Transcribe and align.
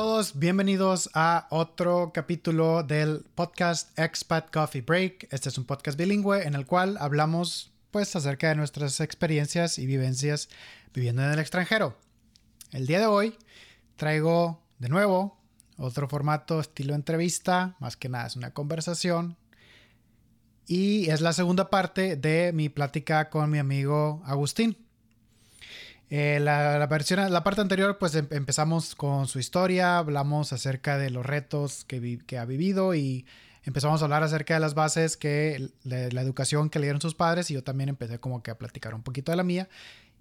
todos, 0.00 0.38
bienvenidos 0.38 1.10
a 1.12 1.46
otro 1.50 2.12
capítulo 2.14 2.82
del 2.82 3.22
podcast 3.34 3.98
Expat 3.98 4.50
Coffee 4.50 4.80
Break. 4.80 5.28
Este 5.30 5.50
es 5.50 5.58
un 5.58 5.66
podcast 5.66 5.98
bilingüe 5.98 6.46
en 6.46 6.54
el 6.54 6.64
cual 6.64 6.96
hablamos 6.98 7.70
pues 7.90 8.16
acerca 8.16 8.48
de 8.48 8.54
nuestras 8.54 8.98
experiencias 9.00 9.78
y 9.78 9.84
vivencias 9.84 10.48
viviendo 10.94 11.22
en 11.22 11.32
el 11.32 11.38
extranjero. 11.38 11.98
El 12.72 12.86
día 12.86 12.98
de 12.98 13.04
hoy 13.04 13.36
traigo 13.96 14.62
de 14.78 14.88
nuevo 14.88 15.38
otro 15.76 16.08
formato 16.08 16.60
estilo 16.60 16.94
entrevista, 16.94 17.76
más 17.78 17.98
que 17.98 18.08
nada 18.08 18.26
es 18.26 18.36
una 18.36 18.54
conversación. 18.54 19.36
Y 20.66 21.10
es 21.10 21.20
la 21.20 21.34
segunda 21.34 21.68
parte 21.68 22.16
de 22.16 22.54
mi 22.54 22.70
plática 22.70 23.28
con 23.28 23.50
mi 23.50 23.58
amigo 23.58 24.22
Agustín. 24.24 24.78
Eh, 26.10 26.40
la, 26.40 26.84
versión, 26.88 27.32
la 27.32 27.44
parte 27.44 27.60
anterior, 27.60 27.96
pues 27.96 28.16
em, 28.16 28.26
empezamos 28.30 28.96
con 28.96 29.28
su 29.28 29.38
historia, 29.38 29.98
hablamos 29.98 30.52
acerca 30.52 30.98
de 30.98 31.08
los 31.10 31.24
retos 31.24 31.84
que, 31.84 32.36
ha 32.36 32.44
vivido 32.44 32.96
y 32.96 33.26
empezamos 33.62 34.02
a 34.02 34.06
hablar 34.06 34.24
acerca 34.24 34.54
de 34.54 34.60
las 34.60 34.74
bases 34.74 35.16
que 35.16 35.70
la 35.84 36.20
educación 36.20 36.68
que 36.68 36.80
le 36.80 36.86
dieron 36.86 37.00
sus 37.00 37.14
padres 37.14 37.50
y 37.50 37.54
yo 37.54 37.62
también 37.62 37.88
empecé 37.88 38.18
como 38.18 38.42
que 38.42 38.50
a 38.50 38.58
platicar 38.58 38.92
un 38.94 39.02
poquito 39.02 39.30
de 39.30 39.36
la 39.36 39.44
mía. 39.44 39.68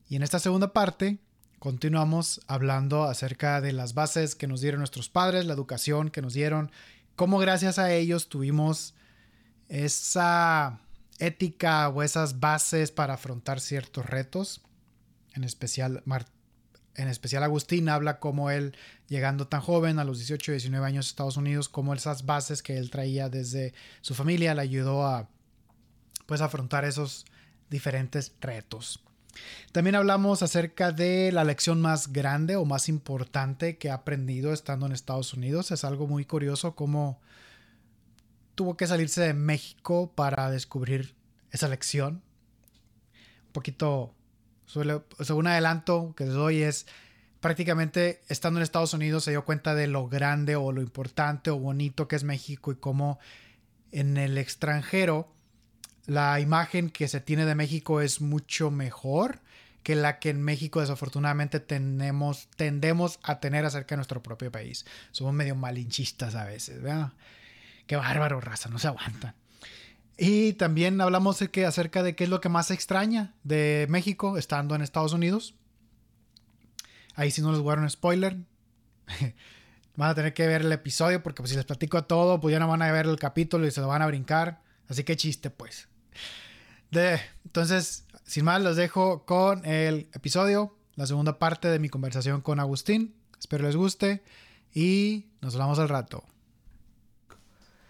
Y 0.07 0.15
en 0.15 0.21
esta 0.21 0.37
segunda 0.37 0.73
parte 0.73 1.17
continuamos 1.57 2.41
hablando 2.47 3.05
acerca 3.05 3.59
de 3.59 3.73
las 3.73 3.95
bases 3.95 4.35
que 4.35 4.47
nos 4.47 4.61
dieron 4.61 4.79
nuestros 4.79 5.09
padres, 5.09 5.45
la 5.45 5.53
educación 5.53 6.11
que 6.11 6.21
nos 6.21 6.33
dieron, 6.33 6.71
cómo 7.15 7.39
gracias 7.39 7.79
a 7.79 7.91
ellos 7.91 8.29
tuvimos 8.29 8.93
esa 9.69 10.81
ética 11.17 11.89
o 11.89 12.03
esas 12.03 12.39
bases 12.39 12.91
para 12.91 13.15
afrontar 13.15 13.59
ciertos 13.59 14.05
retos 14.05 14.61
en 15.33 15.43
especial, 15.43 16.03
en 16.95 17.07
especial 17.07 17.43
Agustín 17.43 17.89
habla 17.89 18.19
como 18.19 18.51
él, 18.51 18.75
llegando 19.07 19.47
tan 19.47 19.61
joven, 19.61 19.99
a 19.99 20.03
los 20.03 20.17
18, 20.17 20.53
19 20.53 20.85
años 20.85 21.07
a 21.07 21.09
Estados 21.09 21.37
Unidos, 21.37 21.69
como 21.69 21.93
esas 21.93 22.25
bases 22.25 22.61
que 22.61 22.77
él 22.77 22.89
traía 22.89 23.29
desde 23.29 23.73
su 24.01 24.15
familia 24.15 24.55
le 24.55 24.61
ayudó 24.61 25.05
a 25.05 25.29
pues 26.25 26.41
afrontar 26.41 26.85
esos 26.85 27.25
diferentes 27.69 28.33
retos. 28.41 29.03
También 29.71 29.95
hablamos 29.95 30.41
acerca 30.43 30.91
de 30.91 31.31
la 31.31 31.43
lección 31.43 31.81
más 31.81 32.11
grande 32.11 32.55
o 32.55 32.65
más 32.65 32.89
importante 32.89 33.77
que 33.77 33.89
ha 33.89 33.95
aprendido 33.95 34.53
estando 34.53 34.85
en 34.85 34.91
Estados 34.91 35.33
Unidos. 35.33 35.71
Es 35.71 35.83
algo 35.83 36.07
muy 36.07 36.25
curioso 36.25 36.75
cómo 36.75 37.19
tuvo 38.55 38.75
que 38.75 38.87
salirse 38.87 39.21
de 39.21 39.33
México 39.33 40.11
para 40.13 40.49
descubrir 40.51 41.15
esa 41.51 41.67
lección. 41.67 42.21
Un 43.47 43.53
poquito 43.53 44.13
según 44.69 45.47
adelanto 45.47 46.13
que 46.15 46.25
les 46.25 46.33
doy 46.33 46.61
es 46.61 46.85
prácticamente 47.39 48.21
estando 48.27 48.59
en 48.59 48.63
Estados 48.63 48.93
Unidos 48.93 49.23
se 49.23 49.31
dio 49.31 49.45
cuenta 49.45 49.73
de 49.73 49.87
lo 49.87 50.07
grande 50.07 50.55
o 50.55 50.71
lo 50.71 50.81
importante 50.81 51.49
o 51.49 51.57
bonito 51.57 52.07
que 52.07 52.15
es 52.15 52.23
México 52.23 52.71
y 52.71 52.75
cómo 52.75 53.19
en 53.91 54.17
el 54.17 54.37
extranjero 54.37 55.33
la 56.05 56.39
imagen 56.39 56.89
que 56.89 57.07
se 57.07 57.21
tiene 57.21 57.45
de 57.45 57.55
México 57.55 58.01
es 58.01 58.21
mucho 58.21 58.71
mejor 58.71 59.41
que 59.83 59.95
la 59.95 60.19
que 60.19 60.29
en 60.29 60.41
México 60.41 60.81
desafortunadamente 60.81 61.59
tenemos, 61.59 62.47
tendemos 62.55 63.19
a 63.23 63.39
tener 63.39 63.65
acerca 63.65 63.95
de 63.95 63.97
nuestro 63.97 64.21
propio 64.21 64.51
país. 64.51 64.85
Somos 65.11 65.33
medio 65.33 65.55
malinchistas 65.55 66.35
a 66.35 66.45
veces, 66.45 66.81
¿verdad? 66.81 67.13
Qué 67.87 67.95
bárbaro, 67.95 68.41
raza, 68.41 68.69
no 68.69 68.77
se 68.77 68.87
aguantan. 68.87 69.33
Y 70.21 70.53
también 70.53 70.99
hablamos 70.99 71.39
que, 71.49 71.65
acerca 71.65 72.03
de 72.03 72.13
qué 72.13 72.25
es 72.25 72.29
lo 72.29 72.41
que 72.41 72.49
más 72.49 72.71
extraña 72.71 73.33
de 73.43 73.87
México 73.89 74.37
estando 74.37 74.75
en 74.75 74.81
Estados 74.81 75.13
Unidos. 75.13 75.55
Ahí 77.15 77.31
sí 77.31 77.41
no 77.41 77.53
les 77.53 77.61
voy 77.61 77.71
a 77.71 77.75
dar 77.75 77.83
un 77.83 77.89
spoiler. 77.89 78.37
van 79.95 80.09
a 80.09 80.15
tener 80.15 80.33
que 80.33 80.45
ver 80.45 80.61
el 80.61 80.71
episodio 80.73 81.23
porque 81.23 81.41
pues, 81.41 81.51
si 81.51 81.55
les 81.55 81.63
platico 81.63 82.03
todo, 82.03 82.41
pues 82.41 82.51
ya 82.51 82.59
no 82.59 82.67
van 82.67 82.81
a 82.81 82.91
ver 82.91 83.05
el 83.05 83.17
capítulo 83.17 83.65
y 83.65 83.71
se 83.71 83.79
lo 83.79 83.87
van 83.87 84.01
a 84.01 84.07
brincar. 84.07 84.61
Así 84.89 85.05
que 85.05 85.15
chiste, 85.15 85.49
pues. 85.51 85.87
De, 86.91 87.21
entonces, 87.45 88.03
sin 88.25 88.43
más, 88.43 88.61
los 88.61 88.75
dejo 88.75 89.25
con 89.25 89.65
el 89.65 90.09
episodio, 90.11 90.75
la 90.95 91.07
segunda 91.07 91.39
parte 91.39 91.69
de 91.69 91.79
mi 91.79 91.87
conversación 91.87 92.41
con 92.41 92.59
Agustín. 92.59 93.15
Espero 93.39 93.63
les 93.63 93.77
guste 93.77 94.21
y 94.73 95.27
nos 95.39 95.53
hablamos 95.53 95.79
al 95.79 95.87
rato. 95.87 96.25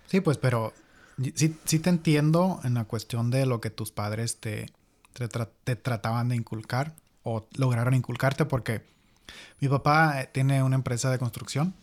Sí, 0.05 0.21
pues, 0.21 0.37
pero 0.37 0.73
Sí, 1.35 1.55
sí 1.65 1.79
te 1.79 1.89
entiendo 1.89 2.59
en 2.63 2.75
la 2.75 2.85
cuestión 2.85 3.29
de 3.29 3.45
lo 3.45 3.59
que 3.61 3.69
tus 3.69 3.91
padres 3.91 4.39
te, 4.39 4.67
te, 5.13 5.75
trataban 5.75 6.29
de 6.29 6.35
inculcar 6.35 6.95
o 7.23 7.47
lograron 7.57 7.93
inculcarte 7.93 8.45
porque 8.45 8.83
mi 9.59 9.67
papá 9.67 10.21
eh, 10.21 10.29
tiene 10.31 10.63
una 10.63 10.75
empresa 10.75 11.11
de 11.11 11.19
construcción, 11.19 11.73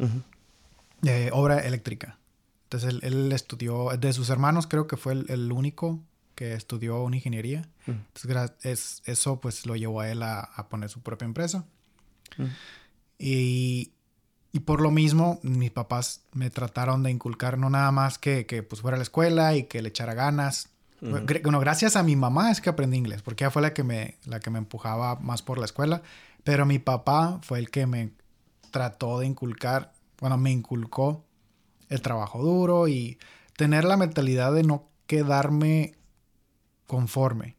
de 1.02 1.30
obra 1.32 1.60
eléctrica. 1.60 2.18
Entonces 2.64 2.94
él, 3.02 3.30
estudió, 3.32 3.90
de 3.98 4.12
sus 4.12 4.30
hermanos 4.30 4.66
creo 4.66 4.86
que 4.86 4.96
fue 4.96 5.12
el, 5.12 5.52
único 5.52 6.00
que 6.34 6.54
estudió 6.54 7.02
una 7.02 7.16
ingeniería. 7.16 7.68
Entonces 7.86 8.52
es, 8.62 9.02
eso 9.04 9.40
pues 9.40 9.66
lo 9.66 9.76
llevó 9.76 10.00
a 10.00 10.10
él 10.10 10.22
a, 10.22 10.40
a 10.40 10.68
poner 10.68 10.88
su 10.88 11.00
propia 11.00 11.26
empresa. 11.26 11.64
Y 13.18 13.92
y 14.56 14.60
por 14.60 14.80
lo 14.80 14.90
mismo, 14.90 15.38
mis 15.42 15.70
papás 15.70 16.22
me 16.32 16.48
trataron 16.48 17.02
de 17.02 17.10
inculcar 17.10 17.58
no 17.58 17.68
nada 17.68 17.92
más 17.92 18.18
que, 18.18 18.46
que 18.46 18.62
pues 18.62 18.80
fuera 18.80 18.94
a 18.94 18.96
la 18.96 19.02
escuela 19.02 19.54
y 19.54 19.64
que 19.64 19.82
le 19.82 19.90
echara 19.90 20.14
ganas. 20.14 20.70
Bueno, 21.02 21.60
gracias 21.60 21.94
a 21.94 22.02
mi 22.02 22.16
mamá 22.16 22.50
es 22.50 22.62
que 22.62 22.70
aprendí 22.70 22.96
inglés, 22.96 23.20
porque 23.20 23.44
ella 23.44 23.50
fue 23.50 23.60
la 23.60 23.74
que, 23.74 23.82
me, 23.82 24.16
la 24.24 24.40
que 24.40 24.48
me 24.48 24.56
empujaba 24.56 25.16
más 25.16 25.42
por 25.42 25.58
la 25.58 25.66
escuela. 25.66 26.00
Pero 26.42 26.64
mi 26.64 26.78
papá 26.78 27.38
fue 27.42 27.58
el 27.58 27.68
que 27.68 27.86
me 27.86 28.12
trató 28.70 29.18
de 29.18 29.26
inculcar, 29.26 29.92
bueno, 30.20 30.38
me 30.38 30.52
inculcó 30.52 31.26
el 31.90 32.00
trabajo 32.00 32.42
duro 32.42 32.88
y 32.88 33.18
tener 33.58 33.84
la 33.84 33.98
mentalidad 33.98 34.54
de 34.54 34.62
no 34.62 34.88
quedarme 35.06 35.96
conforme. 36.86 37.56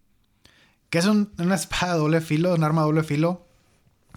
Que 0.90 0.98
es 0.98 1.06
una 1.06 1.28
espada 1.54 1.94
de 1.94 2.00
doble 2.00 2.22
filo, 2.22 2.56
un 2.56 2.64
arma 2.64 2.82
de 2.82 2.88
doble 2.88 3.04
filo, 3.04 3.46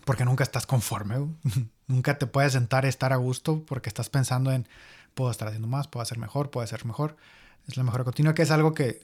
porque 0.06 0.24
nunca 0.24 0.44
estás 0.44 0.64
conforme. 0.64 1.16
Nunca 1.90 2.18
te 2.18 2.26
puedes 2.28 2.52
sentar 2.52 2.84
y 2.84 2.88
estar 2.88 3.12
a 3.12 3.16
gusto 3.16 3.64
porque 3.66 3.88
estás 3.88 4.08
pensando 4.08 4.52
en, 4.52 4.68
puedo 5.14 5.30
estar 5.32 5.48
haciendo 5.48 5.66
más, 5.66 5.88
puedo 5.88 6.02
hacer 6.02 6.18
mejor, 6.18 6.50
puedo 6.50 6.62
hacer 6.62 6.84
mejor. 6.84 7.16
Es 7.66 7.76
la 7.76 7.82
mejora 7.82 8.04
continua, 8.04 8.32
que 8.32 8.42
es 8.42 8.52
algo 8.52 8.74
que 8.74 9.02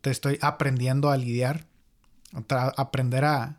te 0.00 0.10
estoy 0.10 0.38
aprendiendo 0.40 1.10
a 1.10 1.16
lidiar, 1.16 1.66
aprender 2.48 3.24
a, 3.24 3.56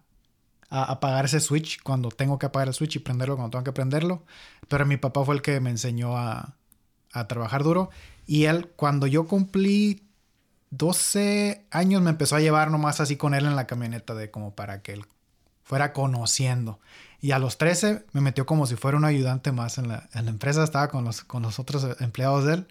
apagar 0.70 1.26
ese 1.26 1.42
switch 1.42 1.82
cuando 1.84 2.08
tengo 2.10 2.40
que 2.40 2.46
apagar 2.46 2.70
el 2.70 2.74
switch 2.74 2.96
y 2.96 3.00
prenderlo 3.00 3.36
cuando 3.36 3.52
tengo 3.52 3.66
que 3.66 3.74
prenderlo. 3.74 4.24
Pero 4.70 4.86
mi 4.86 4.96
papá 4.96 5.26
fue 5.26 5.36
el 5.36 5.42
que 5.42 5.60
me 5.60 5.70
enseñó 5.70 6.18
a, 6.18 6.56
a 7.12 7.28
trabajar 7.28 7.64
duro. 7.64 7.90
Y 8.26 8.46
él, 8.46 8.70
cuando 8.78 9.06
yo 9.06 9.28
cumplí 9.28 10.08
12 10.70 11.66
años, 11.72 12.02
me 12.02 12.12
empezó 12.12 12.38
a 12.38 12.40
llevar 12.40 12.72
nomás 12.72 13.02
así 13.02 13.18
con 13.18 13.34
él 13.34 13.46
en 13.46 13.58
la 13.58 13.68
camioneta 13.68 14.16
de 14.16 14.32
como 14.32 14.56
para 14.56 14.82
que 14.82 14.94
él 14.94 15.06
fuera 15.64 15.94
conociendo. 15.94 16.80
Y 17.22 17.32
a 17.32 17.40
los 17.40 17.60
13 17.60 18.04
me 18.14 18.22
metió 18.22 18.48
como 18.48 18.66
si 18.66 18.76
fuera 18.76 18.98
un 18.98 19.06
ayudante 19.06 19.52
más 19.52 19.78
en 19.78 19.88
la, 19.88 20.10
en 20.14 20.26
la 20.26 20.32
empresa, 20.32 20.64
estaba 20.64 20.88
con 20.88 21.06
los, 21.06 21.22
con 21.22 21.44
los 21.44 21.60
otros 21.60 22.02
empleados 22.02 22.46
de 22.46 22.56
él. 22.56 22.68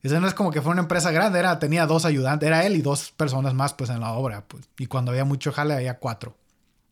Y 0.00 0.06
eso 0.06 0.20
no 0.20 0.28
es 0.28 0.34
como 0.34 0.52
que 0.52 0.62
fue 0.62 0.70
una 0.70 0.82
empresa 0.82 1.10
grande, 1.10 1.38
era, 1.38 1.58
tenía 1.58 1.86
dos 1.86 2.04
ayudantes, 2.04 2.46
era 2.46 2.64
él 2.64 2.76
y 2.76 2.82
dos 2.82 3.10
personas 3.10 3.52
más 3.54 3.74
pues 3.74 3.90
en 3.90 4.00
la 4.00 4.12
obra. 4.12 4.44
Pues. 4.46 4.64
Y 4.78 4.86
cuando 4.86 5.10
había 5.10 5.24
mucho 5.24 5.50
jale 5.50 5.74
había 5.74 5.98
cuatro. 5.98 6.36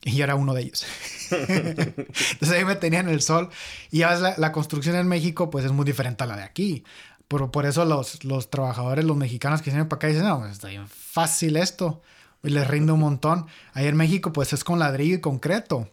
Y 0.05 0.17
yo 0.17 0.25
era 0.25 0.35
uno 0.35 0.53
de 0.53 0.63
ellos. 0.63 0.85
Entonces 1.31 2.51
ahí 2.51 2.65
me 2.65 2.75
tenía 2.75 2.99
en 2.99 3.09
el 3.09 3.23
sol. 3.23 3.51
Y 3.93 3.99
ya 3.99 4.11
ves, 4.11 4.21
la, 4.21 4.35
la, 4.37 4.51
construcción 4.51 4.97
en 4.97 5.07
México 5.07 5.49
pues 5.49 5.65
es 5.65 5.71
muy 5.71 5.85
diferente 5.85 6.25
a 6.25 6.27
la 6.27 6.37
de 6.37 6.43
aquí. 6.43 6.83
Por, 7.29 7.53
por 7.53 7.67
eso 7.67 7.85
los, 7.85 8.25
los 8.25 8.51
trabajadores, 8.51 9.05
los 9.05 9.17
mexicanos 9.17 9.63
que 9.63 9.71
vienen 9.71 9.89
para 9.89 9.99
acá 9.99 10.07
dicen, 10.09 10.25
no, 10.25 10.41
pues, 10.41 10.51
está 10.51 10.67
bien 10.67 10.89
fácil 10.89 11.57
esto. 11.57 12.03
Y 12.43 12.51
les 12.51 12.67
rinde 12.67 12.91
un 12.91 12.99
montón. 12.99 13.47
Ahí 13.75 13.87
en 13.87 13.97
México 13.97 14.33
pues 14.33 14.53
es 14.53 14.65
con 14.65 14.81
ladrillo 14.81 15.15
y 15.15 15.21
concreto. 15.21 15.89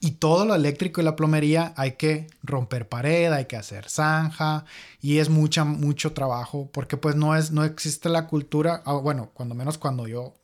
Y 0.00 0.12
todo 0.12 0.44
lo 0.44 0.54
eléctrico 0.54 1.00
y 1.00 1.04
la 1.04 1.16
plomería 1.16 1.74
hay 1.76 1.92
que 1.92 2.26
romper 2.42 2.88
pared, 2.88 3.32
hay 3.32 3.46
que 3.46 3.56
hacer 3.56 3.88
zanja 3.88 4.64
y 5.00 5.18
es 5.18 5.28
mucha, 5.28 5.64
mucho 5.64 6.12
trabajo 6.12 6.70
porque 6.72 6.96
pues 6.96 7.16
no, 7.16 7.36
es, 7.36 7.50
no 7.50 7.64
existe 7.64 8.08
la 8.08 8.26
cultura, 8.26 8.82
ah, 8.84 8.94
bueno, 8.94 9.30
cuando 9.34 9.54
menos 9.54 9.78
cuando 9.78 10.06
yo 10.06 10.34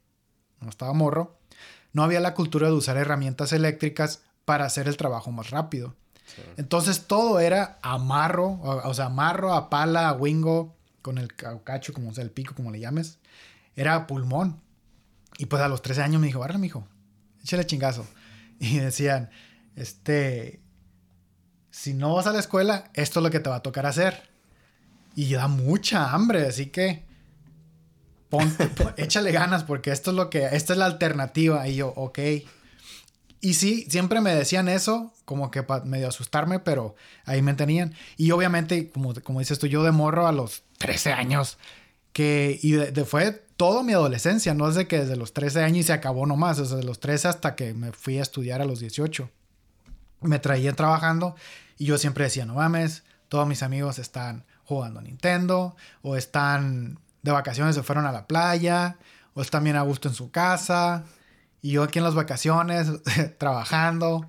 no 0.60 0.69
estaba 0.69 0.93
morro, 0.93 1.38
no 1.93 2.02
había 2.02 2.20
la 2.20 2.34
cultura 2.34 2.69
de 2.69 2.75
usar 2.75 2.96
herramientas 2.96 3.52
eléctricas 3.52 4.22
para 4.44 4.64
hacer 4.64 4.88
el 4.88 4.96
trabajo 4.96 5.31
más 5.31 5.50
rápido. 5.50 5.94
Entonces 6.56 7.06
todo 7.06 7.40
era 7.40 7.78
amarro, 7.82 8.60
o, 8.60 8.94
sea, 8.94 9.06
amarro 9.06 9.55
a 9.55 9.70
pala, 9.70 10.08
a 10.08 10.12
wingo, 10.12 10.76
con 11.02 11.19
el 11.19 11.34
cacho, 11.34 11.93
como 11.93 12.12
sea, 12.12 12.22
el 12.22 12.31
pico, 12.31 12.55
como 12.55 12.70
le 12.70 12.81
llames. 12.81 13.19
Era 13.76 14.06
pulmón. 14.06 14.60
Y 15.38 15.46
pues 15.46 15.62
a 15.62 15.69
los 15.69 15.82
13 15.82 16.02
años 16.02 16.20
me 16.20 16.26
dijo, 16.26 16.44
mi 16.46 16.58
mijo, 16.58 16.87
échale 17.43 17.64
chingazo. 17.64 18.06
y 18.60 18.78
decían, 18.78 19.31
este, 19.76 20.60
si 21.70 21.94
no 21.94 22.14
vas 22.14 22.26
a 22.26 22.32
la 22.32 22.40
escuela, 22.40 22.90
esto 22.94 23.20
es 23.20 23.25
lo 23.25 23.31
que 23.31 23.40
te 23.40 23.50
va 23.50 23.56
a 23.56 23.62
tocar 23.62 23.87
hacer. 23.87 24.28
Y 25.14 25.32
da 25.32 25.49
mucha 25.49 26.12
hambre, 26.12 26.46
así 26.46 26.66
que 26.66 27.05
ponte, 28.28 28.70
échale 28.96 29.32
ganas 29.32 29.64
porque 29.64 29.90
esto 29.90 30.10
es 30.10 30.16
lo 30.16 30.31
que, 30.31 30.46
esta 30.52 30.72
es 30.72 30.78
la 30.78 30.87
alternativa. 30.87 31.66
Y 31.69 31.76
yo, 31.76 31.93
ok. 31.96 32.19
Y 33.40 33.55
sí, 33.55 33.87
siempre 33.88 34.20
me 34.20 34.34
decían 34.34 34.69
eso, 34.69 35.14
como 35.25 35.50
que 35.50 35.62
para 35.62 35.84
medio 35.84 36.08
asustarme, 36.08 36.58
pero 36.58 36.96
ahí 37.25 37.43
me 37.43 37.55
tenían. 37.55 37.94
Y 38.16 38.32
obviamente, 38.32 38.90
como, 38.90 39.14
como 39.14 39.38
dices 39.38 39.58
tú, 39.58 39.66
yo 39.66 39.84
de 39.84 39.93
morro 39.93 40.26
a 40.26 40.32
los 40.32 40.64
13 40.78 41.12
años, 41.12 41.58
que 42.12 42.58
y 42.62 42.72
de, 42.72 43.05
fue 43.05 43.46
toda 43.58 43.82
mi 43.82 43.93
adolescencia, 43.93 44.55
no 44.55 44.69
es 44.69 44.87
que 44.87 45.00
desde 45.00 45.16
los 45.16 45.34
13 45.34 45.64
años 45.64 45.78
y 45.78 45.82
se 45.82 45.93
acabó 45.93 46.25
nomás, 46.26 46.58
desde 46.58 46.82
los 46.84 47.00
13 47.00 47.26
hasta 47.26 47.56
que 47.56 47.75
me 47.75 47.90
fui 47.90 48.19
a 48.19 48.22
estudiar 48.22 48.62
a 48.62 48.64
los 48.64 48.78
18. 48.78 49.28
Me 50.20 50.38
traía 50.38 50.72
trabajando 50.75 51.34
y 51.76 51.84
yo 51.84 51.99
siempre 51.99 52.25
decía, 52.25 52.46
no 52.46 52.55
mames, 52.55 53.02
todos 53.28 53.49
mis 53.49 53.64
amigos 53.64 53.99
están 53.99 54.44
jugando 54.64 55.00
a 55.00 55.02
Nintendo 55.02 55.75
o 56.02 56.16
están 56.16 57.00
de 57.22 57.32
vacaciones, 57.32 57.75
se 57.75 57.82
fueron 57.82 58.06
a 58.06 58.12
la 58.12 58.28
playa 58.28 58.96
o 59.34 59.43
están 59.43 59.64
bien 59.64 59.75
a 59.75 59.82
gusto 59.82 60.06
en 60.06 60.14
su 60.14 60.31
casa 60.31 61.05
y 61.60 61.72
yo 61.72 61.82
aquí 61.82 61.99
en 61.99 62.05
las 62.05 62.14
vacaciones 62.14 62.93
trabajando, 63.38 64.28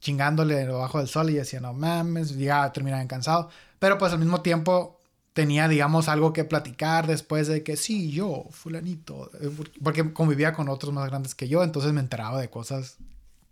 chingándole 0.00 0.56
debajo 0.66 0.98
del 0.98 1.06
sol 1.06 1.30
y 1.30 1.34
decía, 1.34 1.60
no 1.60 1.72
mames, 1.74 2.34
llegaba 2.34 2.64
a 2.64 2.72
terminar 2.72 3.06
cansado, 3.06 3.50
pero 3.78 3.98
pues 3.98 4.12
al 4.12 4.18
mismo 4.18 4.42
tiempo 4.42 4.95
tenía, 5.36 5.68
digamos, 5.68 6.08
algo 6.08 6.32
que 6.32 6.44
platicar 6.44 7.06
después 7.06 7.46
de 7.46 7.62
que 7.62 7.76
sí, 7.76 8.10
yo, 8.10 8.46
fulanito, 8.52 9.30
eh, 9.38 9.50
porque 9.84 10.14
convivía 10.14 10.54
con 10.54 10.70
otros 10.70 10.94
más 10.94 11.10
grandes 11.10 11.34
que 11.34 11.46
yo, 11.46 11.62
entonces 11.62 11.92
me 11.92 12.00
enteraba 12.00 12.40
de 12.40 12.48
cosas 12.48 12.96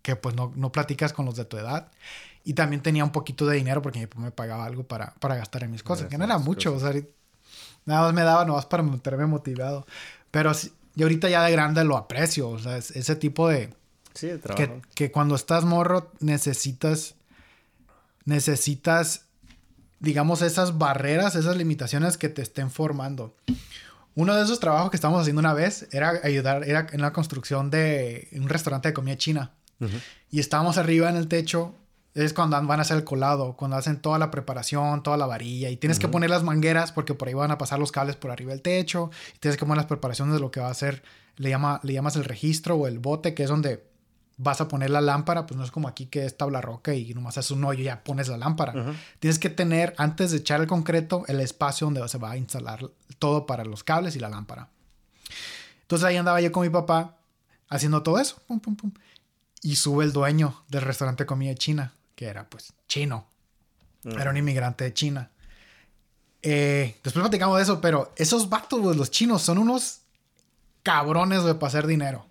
que 0.01 0.15
pues 0.15 0.33
no, 0.35 0.51
no 0.55 0.71
platicas 0.71 1.13
con 1.13 1.27
los 1.27 1.35
de 1.35 1.45
tu 1.45 1.57
edad. 1.57 1.91
Y 2.43 2.55
también 2.55 2.81
tenía 2.81 3.03
un 3.03 3.11
poquito 3.11 3.45
de 3.45 3.57
dinero 3.57 3.83
porque 3.83 3.99
mi 3.99 4.07
papá 4.07 4.19
me 4.23 4.31
pagaba 4.31 4.65
algo 4.65 4.81
para, 4.81 5.13
para 5.19 5.35
gastar 5.35 5.63
en 5.63 5.69
mis 5.69 5.83
cosas, 5.83 6.07
que 6.07 6.17
no 6.17 6.23
era 6.23 6.39
mucho, 6.39 6.73
o 6.73 6.79
sea, 6.79 6.91
nada 7.85 8.01
más 8.01 8.13
me 8.15 8.23
daba 8.23 8.45
nomás 8.45 8.65
para 8.65 8.81
mantenerme 8.81 9.27
motivado. 9.27 9.85
Pero 10.31 10.53
y 10.95 11.03
ahorita 11.03 11.29
ya 11.29 11.43
de 11.43 11.51
grande 11.51 11.83
lo 11.83 11.97
aprecio, 11.97 12.49
o 12.49 12.57
sea, 12.57 12.77
ese 12.77 13.15
tipo 13.15 13.47
de... 13.47 13.71
Sí, 14.15 14.25
de 14.25 14.39
trabajo. 14.39 14.81
Que, 14.81 14.81
que 14.95 15.11
cuando 15.11 15.35
estás 15.35 15.65
morro 15.65 16.11
necesitas, 16.19 17.13
necesitas 18.25 19.25
digamos, 20.05 20.41
esas 20.41 20.77
barreras, 20.77 21.35
esas 21.35 21.57
limitaciones 21.57 22.17
que 22.17 22.29
te 22.29 22.41
estén 22.41 22.71
formando. 22.71 23.35
Uno 24.13 24.35
de 24.35 24.43
esos 24.43 24.61
trabajos 24.61 24.91
que 24.91 24.95
estábamos 24.95 25.21
haciendo 25.21 25.41
una 25.41 25.53
vez 25.53 25.89
era 25.91 26.21
ayudar, 26.23 26.63
era 26.63 26.87
en 26.93 27.01
la 27.01 27.11
construcción 27.11 27.69
de 27.69 28.29
un 28.33 28.47
restaurante 28.47 28.87
de 28.87 28.93
comida 28.93 29.17
china. 29.17 29.51
Y 30.31 30.39
estábamos 30.39 30.77
arriba 30.77 31.09
en 31.09 31.17
el 31.17 31.27
techo, 31.27 31.75
es 32.13 32.33
cuando 32.33 32.61
van 32.65 32.79
a 32.79 32.83
hacer 32.83 32.95
el 32.95 33.03
colado, 33.03 33.57
cuando 33.57 33.75
hacen 33.75 33.99
toda 33.99 34.17
la 34.17 34.31
preparación, 34.31 35.03
toda 35.03 35.17
la 35.17 35.25
varilla, 35.25 35.69
y 35.69 35.75
tienes 35.75 35.99
que 35.99 36.07
poner 36.07 36.29
las 36.29 36.43
mangueras 36.43 36.93
porque 36.93 37.13
por 37.13 37.27
ahí 37.27 37.33
van 37.33 37.51
a 37.51 37.57
pasar 37.57 37.77
los 37.77 37.91
cables 37.91 38.15
por 38.15 38.31
arriba 38.31 38.51
del 38.51 38.61
techo, 38.61 39.09
y 39.35 39.39
tienes 39.39 39.57
que 39.57 39.65
poner 39.65 39.77
las 39.77 39.87
preparaciones 39.87 40.35
de 40.35 40.39
lo 40.39 40.49
que 40.49 40.61
va 40.61 40.67
a 40.67 40.71
hacer, 40.71 41.03
le, 41.35 41.49
llama, 41.49 41.81
le 41.83 41.91
llamas 41.91 42.15
el 42.15 42.23
registro 42.23 42.75
o 42.75 42.87
el 42.87 42.99
bote, 42.99 43.33
que 43.33 43.43
es 43.43 43.49
donde 43.49 43.83
vas 44.37 44.61
a 44.61 44.67
poner 44.67 44.89
la 44.89 45.01
lámpara, 45.01 45.45
pues 45.45 45.57
no 45.57 45.63
es 45.63 45.71
como 45.71 45.87
aquí 45.87 46.07
que 46.07 46.25
es 46.25 46.37
tabla 46.37 46.61
roca 46.61 46.93
y 46.93 47.13
nomás 47.13 47.37
haces 47.37 47.51
un 47.51 47.63
hoyo 47.63 47.81
y 47.81 47.85
ya 47.85 48.03
pones 48.03 48.27
la 48.27 48.37
lámpara. 48.37 48.95
Tienes 49.19 49.39
que 49.39 49.49
tener, 49.49 49.93
antes 49.97 50.31
de 50.31 50.37
echar 50.37 50.61
el 50.61 50.67
concreto, 50.67 51.23
el 51.27 51.39
espacio 51.39 51.87
donde 51.87 52.07
se 52.09 52.17
va 52.17 52.31
a 52.31 52.37
instalar 52.37 52.85
todo 53.19 53.45
para 53.45 53.63
los 53.63 53.83
cables 53.83 54.15
y 54.15 54.19
la 54.19 54.29
lámpara. 54.29 54.69
Entonces 55.81 56.05
ahí 56.05 56.17
andaba 56.17 56.41
yo 56.41 56.51
con 56.51 56.63
mi 56.63 56.69
papá 56.69 57.15
haciendo 57.69 58.03
todo 58.03 58.19
eso. 58.19 58.41
Pum, 58.47 58.59
pum, 58.59 58.75
pum. 58.75 58.91
Y 59.61 59.77
sube 59.77 60.03
el 60.03 60.11
dueño 60.11 60.63
del 60.67 60.81
restaurante 60.81 61.23
de 61.23 61.27
comida 61.27 61.55
china, 61.55 61.93
que 62.15 62.25
era 62.25 62.49
pues 62.49 62.73
chino. 62.87 63.27
Era 64.03 64.29
un 64.29 64.37
inmigrante 64.37 64.83
de 64.83 64.93
China. 64.93 65.31
Eh, 66.43 66.99
después 67.03 67.23
platicamos 67.23 67.57
de 67.57 67.63
eso, 67.63 67.81
pero 67.81 68.13
esos 68.17 68.49
vatos, 68.49 68.95
los 68.95 69.09
chinos, 69.09 69.41
son 69.41 69.57
unos 69.57 70.01
cabrones 70.83 71.43
de 71.43 71.55
para 71.55 71.69
hacer 71.69 71.87
dinero 71.87 72.27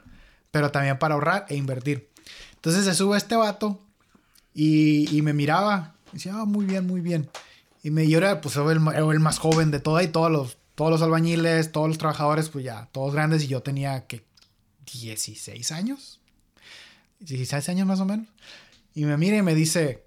pero 0.55 0.71
también 0.71 1.01
para 1.01 1.15
ahorrar 1.15 1.47
e 1.49 1.56
invertir. 1.56 2.09
Entonces 2.55 2.85
se 2.85 2.95
sube 2.95 3.17
este 3.17 3.35
vato 3.35 3.81
y, 4.55 5.21
me 5.25 5.33
miraba. 5.33 5.97
Y 6.12 6.19
decía, 6.19 6.35
ah, 6.37 6.45
muy 6.45 6.65
bien, 6.65 6.87
muy 6.87 7.01
bien. 7.01 7.29
Y 7.83 7.91
me, 7.91 8.09
yo 8.09 8.19
era, 8.19 8.41
pues, 8.41 8.55
el, 8.55 8.81
el 8.97 9.19
más 9.21 9.41
joven 9.41 9.73
de 9.73 9.81
toda 9.81 10.05
y 10.05 10.09
todos 10.09 10.31
los, 10.31 10.56
todos 10.77 10.93
los 10.93 11.03
albañiles, 11.03 11.73
todos 11.73 11.89
los 11.89 11.99
trabajadores, 11.99 12.51
pues 12.51 12.65
ya, 12.65 12.89
todos 12.93 13.12
grandes. 13.12 13.43
Y 13.43 13.49
yo 13.49 13.62
tenía, 13.62 14.06
que 14.06 14.25
16 14.93 15.73
años. 15.73 16.21
16 17.19 17.69
años 17.71 17.89
más 17.89 17.99
o 17.99 18.05
menos. 18.05 18.29
Y 18.95 19.06
me 19.06 19.17
mira 19.17 19.37
y 19.37 19.43
me 19.43 19.56
dice, 19.56 20.05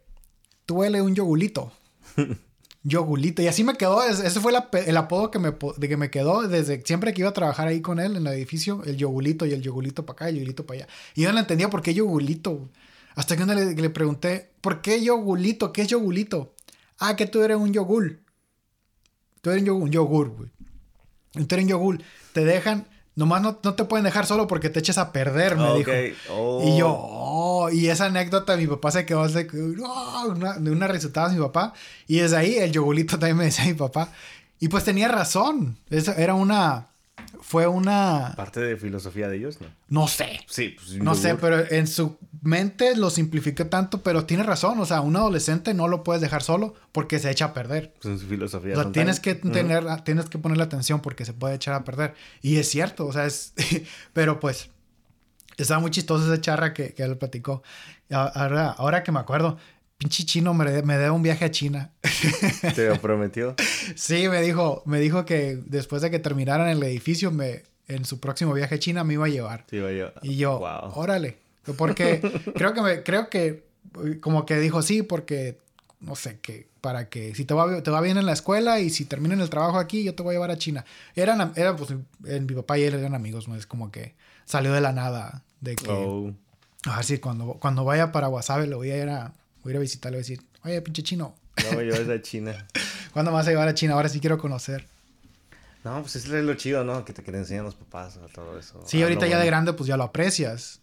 tú 0.66 0.76
huele 0.76 1.02
un 1.02 1.14
yogulito. 1.14 1.74
Yogulito. 2.88 3.42
Y 3.42 3.48
así 3.48 3.64
me 3.64 3.76
quedó. 3.76 4.02
Ese 4.04 4.40
fue 4.40 4.54
el 4.86 4.98
apodo 4.98 5.30
que 5.30 5.40
me, 5.40 5.52
de 5.78 5.90
que 5.90 5.98
me 5.98 6.10
quedó 6.10 6.48
desde 6.48 6.82
siempre 6.86 7.14
que 7.14 7.22
iba 7.22 7.30
a 7.30 7.34
trabajar 7.34 7.68
ahí 7.68 7.82
con 7.82 8.00
él 8.00 8.16
en 8.16 8.26
el 8.26 8.34
edificio. 8.34 8.82
El 8.86 8.96
Yogulito 8.96 9.46
y 9.46 9.52
el 9.52 9.62
Yogulito 9.62 10.06
para 10.06 10.16
acá, 10.16 10.30
el 10.30 10.36
Yogulito 10.36 10.66
para 10.66 10.80
allá. 10.80 10.88
Y 11.14 11.24
yo 11.24 11.32
no 11.34 11.40
entendía 11.40 11.70
por 11.70 11.82
qué 11.82 11.94
Yogulito. 11.94 12.70
Hasta 13.16 13.36
que 13.36 13.46
le, 13.46 13.76
le 13.76 13.90
pregunté, 13.90 14.52
¿por 14.62 14.82
qué 14.82 15.04
Yogulito? 15.04 15.74
¿Qué 15.74 15.82
es 15.82 15.88
Yogulito? 15.88 16.54
Ah, 17.00 17.16
que 17.16 17.26
tú 17.26 17.42
eres 17.42 17.58
un 17.58 17.74
yogul. 17.74 18.22
Tú 19.42 19.52
eres 19.52 19.68
un 19.68 19.92
yogur, 19.92 20.30
güey. 20.30 20.50
Tú 21.34 21.56
eres 21.56 21.66
un 21.66 21.70
yogur. 21.70 22.02
Te 22.34 22.46
dejan 22.46 22.88
Nomás 23.18 23.42
no, 23.42 23.56
te 23.56 23.84
pueden 23.86 24.04
dejar 24.04 24.28
solo 24.28 24.46
porque 24.46 24.70
te 24.70 24.78
eches 24.78 25.00
a 25.00 25.12
perder, 25.12 25.58
me 25.58 25.74
dijo. 25.74 25.92
Y 26.64 26.78
yo, 26.78 26.96
oh, 26.96 27.68
y 27.72 27.90
esa 27.90 28.06
anécdota, 28.06 28.56
mi 28.56 28.68
papá 28.68 28.92
se 28.92 29.08
quedó 29.08 29.28
de 29.28 29.48
oh, 29.84 30.24
una, 30.30 30.54
de 30.54 30.70
una 30.70 30.88
resultada 30.88 31.30
mi 31.30 31.40
papá. 31.40 31.74
Y 32.06 32.20
desde 32.20 32.38
ahí 32.38 32.58
el 32.58 32.72
yogulito 32.72 33.18
también 33.18 33.38
me 33.38 33.46
decía 33.46 33.66
mi 33.66 33.74
papá. 33.74 34.10
Y 34.60 34.68
pues 34.68 34.84
tenía 34.84 35.08
razón. 35.08 35.80
Esa 35.90 36.14
era 36.14 36.36
una, 36.36 36.90
fue 37.48 37.66
una... 37.66 38.34
Parte 38.36 38.60
de 38.60 38.76
filosofía 38.76 39.30
de 39.30 39.38
ellos, 39.38 39.62
¿no? 39.62 39.68
No 39.88 40.10
sé. 40.10 40.42
Sí, 40.48 40.76
pues, 40.76 40.98
No 40.98 41.16
sé, 41.16 41.36
pero 41.36 41.58
en 41.72 41.88
su 41.88 42.18
mente 42.42 42.94
lo 42.98 43.10
simplifiqué 43.10 43.64
tanto, 43.64 44.04
pero 44.04 44.26
tiene 44.26 44.44
razón. 44.44 44.78
O 44.82 44.86
sea, 44.86 45.00
un 45.00 45.16
adolescente 45.16 45.74
no 45.74 45.88
lo 45.88 46.04
puedes 46.04 46.22
dejar 46.22 46.44
solo 46.44 46.76
porque 46.92 47.20
se 47.20 47.32
echa 47.32 47.46
a 47.46 47.54
perder. 47.54 47.94
Pues 48.02 48.16
en 48.16 48.20
su 48.20 48.28
filosofía. 48.28 48.78
O 48.78 48.82
sea, 48.84 48.92
tienes 48.92 49.22
que 49.22 49.34
tener, 49.36 49.86
tienes 50.04 50.26
que 50.26 50.38
ponerle 50.38 50.66
atención 50.66 51.00
porque 51.00 51.24
se 51.24 51.32
puede 51.32 51.56
echar 51.56 51.74
a 51.74 51.86
perder. 51.86 52.16
Y 52.42 52.58
es 52.58 52.68
cierto, 52.68 53.06
o 53.06 53.14
sea, 53.14 53.26
es... 53.26 53.54
pero 54.12 54.42
pues... 54.42 54.70
Estaba 55.56 55.80
muy 55.80 55.90
chistoso 55.90 56.32
esa 56.32 56.42
charra 56.42 56.74
que, 56.74 56.94
que 56.94 57.02
él 57.02 57.18
platicó. 57.18 57.64
Ahora, 58.12 58.72
ahora 58.72 59.04
que 59.04 59.12
me 59.14 59.20
acuerdo, 59.20 59.58
pinche 59.98 60.26
chino 60.26 60.54
me, 60.54 60.82
me 60.84 60.98
debe 60.98 61.10
un 61.10 61.24
viaje 61.24 61.46
a 61.46 61.52
China. 61.52 61.92
¿Te 62.76 62.88
lo 62.88 63.02
prometió? 63.02 63.56
sí, 63.96 64.30
me 64.30 64.42
dijo, 64.42 64.84
me 64.86 65.00
dijo 65.00 65.26
que 65.26 65.60
después 65.66 66.02
de 66.02 66.12
que 66.12 66.20
terminaran 66.20 66.68
el 66.68 66.82
edificio, 66.84 67.32
me, 67.32 67.64
en 67.88 68.06
su 68.06 68.20
próximo 68.20 68.54
viaje 68.54 68.76
a 68.76 68.80
China 68.80 69.04
me 69.04 69.14
iba 69.14 69.26
a 69.26 69.30
llevar. 69.30 69.66
iba 69.72 69.90
a 69.90 69.92
llevar. 69.92 70.14
Y 70.22 70.38
yo, 70.38 70.60
órale. 70.94 71.38
Porque 71.78 72.22
creo 72.56 72.74
que 72.74 72.82
me, 72.82 73.04
creo 73.04 73.30
que 73.30 73.66
como 74.22 74.46
que 74.46 74.60
dijo 74.60 74.82
sí, 74.82 75.02
porque 75.02 75.58
no 76.00 76.16
sé, 76.16 76.40
que 76.40 76.68
para 76.82 77.10
que 77.10 77.34
si 77.34 77.44
te 77.46 77.54
va, 77.54 77.82
te 77.82 77.90
va 77.90 78.02
bien 78.02 78.18
en 78.18 78.26
la 78.26 78.34
escuela 78.34 78.80
y 78.80 78.90
si 78.90 79.06
terminan 79.06 79.42
el 79.42 79.50
trabajo 79.50 79.80
aquí, 79.80 80.04
yo 80.04 80.14
te 80.14 80.24
voy 80.24 80.32
a 80.32 80.36
llevar 80.36 80.52
a 80.52 80.58
China. 80.58 80.86
Eran, 81.16 81.52
era, 81.56 81.76
pues, 81.76 81.92
mi 82.20 82.56
papá 82.56 82.78
y 82.78 82.84
él 82.84 82.94
eran 82.94 83.16
amigos, 83.16 83.48
¿no? 83.48 83.56
Es 83.56 83.66
como 83.66 83.92
que 83.92 84.16
salió 84.46 84.72
de 84.74 84.82
la 84.82 84.94
nada 84.94 85.44
de 85.60 85.76
que... 85.76 85.90
Oh. 85.90 86.34
A 86.86 86.98
ver 86.98 87.06
si 87.06 87.18
cuando, 87.18 87.54
cuando 87.54 87.84
vaya 87.84 88.12
para 88.12 88.30
Wasabe 88.30 88.68
lo 88.68 88.78
voy 88.78 88.92
a 88.92 88.98
ir 88.98 89.10
a 89.10 89.34
Voy 89.68 89.72
a 89.72 89.74
ir 89.74 89.78
a 89.80 89.82
visitarlo 89.82 90.18
y 90.18 90.22
decir, 90.22 90.42
oye, 90.64 90.82
pinche 90.82 91.04
chino. 91.04 91.36
No, 91.74 91.82
yo 91.82 91.94
es 91.94 92.08
de 92.08 92.22
China. 92.22 92.66
¿Cuándo 93.12 93.32
me 93.32 93.36
vas 93.36 93.48
a 93.48 93.50
llevar 93.50 93.68
a 93.68 93.74
China? 93.74 93.96
Ahora 93.96 94.08
sí 94.08 94.22
quiero 94.22 94.38
conocer. 94.38 94.88
No, 95.84 96.00
pues 96.00 96.16
es 96.16 96.30
lo 96.30 96.54
chido, 96.54 96.86
¿no? 96.86 97.04
Que 97.04 97.12
te, 97.12 97.22
que 97.22 97.32
enseñan 97.32 97.66
los 97.66 97.76
papás 97.76 98.18
todo 98.34 98.58
eso. 98.58 98.82
Sí, 98.86 99.04
ahorita 99.04 99.28
ya 99.28 99.38
de 99.38 99.46
grande, 99.46 99.74
pues 99.74 99.90
ya 99.90 99.98
lo 99.98 100.06
aprecias. 100.06 100.80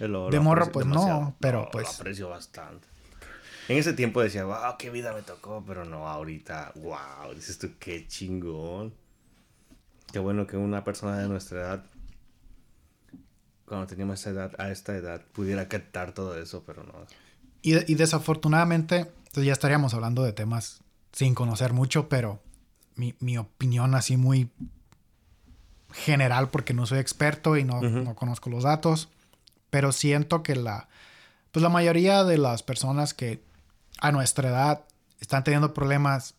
de 0.00 0.40
morro, 0.40 0.72
pues 0.72 0.84
no, 0.84 1.36
pero 1.38 1.68
pues. 1.70 1.86
Lo 1.86 1.94
aprecio 1.94 2.28
bastante. 2.28 2.88
En 3.68 3.78
ese 3.78 3.92
tiempo 3.92 4.20
decía, 4.20 4.44
wow, 4.44 4.76
qué 4.76 4.90
vida 4.90 5.12
me 5.12 5.22
tocó, 5.22 5.62
pero 5.64 5.84
no, 5.84 6.08
ahorita, 6.08 6.72
wow, 6.74 7.32
dices 7.36 7.56
tú, 7.56 7.70
qué 7.78 8.08
chingón. 8.08 8.94
Qué 10.12 10.18
bueno 10.18 10.44
que 10.48 10.56
una 10.56 10.82
persona 10.82 11.18
de 11.18 11.28
nuestra 11.28 11.60
edad, 11.60 11.84
cuando 13.64 13.86
teníamos 13.86 14.18
esa 14.18 14.30
edad, 14.30 14.52
a 14.58 14.72
esta 14.72 14.96
edad, 14.96 15.22
pudiera 15.32 15.68
captar 15.68 16.10
todo 16.10 16.36
eso, 16.36 16.64
pero 16.66 16.82
no. 16.82 17.06
Y, 17.66 17.94
desafortunadamente, 17.94 19.10
pues 19.32 19.46
ya 19.46 19.54
estaríamos 19.54 19.94
hablando 19.94 20.22
de 20.22 20.34
temas 20.34 20.82
sin 21.12 21.34
conocer 21.34 21.72
mucho, 21.72 22.10
pero 22.10 22.42
mi, 22.94 23.38
opinión 23.38 23.94
así 23.94 24.18
muy 24.18 24.50
general, 25.90 26.50
porque 26.50 26.74
no 26.74 26.84
soy 26.84 26.98
experto 26.98 27.56
y 27.56 27.64
no, 27.64 27.80
no, 27.80 28.14
conozco 28.16 28.50
los 28.50 28.64
datos, 28.64 29.08
pero 29.70 29.92
siento 29.92 30.42
que 30.42 30.56
la, 30.56 30.88
pues 31.52 31.62
la 31.62 31.70
mayoría 31.70 32.22
de 32.22 32.36
las 32.36 32.62
personas 32.62 33.14
que 33.14 33.42
a 33.98 34.12
nuestra 34.12 34.50
edad 34.50 34.84
están 35.18 35.42
teniendo 35.42 35.72
problemas 35.72 36.34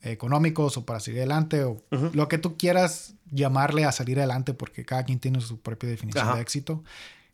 económicos 0.00 0.78
o 0.78 0.86
para 0.86 1.00
salir 1.00 1.20
adelante 1.20 1.64
o 1.64 1.82
lo 1.90 2.28
que 2.28 2.38
tú 2.38 2.56
quieras 2.56 3.12
llamarle 3.30 3.84
a 3.84 3.92
salir 3.92 4.18
adelante 4.18 4.54
porque 4.54 4.86
cada 4.86 5.04
quien 5.04 5.20
tiene 5.20 5.42
su 5.42 5.60
propia 5.60 5.90
definición 5.90 6.34
de 6.34 6.40
éxito. 6.40 6.82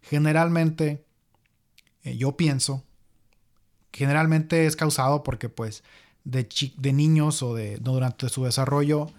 Generalmente 0.02 1.04
eh, 2.04 2.16
yo 2.16 2.37
pienso, 2.37 2.83
generalmente 3.92 4.66
es 4.66 4.76
causado 4.76 5.23
porque 5.23 5.49
pues 5.49 5.83
de, 6.25 6.49
de 6.76 6.92
niños 6.92 7.42
o 7.42 7.54
de 7.54 7.76
durante 7.78 8.28
su 8.28 8.45
desarrollo 8.45 9.11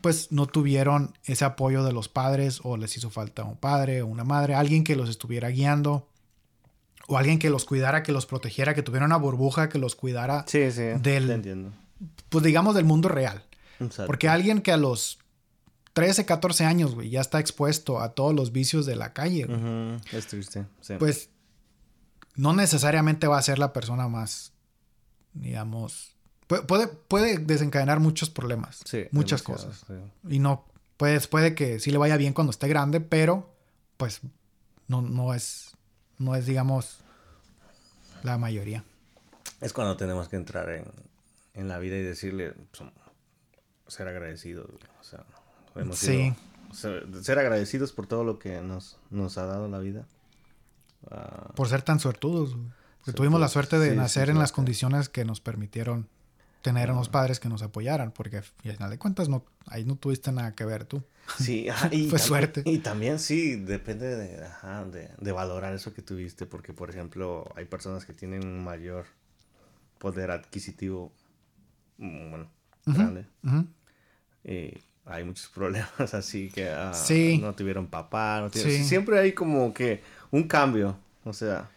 pues 0.00 0.32
no 0.32 0.46
tuvieron 0.46 1.16
ese 1.24 1.44
apoyo 1.44 1.84
de 1.84 1.92
los 1.92 2.08
padres 2.08 2.60
o 2.64 2.76
les 2.76 2.96
hizo 2.96 3.08
falta 3.10 3.44
un 3.44 3.56
padre 3.56 4.02
o 4.02 4.06
una 4.08 4.24
madre, 4.24 4.54
alguien 4.54 4.82
que 4.82 4.96
los 4.96 5.08
estuviera 5.08 5.48
guiando 5.50 6.08
o 7.06 7.16
alguien 7.18 7.38
que 7.38 7.50
los 7.50 7.64
cuidara, 7.64 8.02
que 8.02 8.10
los 8.12 8.26
protegiera, 8.26 8.74
que 8.74 8.82
tuviera 8.82 9.06
una 9.06 9.16
burbuja 9.16 9.68
que 9.68 9.78
los 9.78 9.94
cuidara 9.94 10.44
Sí, 10.48 10.70
sí. 10.72 10.82
Del- 11.00 11.26
te 11.28 11.34
entiendo. 11.34 11.72
pues 12.28 12.42
digamos 12.44 12.74
del 12.74 12.84
mundo 12.84 13.08
real. 13.08 13.44
Exacto. 13.78 14.06
Porque 14.06 14.28
alguien 14.28 14.60
que 14.60 14.72
a 14.72 14.76
los 14.76 15.18
13, 15.92 16.24
14 16.24 16.64
años, 16.64 16.94
güey, 16.94 17.10
ya 17.10 17.20
está 17.20 17.38
expuesto 17.38 18.00
a 18.00 18.10
todos 18.14 18.34
los 18.34 18.50
vicios 18.50 18.86
de 18.86 18.96
la 18.96 19.12
calle, 19.12 19.44
güey, 19.44 20.00
Es 20.12 20.26
triste. 20.26 20.64
Sí. 20.80 20.94
pues 20.98 21.28
no 22.34 22.52
necesariamente 22.54 23.26
va 23.26 23.38
a 23.38 23.42
ser 23.42 23.58
la 23.58 23.72
persona 23.72 24.08
más, 24.08 24.52
digamos, 25.34 26.16
puede, 26.46 26.86
puede, 26.88 27.38
desencadenar 27.38 28.00
muchos 28.00 28.30
problemas, 28.30 28.80
Sí, 28.84 29.04
muchas 29.10 29.42
cosas. 29.42 29.84
sí. 29.86 29.94
Y 30.28 30.38
no, 30.38 30.66
pues 30.96 31.26
puede 31.26 31.54
que 31.54 31.78
sí 31.80 31.90
le 31.90 31.98
vaya 31.98 32.16
bien 32.16 32.32
cuando 32.34 32.50
esté 32.50 32.68
grande, 32.68 33.00
pero 33.00 33.50
pues 33.96 34.20
no, 34.88 35.02
no 35.02 35.34
es, 35.34 35.72
no 36.18 36.34
es, 36.34 36.46
digamos, 36.46 36.98
la 38.22 38.38
mayoría. 38.38 38.84
Es 39.60 39.72
cuando 39.72 39.96
tenemos 39.96 40.28
que 40.28 40.36
entrar 40.36 40.68
en, 40.70 40.84
en 41.54 41.68
la 41.68 41.78
vida 41.78 41.96
y 41.96 42.02
decirle, 42.02 42.54
ser 43.88 44.08
agradecidos. 44.08 44.66
güey. 44.70 44.82
O 45.00 45.04
sea, 45.04 45.24
hemos 45.76 45.98
Sí. 45.98 46.06
sido- 46.06 46.36
o 46.70 46.74
sea, 46.74 47.22
ser 47.22 47.38
agradecidos 47.38 47.92
por 47.92 48.06
todo 48.06 48.24
lo 48.24 48.38
que 48.38 48.60
nos, 48.62 48.98
nos 49.10 49.36
ha 49.38 49.44
dado 49.46 49.68
la 49.68 49.78
vida. 49.78 50.06
Ah, 51.10 51.50
Por 51.54 51.68
ser 51.68 51.82
tan 51.82 51.98
suertudos. 52.00 52.56
Que 53.04 53.12
tuvimos 53.12 53.40
la 53.40 53.48
suerte 53.48 53.78
de 53.80 53.86
sí, 53.88 53.92
sí, 53.92 53.96
nacer 53.98 54.30
en 54.30 54.38
las 54.38 54.52
condiciones 54.52 55.08
que 55.08 55.24
nos 55.24 55.40
permitieron 55.40 56.08
tener 56.62 56.92
unos 56.92 57.08
padres 57.08 57.40
que 57.40 57.48
nos 57.48 57.60
apoyaran, 57.62 58.12
porque 58.12 58.36
al 58.36 58.42
final 58.44 58.88
de 58.90 58.96
cuentas 58.98 59.28
no, 59.28 59.44
ahí 59.66 59.84
no 59.84 59.96
tuviste 59.96 60.30
nada 60.30 60.54
que 60.54 60.64
ver 60.64 60.84
tú. 60.84 61.02
Sí, 61.40 61.68
ajá, 61.68 61.88
y 61.90 62.08
Fue 62.08 62.18
también- 62.18 62.18
suerte. 62.20 62.62
Y 62.64 62.78
también 62.78 63.18
sí, 63.18 63.56
depende 63.56 64.14
de, 64.14 64.44
ajá, 64.46 64.84
de, 64.84 65.10
de 65.18 65.32
valorar 65.32 65.74
eso 65.74 65.92
que 65.92 66.02
tuviste, 66.02 66.46
porque 66.46 66.72
por 66.72 66.90
ejemplo, 66.90 67.52
hay 67.56 67.64
personas 67.64 68.06
que 68.06 68.12
tienen 68.12 68.46
un 68.46 68.62
mayor 68.62 69.06
poder 69.98 70.30
adquisitivo, 70.30 71.12
mm, 71.98 72.30
bueno, 72.30 72.48
grande, 72.86 73.26
y 74.44 74.78
hay 75.04 75.24
muchos 75.24 75.48
problemas 75.54 76.14
así 76.14 76.48
que 76.50 76.68
ah, 76.70 76.92
Sí. 76.94 77.38
no 77.42 77.54
tuvieron 77.54 77.86
papá, 77.88 78.40
no 78.40 78.50
tuvieron- 78.50 78.70
Sí. 78.78 78.84
siempre 78.84 79.18
hay 79.18 79.32
como 79.32 79.72
que 79.74 80.02
un 80.32 80.48
cambio, 80.48 80.96
o 81.24 81.32
sea, 81.32 81.70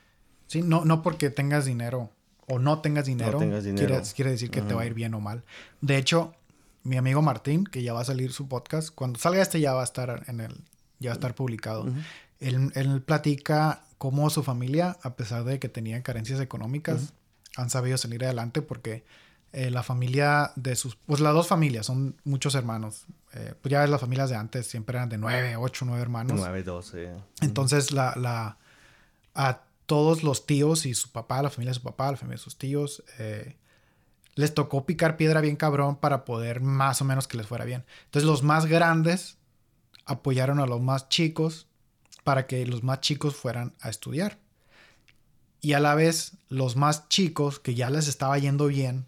Sí, 0.47 0.61
no, 0.61 0.85
no 0.85 1.01
porque 1.01 1.29
tengas 1.29 1.65
dinero 1.65 2.11
o 2.47 2.59
no 2.59 2.79
tengas 2.79 3.05
dinero, 3.05 3.39
tengas 3.39 3.63
dinero. 3.63 3.87
Quiere, 3.87 4.03
quiere 4.15 4.31
decir 4.31 4.51
que 4.51 4.61
te 4.61 4.73
va 4.73 4.83
a 4.83 4.85
ir 4.85 4.93
bien 4.93 5.13
o 5.15 5.19
mal. 5.19 5.43
De 5.81 5.97
hecho, 5.97 6.35
mi 6.83 6.97
amigo 6.97 7.21
Martín, 7.21 7.65
que 7.65 7.81
ya 7.81 7.93
va 7.93 8.01
a 8.01 8.05
salir 8.05 8.31
su 8.31 8.47
podcast, 8.47 8.89
cuando 8.93 9.17
salga 9.17 9.41
este 9.41 9.59
ya 9.59 9.73
va 9.73 9.81
a 9.81 9.85
estar 9.85 10.23
en 10.27 10.39
el, 10.39 10.53
ya 10.99 11.09
va 11.09 11.13
a 11.13 11.15
estar 11.15 11.33
publicado. 11.33 11.87
él, 12.39 12.71
él 12.75 13.01
platica 13.01 13.81
cómo 13.97 14.29
su 14.29 14.43
familia, 14.43 14.97
a 15.01 15.15
pesar 15.15 15.43
de 15.45 15.59
que 15.59 15.67
tenían 15.67 16.03
carencias 16.03 16.39
económicas, 16.39 17.13
han 17.57 17.69
sabido 17.69 17.97
salir 17.97 18.23
adelante 18.23 18.61
porque 18.61 19.03
eh, 19.57 19.71
la 19.71 19.83
familia 19.83 20.51
de 20.57 20.75
sus, 20.75 20.97
pues 20.97 21.21
las 21.21 21.33
dos 21.33 21.47
familias, 21.47 21.85
son 21.85 22.17
muchos 22.25 22.55
hermanos. 22.55 23.05
Eh, 23.31 23.53
pues 23.61 23.71
ya 23.71 23.79
ves, 23.79 23.89
las 23.89 24.01
familias 24.01 24.29
de 24.29 24.35
antes 24.35 24.67
siempre 24.67 24.97
eran 24.97 25.07
de 25.07 25.17
nueve, 25.17 25.55
ocho, 25.55 25.85
nueve 25.85 26.01
hermanos. 26.01 26.37
9, 26.37 26.63
12. 26.63 27.13
Entonces, 27.39 27.93
la, 27.93 28.13
la, 28.17 28.57
a 29.33 29.61
todos 29.85 30.23
los 30.23 30.45
tíos 30.45 30.85
y 30.85 30.93
su 30.93 31.09
papá, 31.09 31.41
la 31.41 31.49
familia 31.49 31.69
de 31.71 31.75
su 31.75 31.83
papá, 31.83 32.11
la 32.11 32.17
familia 32.17 32.35
de 32.35 32.43
sus 32.43 32.57
tíos, 32.57 33.01
eh, 33.17 33.55
les 34.33 34.53
tocó 34.53 34.85
picar 34.85 35.15
piedra 35.15 35.39
bien 35.39 35.55
cabrón 35.55 35.95
para 35.95 36.25
poder 36.25 36.59
más 36.59 37.01
o 37.01 37.05
menos 37.05 37.25
que 37.25 37.37
les 37.37 37.47
fuera 37.47 37.63
bien. 37.63 37.85
Entonces, 38.03 38.27
los 38.27 38.43
más 38.43 38.65
grandes 38.65 39.37
apoyaron 40.03 40.59
a 40.59 40.65
los 40.65 40.81
más 40.81 41.07
chicos 41.07 41.67
para 42.25 42.45
que 42.45 42.65
los 42.65 42.83
más 42.83 42.99
chicos 42.99 43.37
fueran 43.37 43.73
a 43.79 43.89
estudiar. 43.89 44.37
Y 45.61 45.71
a 45.71 45.79
la 45.79 45.95
vez, 45.95 46.33
los 46.49 46.75
más 46.75 47.07
chicos, 47.07 47.61
que 47.61 47.73
ya 47.73 47.89
les 47.89 48.09
estaba 48.09 48.37
yendo 48.37 48.67
bien, 48.67 49.07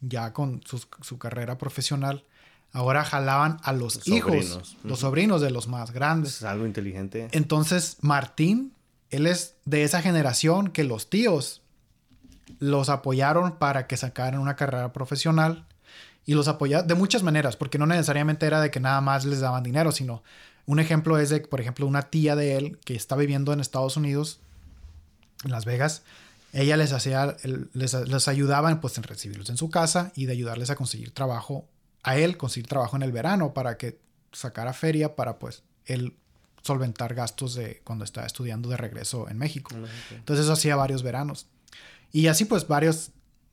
ya 0.00 0.32
con 0.32 0.62
su 0.66 1.18
carrera 1.18 1.58
profesional, 1.58 2.24
ahora 2.72 3.04
jalaban 3.04 3.58
a 3.62 3.72
los, 3.72 3.96
Los 3.96 4.08
hijos, 4.08 4.32
sobrinos. 4.32 4.76
los 4.82 5.00
sobrinos 5.00 5.40
de 5.40 5.50
los 5.50 5.66
más 5.68 5.92
grandes. 5.92 6.36
Es 6.36 6.42
algo 6.44 6.66
inteligente. 6.66 7.28
Entonces, 7.32 7.96
Martín, 8.02 8.72
él 9.10 9.26
es 9.26 9.54
de 9.64 9.82
esa 9.84 10.02
generación 10.02 10.68
que 10.68 10.84
los 10.84 11.08
tíos 11.08 11.62
los 12.58 12.88
apoyaron 12.88 13.56
para 13.56 13.86
que 13.86 13.96
sacaran 13.96 14.40
una 14.40 14.56
carrera 14.56 14.92
profesional 14.92 15.66
y 16.24 16.34
los 16.34 16.48
apoyaron 16.48 16.86
de 16.86 16.94
muchas 16.94 17.22
maneras, 17.22 17.56
porque 17.56 17.78
no 17.78 17.86
necesariamente 17.86 18.46
era 18.46 18.60
de 18.60 18.70
que 18.70 18.80
nada 18.80 19.00
más 19.00 19.24
les 19.24 19.40
daban 19.40 19.62
dinero, 19.62 19.92
sino 19.92 20.22
un 20.66 20.80
ejemplo 20.80 21.18
es 21.18 21.30
de, 21.30 21.40
por 21.40 21.60
ejemplo, 21.60 21.86
una 21.86 22.02
tía 22.02 22.34
de 22.36 22.56
él 22.56 22.78
que 22.84 22.94
está 22.94 23.16
viviendo 23.16 23.52
en 23.52 23.60
Estados 23.60 23.96
Unidos, 23.96 24.40
en 25.44 25.52
Las 25.52 25.64
Vegas, 25.64 26.02
ella 26.62 26.76
les 26.76 26.92
hacía, 26.92 27.36
les, 27.74 27.92
les 27.92 28.28
ayudaba 28.28 28.80
pues, 28.80 28.96
en 28.96 29.04
recibirlos 29.04 29.50
en 29.50 29.58
su 29.58 29.68
casa 29.68 30.12
y 30.14 30.24
de 30.24 30.32
ayudarles 30.32 30.70
a 30.70 30.76
conseguir 30.76 31.10
trabajo, 31.10 31.68
a 32.02 32.16
él 32.16 32.38
conseguir 32.38 32.66
trabajo 32.66 32.96
en 32.96 33.02
el 33.02 33.12
verano 33.12 33.52
para 33.52 33.76
que 33.76 34.00
sacara 34.32 34.72
feria 34.72 35.16
para 35.16 35.38
pues 35.38 35.64
él 35.84 36.16
solventar 36.62 37.14
gastos 37.14 37.54
de 37.54 37.82
cuando 37.84 38.04
estaba 38.04 38.26
estudiando 38.26 38.70
de 38.70 38.78
regreso 38.78 39.28
en 39.28 39.36
México. 39.36 39.74
Entonces 40.10 40.44
eso 40.44 40.54
hacía 40.54 40.76
varios 40.76 41.02
veranos. 41.02 41.46
Y 42.10 42.28
así 42.28 42.46
pues 42.46 42.66
varios, 42.66 43.10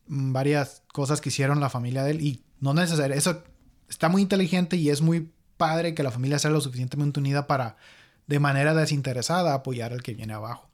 mm, 0.07 0.31
varias 0.31 0.81
cosas 0.93 1.19
que 1.19 1.29
hicieron 1.29 1.59
la 1.59 1.69
familia 1.69 2.03
de 2.03 2.11
él 2.11 2.21
y 2.21 2.43
no 2.61 2.73
necesariamente, 2.73 3.19
eso 3.19 3.43
está 3.89 4.07
muy 4.07 4.21
inteligente 4.21 4.77
y 4.77 4.89
es 4.89 5.01
muy 5.01 5.29
padre 5.57 5.93
que 5.93 6.03
la 6.03 6.11
familia 6.11 6.39
sea 6.39 6.51
lo 6.51 6.61
suficientemente 6.61 7.19
unida 7.19 7.47
para 7.47 7.75
de 8.27 8.39
manera 8.39 8.73
desinteresada 8.73 9.53
apoyar 9.53 9.91
al 9.91 10.01
que 10.01 10.13
viene 10.13 10.33
abajo. 10.33 10.69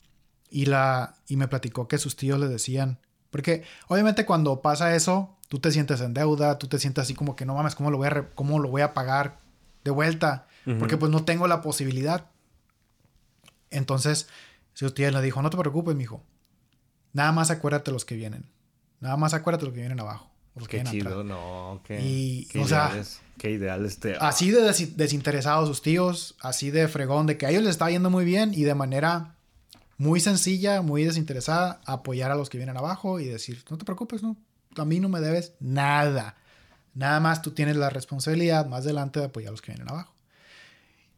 Y, 0.50 0.65
la, 0.65 1.15
y 1.27 1.36
me 1.38 1.48
platicó 1.48 1.88
que 1.88 1.98
sus 1.98 2.15
tíos 2.15 2.39
le 2.39 2.48
decían, 2.48 3.00
porque 3.29 3.63
obviamente 3.88 4.25
cuando 4.25 4.62
pasa 4.62 4.96
eso, 4.96 5.38
tú 5.48 5.60
te 5.60 5.72
sientes 5.72 6.01
en 6.01 6.13
deuda, 6.13 6.58
tú 6.58 6.68
te 6.68 6.79
sientes 6.79 7.03
así 7.03 7.13
como 7.13 7.36
que 7.36 7.46
no 7.46 7.53
mames, 7.56 7.75
¿cómo 7.75 7.91
lo 7.91 7.98
voy 7.98 8.08
a, 8.08 8.29
cómo 8.36 8.60
lo 8.60 8.70
voy 8.70 8.82
a 8.82 8.94
pagar 8.94 9.39
de 9.84 9.91
vuelta? 9.91 10.48
Porque 10.77 10.98
pues 10.98 11.12
no 11.12 11.25
tengo 11.25 11.48
la 11.48 11.62
posibilidad. 11.62 12.25
Entonces, 13.72 14.27
su 14.74 14.91
tía 14.91 15.12
le 15.12 15.22
dijo, 15.22 15.41
no 15.41 15.50
te 15.50 15.58
preocupes, 15.58 15.96
mijo. 15.96 16.24
Nada 17.13 17.32
más 17.32 17.50
acuérdate 17.51 17.91
los 17.91 18.06
que 18.06 18.15
vienen. 18.15 18.46
Nada 19.00 19.18
más 19.18 19.34
acuérdate 19.34 19.65
los 19.65 19.74
que 19.74 19.79
vienen 19.82 20.00
abajo. 20.00 20.29
Los 20.56 20.68
que 20.68 20.77
Qué 20.77 20.84
vienen 20.84 20.94
chido, 20.94 21.10
atrás. 21.22 21.25
no, 21.25 21.82
qué, 21.86 22.01
Y, 22.01 22.46
qué 22.51 22.60
o 22.60 22.68
sea, 22.68 22.91
qué 23.38 23.51
ideales 23.51 24.00
te... 24.00 24.15
Así 24.20 24.51
de 24.51 24.62
desi- 24.62 24.94
desinteresados 24.96 25.68
sus 25.68 25.82
tíos, 25.82 26.36
así 26.41 26.70
de 26.72 26.88
fregón, 26.88 27.25
de 27.27 27.38
que 27.38 27.46
a 27.46 27.50
ellos 27.51 27.63
les 27.63 27.72
está 27.72 27.89
yendo 27.89 28.10
muy 28.10 28.25
bien 28.25 28.53
y 28.53 28.63
de 28.63 28.75
manera 28.75 29.36
muy 30.00 30.22
sencilla, 30.22 30.82
muy 30.82 31.03
desinteresada, 31.03 31.82
apoyar 31.86 32.32
a 32.32 32.36
los 32.36 32.50
que 32.50 32.58
vienen 32.58 32.77
abajo 32.77 33.20
y 33.20 33.25
decir, 33.25 33.63
no 33.70 33.77
te 33.77 33.84
preocupes, 33.84 34.24
no, 34.24 34.38
a 34.77 34.86
mí 34.86 35.01
no 35.01 35.10
me 35.10 35.20
debes 35.20 35.53
nada. 35.60 36.38
Nada 36.94 37.20
más 37.20 37.41
tú 37.41 37.51
tienes 37.51 37.75
la 37.75 37.89
responsabilidad 37.89 38.65
más 38.65 38.86
adelante 38.86 39.20
de 39.20 39.25
apoyar 39.25 39.50
a 39.50 39.51
los 39.51 39.62
que 39.62 39.74
vienen 39.74 39.89
abajo. 39.89 40.15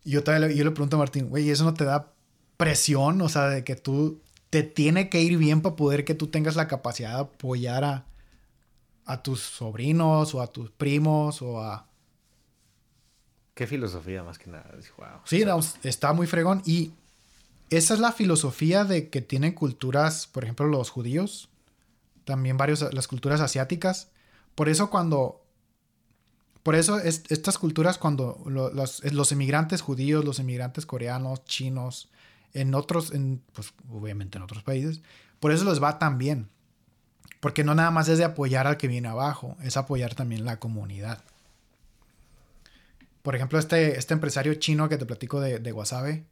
Y 0.04 0.12
yo, 0.12 0.24
todavía 0.24 0.48
le, 0.48 0.56
yo 0.56 0.66
le 0.66 0.72
pregunto 0.72 0.96
a 0.96 1.00
Martín, 1.00 1.30
güey, 1.30 1.48
¿eso 1.52 1.64
no 1.64 1.76
te 1.76 1.86
da 1.86 2.12
presión? 2.58 3.22
O 3.22 3.30
sea, 3.30 3.50
de 3.50 3.64
que 3.64 3.76
tú 3.76 4.20
te 4.50 4.64
tiene 4.64 5.10
que 5.10 5.22
ir 5.22 5.38
bien 5.38 5.62
para 5.62 5.76
poder 5.76 6.04
que 6.04 6.16
tú 6.16 6.28
tengas 6.28 6.56
la 6.56 6.68
capacidad 6.68 7.14
de 7.14 7.22
apoyar 7.22 7.84
a, 7.84 8.06
a 9.06 9.22
tus 9.22 9.42
sobrinos 9.42 10.34
o 10.34 10.42
a 10.42 10.48
tus 10.48 10.72
primos 10.72 11.44
o 11.44 11.62
a... 11.62 11.88
Qué 13.54 13.68
filosofía 13.68 14.24
más 14.24 14.40
que 14.40 14.50
nada. 14.50 14.72
Wow. 14.98 15.08
Sí, 15.26 15.46
no, 15.46 15.60
está 15.84 16.14
muy 16.14 16.26
fregón. 16.26 16.64
Y 16.66 16.94
esa 17.72 17.94
es 17.96 18.00
la 18.00 18.12
filosofía 18.12 18.86
de 18.86 19.10
que 19.10 19.22
tienen 19.22 19.54
culturas, 19.54 20.28
por 20.28 20.44
ejemplo, 20.44 20.68
los 20.68 20.90
judíos, 20.92 21.50
también 22.26 22.58
varios, 22.58 22.94
las 22.94 23.08
culturas 23.08 23.42
asiáticas. 23.42 24.10
Por 24.56 24.70
eso 24.70 24.90
cuando, 24.92 25.42
por 26.64 26.76
eso 26.76 27.00
es- 27.00 27.24
estas 27.30 27.58
culturas 27.58 27.98
cuando 27.98 28.42
lo- 28.46 28.72
los, 28.72 29.04
los 29.14 29.32
emigrantes 29.32 29.82
judíos, 29.82 30.24
los 30.26 30.40
emigrantes 30.40 30.86
coreanos, 30.86 31.44
chinos, 31.46 32.10
en 32.54 32.76
otros, 32.76 33.14
en, 33.14 33.42
pues 33.54 33.74
obviamente 33.90 34.38
en 34.38 34.44
otros 34.44 34.64
países, 34.64 35.02
por 35.40 35.52
eso 35.52 35.66
les 35.66 35.82
va 35.82 35.98
tan 36.00 36.18
bien. 36.18 36.50
Porque 37.42 37.64
no 37.64 37.76
nada 37.76 37.92
más 37.92 38.10
es 38.10 38.18
de 38.20 38.26
apoyar 38.26 38.68
al 38.68 38.78
que 38.78 38.88
viene 38.88 39.10
abajo, 39.10 39.58
es 39.64 39.78
apoyar 39.78 40.16
también 40.16 40.46
la 40.46 40.60
comunidad. 40.60 41.24
Por 43.22 43.36
ejemplo, 43.36 43.60
este, 43.60 43.98
este 44.00 44.14
empresario 44.14 44.56
chino 44.56 44.90
que 44.90 44.98
te 44.98 45.06
platico 45.06 45.40
de, 45.40 45.60
de 45.60 45.72
Wasabe, 45.74 46.26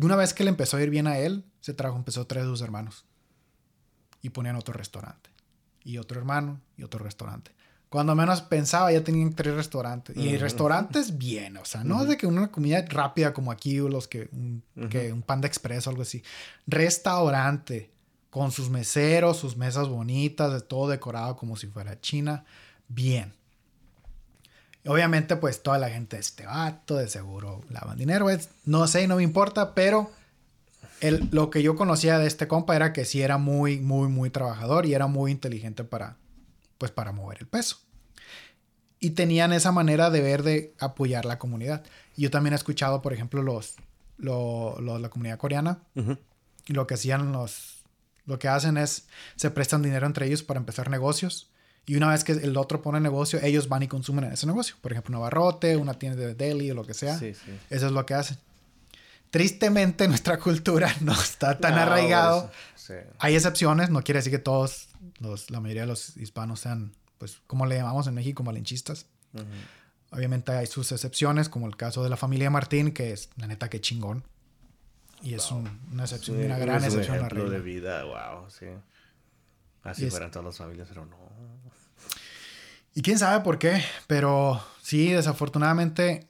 una 0.00 0.16
vez 0.16 0.34
que 0.34 0.44
le 0.44 0.50
empezó 0.50 0.76
a 0.76 0.82
ir 0.82 0.90
bien 0.90 1.06
a 1.06 1.18
él, 1.18 1.44
se 1.60 1.74
trajo, 1.74 1.96
empezó 1.96 2.26
traer 2.26 2.46
a 2.46 2.48
sus 2.48 2.60
hermanos. 2.60 3.04
Y 4.22 4.30
ponían 4.30 4.56
otro 4.56 4.74
restaurante. 4.74 5.30
Y 5.84 5.98
otro 5.98 6.18
hermano 6.18 6.60
y 6.76 6.82
otro 6.82 7.02
restaurante. 7.02 7.52
Cuando 7.88 8.14
menos 8.14 8.42
pensaba, 8.42 8.90
ya 8.92 9.02
tenían 9.04 9.32
tres 9.32 9.54
restaurantes. 9.54 10.16
Y 10.16 10.36
restaurantes 10.36 11.16
bien, 11.16 11.56
o 11.56 11.64
sea, 11.64 11.84
no 11.84 12.04
de 12.04 12.16
que 12.16 12.26
una 12.26 12.48
comida 12.50 12.84
rápida 12.88 13.32
como 13.32 13.52
aquí, 13.52 13.78
o 13.78 13.88
los 13.88 14.08
que 14.08 14.28
un, 14.32 14.62
Ujú. 14.76 14.88
que 14.88 15.12
un 15.12 15.22
pan 15.22 15.40
de 15.40 15.46
expreso 15.46 15.88
o 15.88 15.92
algo 15.92 16.02
así. 16.02 16.22
Restaurante, 16.66 17.90
con 18.30 18.50
sus 18.50 18.68
meseros, 18.70 19.36
sus 19.38 19.56
mesas 19.56 19.88
bonitas, 19.88 20.52
de 20.52 20.60
todo 20.60 20.88
decorado 20.88 21.36
como 21.36 21.56
si 21.56 21.68
fuera 21.68 22.00
China. 22.00 22.44
Bien. 22.88 23.32
Obviamente, 24.86 25.36
pues 25.36 25.62
toda 25.62 25.78
la 25.78 25.88
gente, 25.90 26.18
este 26.18 26.46
vato, 26.46 26.96
de 26.96 27.08
seguro 27.08 27.62
lavan 27.70 27.98
dinero. 27.98 28.30
Es, 28.30 28.48
no 28.64 28.86
sé, 28.86 29.06
no 29.08 29.16
me 29.16 29.22
importa, 29.22 29.74
pero 29.74 30.10
el, 31.00 31.28
lo 31.32 31.50
que 31.50 31.62
yo 31.62 31.76
conocía 31.76 32.18
de 32.18 32.26
este 32.26 32.46
compa 32.48 32.76
era 32.76 32.92
que 32.92 33.04
sí 33.04 33.20
era 33.22 33.36
muy, 33.38 33.80
muy, 33.80 34.08
muy 34.08 34.30
trabajador 34.30 34.86
y 34.86 34.94
era 34.94 35.06
muy 35.08 35.30
inteligente 35.32 35.84
para, 35.84 36.16
pues, 36.78 36.90
para 36.92 37.12
mover 37.12 37.38
el 37.40 37.46
peso. 37.46 37.78
Y 38.98 39.10
tenían 39.10 39.52
esa 39.52 39.72
manera 39.72 40.10
de 40.10 40.20
ver 40.22 40.42
de 40.42 40.74
apoyar 40.78 41.24
la 41.26 41.38
comunidad. 41.38 41.84
Yo 42.16 42.30
también 42.30 42.54
he 42.54 42.56
escuchado, 42.56 43.02
por 43.02 43.12
ejemplo, 43.12 43.42
los, 43.42 43.74
lo, 44.16 44.80
lo- 44.80 44.98
la 44.98 45.10
comunidad 45.10 45.38
coreana. 45.38 45.80
Y 46.66 46.72
lo 46.72 46.86
que 46.86 46.94
hacían 46.94 47.30
los, 47.32 47.84
lo 48.24 48.38
que 48.38 48.48
hacen 48.48 48.76
es, 48.78 49.06
se 49.36 49.50
prestan 49.50 49.82
dinero 49.82 50.06
entre 50.06 50.26
ellos 50.26 50.42
para 50.42 50.58
empezar 50.58 50.90
negocios. 50.90 51.50
Y 51.86 51.94
una 51.96 52.08
vez 52.10 52.24
que 52.24 52.32
el 52.32 52.56
otro 52.56 52.82
pone 52.82 52.98
negocio, 53.00 53.38
ellos 53.42 53.68
van 53.68 53.82
y 53.84 53.88
consumen 53.88 54.24
en 54.24 54.32
ese 54.32 54.46
negocio. 54.46 54.74
Por 54.80 54.90
ejemplo, 54.92 55.12
un 55.12 55.16
abarrote, 55.22 55.76
una 55.76 55.94
tienda 55.94 56.20
de 56.20 56.34
deli 56.34 56.70
o 56.70 56.74
lo 56.74 56.84
que 56.84 56.94
sea. 56.94 57.16
Sí, 57.18 57.32
sí. 57.34 57.56
Eso 57.70 57.86
es 57.86 57.92
lo 57.92 58.04
que 58.04 58.14
hacen. 58.14 58.38
Tristemente, 59.30 60.08
nuestra 60.08 60.38
cultura 60.38 60.92
no 61.00 61.12
está 61.12 61.58
tan 61.58 61.74
No, 61.74 61.82
arraigado. 61.82 62.46
pues, 62.74 62.82
sí. 62.82 62.94
Hay 63.18 63.34
excepciones, 63.34 63.90
no 63.90 64.02
quiere 64.02 64.18
decir 64.18 64.32
que 64.32 64.38
todos, 64.38 64.88
los, 65.20 65.50
la 65.50 65.60
mayoría 65.60 65.82
de 65.82 65.88
los 65.88 66.16
hispanos 66.16 66.60
sean, 66.60 66.92
pues, 67.18 67.40
como 67.46 67.66
le 67.66 67.76
llamamos 67.76 68.06
en 68.06 68.14
México, 68.14 68.42
malinchistas. 68.42 69.06
Ujú. 69.34 69.44
Obviamente 70.10 70.52
hay 70.52 70.66
sus 70.66 70.90
excepciones, 70.92 71.48
como 71.48 71.66
el 71.66 71.76
caso 71.76 72.02
de 72.02 72.10
la 72.10 72.16
familia 72.16 72.48
Martín, 72.50 72.92
que 72.92 73.12
es, 73.12 73.28
la 73.36 73.46
neta, 73.46 73.68
que 73.68 73.80
chingón. 73.80 74.24
Y 75.22 75.34
es 75.34 75.50
un- 75.50 75.80
una 75.92 76.04
excepción, 76.04 76.36
Sí, 76.38 76.44
una 76.44 76.58
gran 76.58 76.76
es 76.76 76.82
un 76.82 76.86
excepción 77.00 77.18
la 77.20 77.26
ejemplo 77.26 77.50
de 77.50 77.60
vida, 77.60 78.04
wow, 78.04 78.48
sí. 78.50 78.66
Así 79.82 80.10
fueran 80.10 80.30
todas 80.30 80.46
las 80.46 80.56
familias, 80.58 80.88
pero 80.88 81.06
no. 81.06 81.16
Y 82.96 83.02
quién 83.02 83.18
sabe 83.18 83.44
por 83.44 83.58
qué, 83.58 83.82
pero 84.06 84.58
sí, 84.80 85.12
desafortunadamente, 85.12 86.26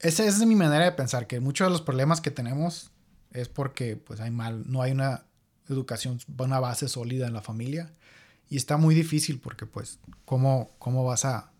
esa 0.00 0.24
esa 0.24 0.38
es 0.38 0.46
mi 0.46 0.56
manera 0.56 0.84
de 0.84 0.90
pensar, 0.90 1.28
que 1.28 1.38
muchos 1.38 1.68
de 1.68 1.70
los 1.70 1.80
problemas 1.80 2.20
que 2.20 2.32
tenemos 2.32 2.90
es 3.30 3.48
porque 3.48 3.94
pues 3.94 4.18
hay 4.18 4.32
mal, 4.32 4.64
no 4.66 4.82
hay 4.82 4.90
una 4.90 5.26
educación, 5.68 6.18
una 6.38 6.58
base 6.58 6.88
sólida 6.88 7.28
en 7.28 7.34
la 7.34 7.40
familia 7.40 7.92
y 8.50 8.56
está 8.56 8.78
muy 8.78 8.96
difícil 8.96 9.38
porque 9.38 9.64
pues 9.64 10.00
cómo, 10.24 10.72
cómo 10.80 11.04
vas 11.04 11.24
a 11.24 11.52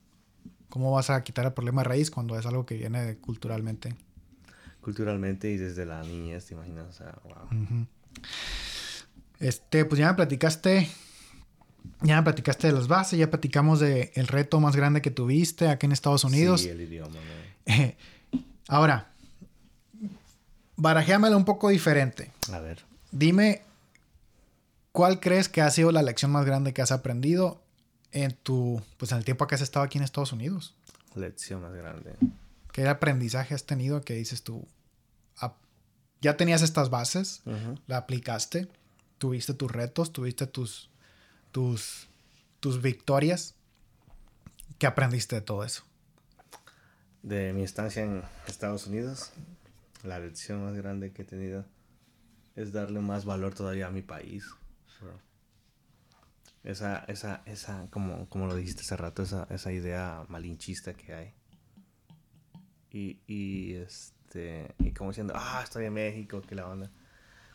cómo 0.71 0.91
vas 0.91 1.09
a 1.09 1.23
quitar 1.23 1.47
el 1.47 1.53
problema 1.53 1.83
de 1.83 1.89
raíz 1.91 2.11
cuando 2.11 2.37
es 2.37 2.45
algo 2.47 2.67
que 2.67 2.75
viene 2.75 3.19
culturalmente. 3.19 3.95
Culturalmente 4.81 5.53
y 5.53 5.57
desde 5.57 5.87
la 5.87 6.03
niñez, 6.03 6.47
¿te 6.47 6.55
imaginas? 6.55 6.89
O 6.89 6.93
sea, 6.93 7.17
wow. 7.23 7.87
Este, 9.39 9.85
pues 9.85 10.01
ya 10.01 10.09
me 10.09 10.15
platicaste 10.15 10.91
ya 12.03 12.17
me 12.17 12.23
platicaste 12.23 12.67
de 12.69 12.73
las 12.73 12.89
bases, 12.89 13.19
ya 13.19 13.31
platicamos 13.31 13.81
de 13.81 14.13
el 14.15 14.27
reto 14.29 14.61
más 14.61 14.77
grande 14.77 15.03
que 15.03 15.11
tuviste 15.11 15.69
aquí 15.69 15.87
en 15.87 15.93
Estados 15.93 16.25
Unidos. 16.25 16.63
Sí, 16.63 16.69
el 16.69 16.81
idioma, 16.81 17.15
¿no? 17.15 17.73
Eh, 17.73 17.97
Ahora, 18.69 19.11
barajéamela 20.77 21.37
un 21.37 21.45
poco 21.45 21.69
diferente. 21.69 22.31
A 22.53 22.59
ver. 22.59 22.85
Dime, 23.13 23.63
¿cuál 24.93 25.21
crees 25.21 25.49
que 25.49 25.63
ha 25.63 25.71
sido 25.71 25.93
la 25.93 26.03
lección 26.03 26.31
más 26.31 26.45
grande 26.45 26.73
que 26.75 26.83
has 26.83 26.93
aprendido 26.93 27.63
en 28.13 28.33
tu, 28.35 28.83
pues 28.97 29.13
en 29.13 29.19
el 29.19 29.25
tiempo 29.25 29.47
que 29.47 29.55
has 29.55 29.61
estado 29.61 29.85
aquí 29.85 29.99
en 29.99 30.05
Estados 30.05 30.33
Unidos? 30.33 30.75
Lección 31.15 31.63
más 31.63 31.73
grande. 31.73 32.15
¿Qué 32.73 32.87
aprendizaje 32.87 33.55
has 33.55 33.65
tenido 33.65 34.03
que 34.03 34.15
dices 34.15 34.43
tú? 34.43 34.67
"Ah, 35.39 35.55
Ya 36.23 36.37
tenías 36.37 36.63
estas 36.63 36.91
bases, 36.91 37.43
Ujú. 37.47 37.79
la 37.87 37.99
aplicaste, 37.99 38.69
tuviste 39.19 39.55
tus 39.55 39.71
retos, 39.71 40.13
tuviste 40.13 40.47
tus, 40.47 40.89
tus, 41.57 42.07
tus 42.61 42.83
victorias. 42.83 43.55
¿Qué 44.79 44.87
aprendiste 44.87 45.37
de 45.37 45.41
todo 45.41 45.65
eso? 45.65 45.85
De 47.23 47.55
mi 47.55 47.63
estancia 47.63 48.05
en 48.05 48.23
Estados 48.47 48.87
Unidos, 48.87 49.33
la 50.05 50.19
lección 50.19 50.63
más 50.63 50.75
grande 50.75 51.15
que 51.15 51.23
he 51.23 51.25
tenido 51.25 51.65
es 52.57 52.73
darle 52.73 53.01
más 53.01 53.25
valor 53.25 53.55
todavía 53.55 53.87
a 53.87 53.91
mi 53.91 54.03
país. 54.03 54.45
Esa, 56.63 56.99
esa, 57.09 57.41
esa, 57.47 57.89
como, 57.89 58.29
como 58.29 58.49
lo 58.49 58.55
dijiste 58.55 58.83
hace 58.83 58.99
rato, 58.99 59.23
esa, 59.23 59.47
esa 59.49 59.73
idea 59.73 60.27
malinchista 60.29 60.93
que 60.93 61.15
hay. 61.15 61.33
Y, 62.91 63.21
y 63.27 63.77
este, 63.77 64.75
y 64.81 64.93
como 64.93 65.09
diciendo, 65.09 65.33
ah, 65.35 65.63
estoy 65.65 65.87
en 65.87 65.95
México, 65.95 66.43
que 66.43 66.55
la 66.55 66.69
onda. 66.69 66.91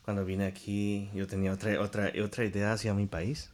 Cuando 0.01 0.25
vine 0.25 0.47
aquí, 0.47 1.11
yo 1.13 1.27
tenía 1.27 1.53
otra, 1.53 1.79
otra, 1.79 2.11
otra 2.25 2.45
idea 2.45 2.73
hacia 2.73 2.95
mi 2.95 3.05
país. 3.05 3.51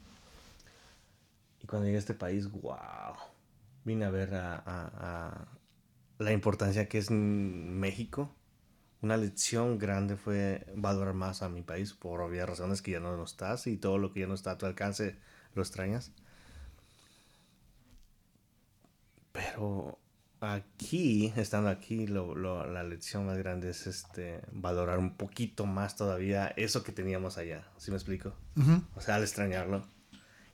Y 1.62 1.68
cuando 1.68 1.86
llegué 1.86 1.98
a 1.98 2.00
este 2.00 2.14
país, 2.14 2.50
wow, 2.52 3.16
vine 3.86 4.06
a 4.06 4.10
ver 4.12 4.36
a, 4.36 4.56
a- 4.58 5.30
a 5.30 5.48
la 6.20 6.32
importancia 6.32 6.88
que 6.90 6.98
es 7.00 7.12
México. 7.12 8.36
Una 9.02 9.18
lección 9.18 9.78
grande 9.80 10.18
fue 10.18 10.66
valorar 10.76 11.14
más 11.16 11.44
a 11.44 11.50
mi 11.50 11.64
país 11.64 11.94
por 11.94 12.22
obvias 12.22 12.50
razones 12.50 12.82
que 12.82 12.92
ya 12.92 13.00
no 13.02 13.16
lo 13.18 13.26
estás 13.26 13.68
y 13.68 13.78
todo 13.78 13.98
lo 14.00 14.14
que 14.14 14.22
ya 14.22 14.28
no 14.28 14.36
está 14.36 14.52
a 14.52 14.60
tu 14.60 14.66
alcance 14.68 15.18
lo 15.56 15.62
extrañas. 15.64 16.14
Pero 19.32 20.00
aquí, 20.40 21.34
estando 21.36 21.70
aquí, 21.70 22.08
lo- 22.08 22.36
lo- 22.36 22.66
la 22.68 22.84
lección 22.84 23.26
más 23.26 23.38
grande 23.38 23.70
es 23.70 23.88
este 23.88 24.42
valorar 24.52 25.00
un 25.00 25.16
poquito 25.18 25.66
más 25.66 25.96
todavía 25.96 26.48
eso 26.58 26.84
que 26.84 26.92
teníamos 26.92 27.38
allá. 27.38 27.68
¿Sí 27.78 27.92
me 27.92 27.98
explico? 27.98 28.34
Ujú. 28.58 28.82
O 28.96 29.02
sea, 29.02 29.16
al 29.16 29.24
extrañarlo. 29.24 29.88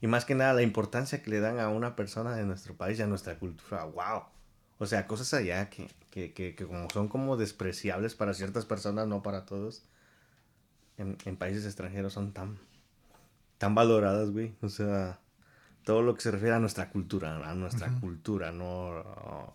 Y 0.03 0.07
más 0.07 0.25
que 0.25 0.35
nada 0.35 0.51
la 0.51 0.63
importancia 0.63 1.23
que 1.23 1.29
le 1.31 1.39
dan 1.39 1.61
a 1.61 1.69
una 1.69 1.95
persona 1.95 2.35
de 2.35 2.43
nuestro 2.43 2.75
país 2.75 2.99
y 2.99 3.03
a 3.03 3.07
nuestra 3.07 3.39
cultura. 3.39 3.85
¡Wow! 3.85 4.23
O 4.77 4.85
sea, 4.85 5.07
cosas 5.07 5.33
allá 5.33 5.69
que, 5.69 5.89
que, 6.09 6.33
que, 6.33 6.55
que 6.55 6.67
como 6.67 6.89
son 6.89 7.07
como 7.07 7.37
despreciables 7.37 8.13
para 8.13 8.33
ciertas 8.33 8.65
personas, 8.65 9.07
no 9.07 9.23
para 9.23 9.45
todos. 9.45 9.85
En, 10.97 11.17
en 11.23 11.37
países 11.37 11.65
extranjeros 11.65 12.11
son 12.11 12.33
tan, 12.33 12.59
tan 13.57 13.75
valoradas, 13.75 14.31
güey. 14.31 14.53
O 14.61 14.67
sea, 14.67 15.21
todo 15.83 16.01
lo 16.01 16.15
que 16.15 16.21
se 16.21 16.31
refiere 16.31 16.55
a 16.55 16.59
nuestra 16.59 16.89
cultura, 16.89 17.49
a 17.49 17.53
nuestra 17.55 17.93
cultura, 17.99 18.51
no 18.51 19.03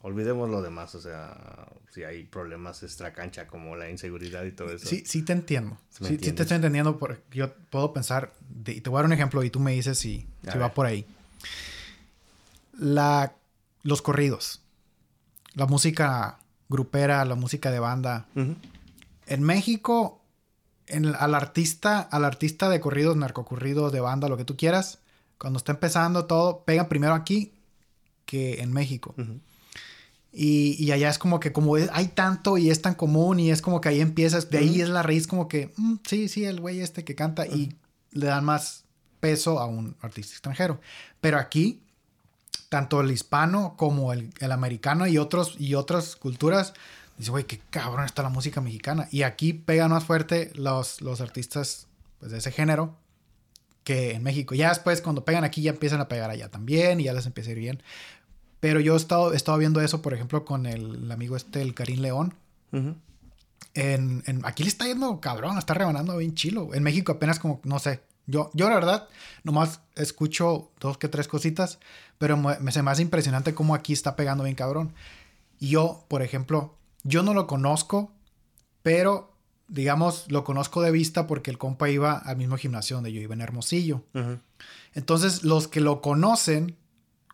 olvidemos 0.02 0.48
lo 0.50 0.60
demás. 0.62 0.94
O 0.94 1.00
sea, 1.00 1.66
si 1.90 2.04
hay 2.04 2.24
problemas 2.24 2.82
extra 2.82 3.12
cancha 3.12 3.46
como 3.46 3.76
la 3.76 3.88
inseguridad 3.88 4.44
y 4.44 4.52
todo 4.52 4.70
eso. 4.70 4.86
Sí, 4.88 5.02
sí 5.06 5.22
te 5.22 5.32
entiendo. 5.32 5.78
¿Sí 5.90 6.04
Sí, 6.06 6.18
te 6.18 6.42
estoy 6.42 6.56
entendiendo. 6.56 6.98
Porque 6.98 7.22
yo 7.32 7.52
puedo 7.70 7.92
pensar, 7.92 8.32
y 8.66 8.80
te 8.80 8.90
voy 8.90 8.98
a 8.98 9.00
dar 9.00 9.06
un 9.06 9.12
ejemplo 9.12 9.42
y 9.42 9.50
tú 9.50 9.58
me 9.60 9.72
dices 9.72 9.98
si, 9.98 10.26
si 10.52 10.58
va 10.58 10.74
por 10.74 10.86
ahí. 10.86 11.06
La, 12.78 13.32
los 13.82 14.02
corridos, 14.02 14.60
la 15.54 15.66
música 15.66 16.38
grupera, 16.68 17.24
la 17.24 17.34
música 17.34 17.70
de 17.70 17.80
banda. 17.80 18.26
En 19.26 19.42
México, 19.42 20.22
en- 20.86 21.14
al 21.14 21.34
artista, 21.34 22.00
al 22.00 22.24
artista 22.24 22.68
de 22.68 22.80
corridos, 22.80 23.16
narcocorridos, 23.16 23.92
de 23.92 24.00
banda, 24.00 24.28
lo 24.28 24.36
que 24.36 24.44
tú 24.44 24.56
quieras, 24.56 25.00
cuando 25.38 25.58
está 25.58 25.72
empezando 25.72 26.24
todo, 26.26 26.64
pega 26.64 26.88
primero 26.88 27.14
aquí 27.14 27.52
que 28.26 28.60
en 28.60 28.72
México. 28.72 29.14
Ujú. 29.18 29.40
Y, 30.32 30.76
y 30.84 30.92
allá 30.92 31.08
es 31.08 31.18
como 31.18 31.40
que 31.40 31.52
como 31.52 31.76
es- 31.76 31.88
hay 31.92 32.08
tanto 32.08 32.58
y 32.58 32.70
es 32.70 32.82
tan 32.82 32.94
común 32.94 33.40
y 33.40 33.50
es 33.50 33.62
como 33.62 33.80
que 33.80 33.88
ahí 33.88 34.00
empiezas, 34.00 34.50
de 34.50 34.58
ahí 34.58 34.70
Ujú. 34.70 34.82
es 34.82 34.88
la 34.90 35.02
raíz 35.02 35.26
como 35.26 35.48
que, 35.48 35.72
mm, 35.76 35.94
sí, 36.06 36.28
sí, 36.28 36.44
el 36.44 36.60
güey 36.60 36.80
este 36.80 37.04
que 37.04 37.14
canta 37.14 37.46
y 37.46 37.74
le 38.12 38.26
dan 38.26 38.44
más 38.44 38.84
peso 39.20 39.58
a 39.58 39.66
un 39.66 39.96
artista 40.02 40.32
extranjero. 40.34 40.80
Pero 41.20 41.38
aquí, 41.38 41.80
tanto 42.68 43.00
el 43.00 43.10
hispano 43.10 43.74
como 43.76 44.12
el, 44.12 44.30
el 44.40 44.52
americano 44.52 45.06
y, 45.06 45.16
otros, 45.18 45.54
y 45.58 45.74
otras 45.74 46.14
culturas, 46.16 46.74
dice, 47.16 47.30
güey, 47.30 47.44
qué 47.44 47.60
cabrón 47.70 48.04
está 48.04 48.22
la 48.22 48.28
música 48.28 48.60
mexicana. 48.60 49.08
Y 49.10 49.22
aquí 49.22 49.54
pegan 49.54 49.90
más 49.90 50.04
fuerte 50.04 50.52
los, 50.54 51.00
los 51.00 51.20
artistas 51.22 51.86
pues, 52.20 52.30
de 52.32 52.38
ese 52.38 52.52
género 52.52 52.94
que 53.88 54.12
en 54.12 54.22
México. 54.22 54.54
Ya 54.54 54.68
después, 54.68 55.00
cuando 55.00 55.24
pegan 55.24 55.44
aquí, 55.44 55.62
ya 55.62 55.70
empiezan 55.70 55.98
a 56.02 56.08
pegar 56.08 56.28
allá 56.30 56.50
también 56.50 57.00
y 57.00 57.04
ya 57.04 57.14
les 57.14 57.24
empieza 57.24 57.48
a 57.48 57.52
ir 57.52 57.58
bien. 57.58 57.82
Pero 58.60 58.80
yo 58.80 58.92
he 58.92 58.96
estado, 58.98 59.32
he 59.32 59.36
estado 59.36 59.56
viendo 59.56 59.80
eso, 59.80 60.02
por 60.02 60.12
ejemplo, 60.12 60.44
con 60.44 60.66
el, 60.66 61.04
el 61.04 61.10
amigo 61.10 61.36
este, 61.36 61.62
el 61.62 61.72
Karim 61.72 62.00
León. 62.00 62.34
En, 63.74 64.22
en- 64.26 64.44
aquí 64.44 64.62
le 64.62 64.68
está 64.68 64.86
yendo 64.86 65.20
cabrón, 65.20 65.56
está 65.56 65.72
rebanando 65.72 66.16
bien 66.18 66.34
chilo. 66.34 66.74
En 66.74 66.82
México 66.82 67.12
apenas 67.12 67.38
como, 67.38 67.60
no 67.64 67.78
sé. 67.78 68.00
Yo, 68.26 68.50
yo 68.52 68.68
la 68.68 68.74
verdad, 68.74 69.08
nomás 69.42 69.80
escucho 69.96 70.70
dos 70.80 70.98
que 70.98 71.08
tres 71.08 71.26
cositas, 71.28 71.78
pero 72.18 72.36
me, 72.36 72.58
me- 72.58 72.72
se 72.72 72.82
me 72.82 72.90
hace 72.90 73.00
impresionante 73.00 73.54
cómo 73.54 73.74
aquí 73.74 73.94
está 73.94 74.16
pegando 74.16 74.44
bien 74.44 74.54
cabrón. 74.56 74.92
Y 75.60 75.68
yo, 75.70 76.04
por 76.08 76.20
ejemplo, 76.22 76.74
yo 77.04 77.22
no 77.22 77.32
lo 77.32 77.46
conozco, 77.46 78.12
pero 78.82 79.32
digamos, 79.68 80.24
lo 80.30 80.44
conozco 80.44 80.80
de 80.82 80.90
vista 80.90 81.26
porque 81.26 81.50
el 81.50 81.58
compa 81.58 81.88
iba 81.90 82.12
al 82.18 82.36
mismo 82.36 82.56
gimnasio 82.56 82.96
donde 82.96 83.12
yo 83.12 83.20
iba 83.20 83.34
en 83.34 83.40
Hermosillo. 83.42 84.04
Entonces, 84.94 85.44
los 85.44 85.68
que 85.68 85.80
lo 85.80 86.00
conocen, 86.00 86.76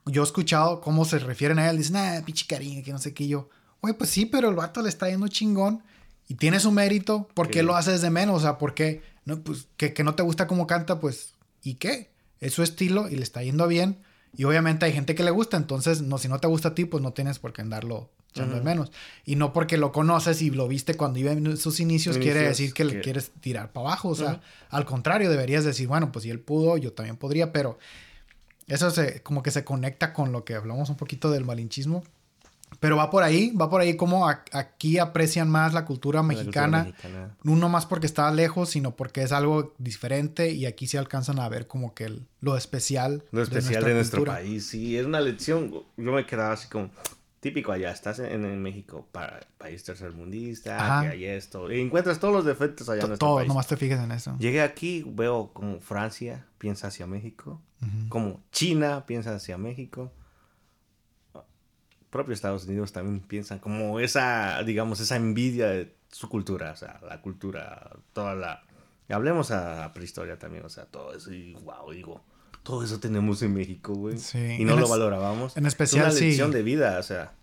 yo 0.06 0.22
he 0.22 0.24
escuchado 0.24 0.80
cómo 0.80 1.04
se 1.04 1.18
refieren 1.18 1.58
a 1.58 1.70
él. 1.70 1.78
Dicen, 1.78 1.96
ah, 1.96 2.22
pinche 2.24 2.46
cariño, 2.46 2.82
que 2.84 2.92
no 2.92 2.98
sé 2.98 3.14
qué. 3.14 3.24
Y 3.24 3.28
yo, 3.28 3.48
güey, 3.80 3.94
pues 3.94 4.10
sí, 4.10 4.26
pero 4.26 4.48
el 4.48 4.54
vato 4.56 4.82
le 4.82 4.88
está 4.88 5.08
yendo 5.08 5.28
chingón 5.28 5.82
y 6.28 6.34
tiene 6.34 6.60
su 6.60 6.70
mérito. 6.72 7.28
¿Por 7.34 7.48
qué 7.48 7.60
Sí. 7.60 7.64
lo 7.64 7.76
haces 7.76 8.02
de 8.02 8.10
menos? 8.10 8.36
O 8.36 8.40
sea, 8.40 8.58
¿por 8.58 8.74
qué? 8.74 9.02
No, 9.24 9.40
pues, 9.40 9.68
que, 9.76 9.94
que 9.94 10.04
no 10.04 10.14
te 10.14 10.22
gusta 10.22 10.46
cómo 10.46 10.66
canta, 10.66 11.00
pues, 11.00 11.34
¿y 11.62 11.74
qué? 11.74 12.10
Es 12.40 12.52
su 12.52 12.62
estilo 12.62 13.08
y 13.08 13.16
le 13.16 13.22
está 13.22 13.42
yendo 13.42 13.66
bien. 13.68 14.02
Y 14.36 14.44
obviamente 14.44 14.84
hay 14.84 14.92
gente 14.92 15.14
que 15.14 15.22
le 15.22 15.30
gusta, 15.30 15.56
entonces, 15.56 16.02
no, 16.02 16.18
si 16.18 16.28
no 16.28 16.40
te 16.40 16.48
gusta 16.48 16.70
a 16.70 16.74
ti, 16.74 16.84
pues 16.84 17.02
no 17.02 17.12
tienes 17.12 17.38
por 17.38 17.52
qué 17.52 17.62
andarlo 17.62 18.10
echando 18.34 18.56
de 18.56 18.62
menos. 18.62 18.90
Y 19.24 19.36
no 19.36 19.52
porque 19.52 19.78
lo 19.78 19.92
conoces 19.92 20.42
y 20.42 20.50
lo 20.50 20.66
viste 20.66 20.94
cuando 20.94 21.18
iba 21.20 21.30
en 21.32 21.56
sus 21.56 21.78
inicios, 21.80 22.16
quiere 22.18 22.40
Inicios, 22.40 22.58
decir 22.58 22.74
que 22.74 22.84
le 22.84 22.92
que- 22.94 23.00
quieres 23.00 23.30
tirar 23.40 23.70
para 23.72 23.86
abajo. 23.88 24.08
O 24.08 24.14
sea, 24.14 24.40
al 24.70 24.84
contrario, 24.84 25.30
deberías 25.30 25.64
decir, 25.64 25.86
bueno, 25.86 26.10
pues 26.10 26.24
si 26.24 26.30
él 26.30 26.40
pudo, 26.40 26.76
yo 26.76 26.92
también 26.92 27.16
podría, 27.16 27.52
pero 27.52 27.78
eso 28.66 28.90
se, 28.90 29.22
como 29.22 29.42
que 29.42 29.50
se 29.52 29.64
conecta 29.64 30.12
con 30.12 30.32
lo 30.32 30.44
que 30.44 30.54
hablamos 30.54 30.90
un 30.90 30.96
poquito 30.96 31.30
del 31.30 31.44
malinchismo. 31.44 32.02
Pero 32.80 32.96
va 32.96 33.08
por 33.08 33.22
ahí, 33.22 33.52
va 33.52 33.70
por 33.70 33.80
ahí 33.80 33.94
como 33.96 34.28
a- 34.28 34.42
aquí 34.50 34.98
aprecian 34.98 35.48
más 35.48 35.72
la 35.74 35.84
cultura 35.84 36.22
La 36.22 36.22
cultura 36.24 36.42
mexicana. 36.44 36.84
mexicana. 36.84 37.36
No 37.44 37.68
más 37.68 37.86
porque 37.86 38.06
está 38.06 38.28
lejos, 38.32 38.70
sino 38.70 38.96
porque 38.96 39.22
es 39.22 39.30
algo 39.30 39.74
diferente 39.78 40.50
y 40.50 40.66
aquí 40.66 40.88
se 40.88 40.98
alcanzan 40.98 41.38
a 41.38 41.48
ver 41.48 41.68
como 41.68 41.94
que 41.94 42.04
el- 42.06 42.26
lo 42.40 42.56
especial. 42.56 43.22
Lo 43.30 43.42
especial 43.42 43.84
de, 43.84 43.94
nuestro 43.94 44.18
cultura. 44.22 44.38
país, 44.38 44.66
sí, 44.66 44.98
es 44.98 45.06
una 45.06 45.20
lección. 45.20 45.70
Yo 45.96 46.10
me 46.12 46.26
quedaba 46.26 46.52
así 46.54 46.68
como 46.68 46.90
típico 47.44 47.70
allá, 47.72 47.90
estás 47.90 48.18
en, 48.20 48.44
en 48.44 48.62
México, 48.62 49.06
pa- 49.12 49.38
país 49.58 49.84
tercermundista, 49.84 50.78
Ajá. 50.78 51.02
que 51.02 51.08
hay 51.08 51.24
esto, 51.26 51.70
y 51.70 51.80
encuentras 51.80 52.18
todos 52.18 52.32
los 52.34 52.44
defectos 52.44 52.88
allá 52.88 52.96
en 52.96 53.00
To- 53.02 53.08
nuestro 53.08 53.28
Todo, 53.28 53.36
país. 53.36 53.48
nomás 53.48 53.66
te 53.66 53.76
fijes 53.76 54.00
en 54.00 54.10
eso. 54.12 54.34
Llegué 54.38 54.62
aquí, 54.62 55.04
veo 55.06 55.50
como 55.52 55.78
Francia 55.78 56.46
piensa 56.58 56.86
hacia 56.88 57.06
México, 57.06 57.60
como 58.08 58.42
China 58.50 59.04
piensa 59.06 59.34
hacia 59.34 59.58
México. 59.58 60.10
Propio 62.10 62.32
Estados 62.32 62.64
Unidos 62.66 62.92
también 62.92 63.20
piensan 63.20 63.58
como 63.58 63.98
esa, 64.00 64.62
digamos, 64.62 65.00
esa 65.00 65.16
envidia 65.16 65.68
de 65.68 65.94
su 66.10 66.28
cultura, 66.28 66.72
o 66.72 66.76
sea, 66.76 67.00
la 67.06 67.20
cultura, 67.20 67.90
toda 68.12 68.34
la... 68.34 68.62
Hablemos 69.08 69.50
a, 69.50 69.92
prehistoria 69.92 70.38
también, 70.38 70.64
o 70.64 70.68
sea, 70.70 70.86
todo 70.86 71.14
eso, 71.14 71.32
y 71.32 71.54
wow, 71.56 71.90
digo, 71.92 72.24
todo 72.64 72.82
eso 72.82 72.98
tenemos 72.98 73.40
en 73.42 73.54
México, 73.54 73.94
güey. 73.94 74.18
Sí, 74.18 74.56
Y 74.58 74.64
no 74.64 74.74
en 74.74 74.80
lo 74.80 74.88
valorábamos. 74.88 75.56
en 75.56 75.66
especial, 75.66 76.06
Es 76.08 76.12
una 76.14 76.18
sí. 76.18 76.24
lección 76.26 76.50
de 76.50 76.62
vida, 76.64 76.98
o 76.98 77.02
sea. 77.04 77.34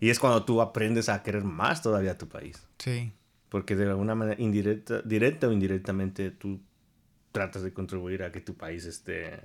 Y 0.00 0.10
es 0.10 0.18
cuando 0.18 0.44
tú 0.44 0.60
aprendes 0.60 1.08
a 1.08 1.22
querer 1.22 1.44
más 1.44 1.80
todavía 1.80 2.10
a 2.12 2.18
tu 2.18 2.28
país. 2.28 2.60
Sí. 2.78 3.12
Porque 3.48 3.76
de 3.76 3.86
alguna 3.88 4.14
manera, 4.14 4.38
indirecta, 4.40 5.00
directa 5.02 5.46
o 5.48 5.52
indirectamente, 5.52 6.30
tú 6.30 6.60
tratas 7.32 7.62
de 7.62 7.72
contribuir 7.72 8.22
a 8.24 8.30
que 8.32 8.40
tu 8.40 8.54
país 8.54 8.84
esté, 8.84 9.40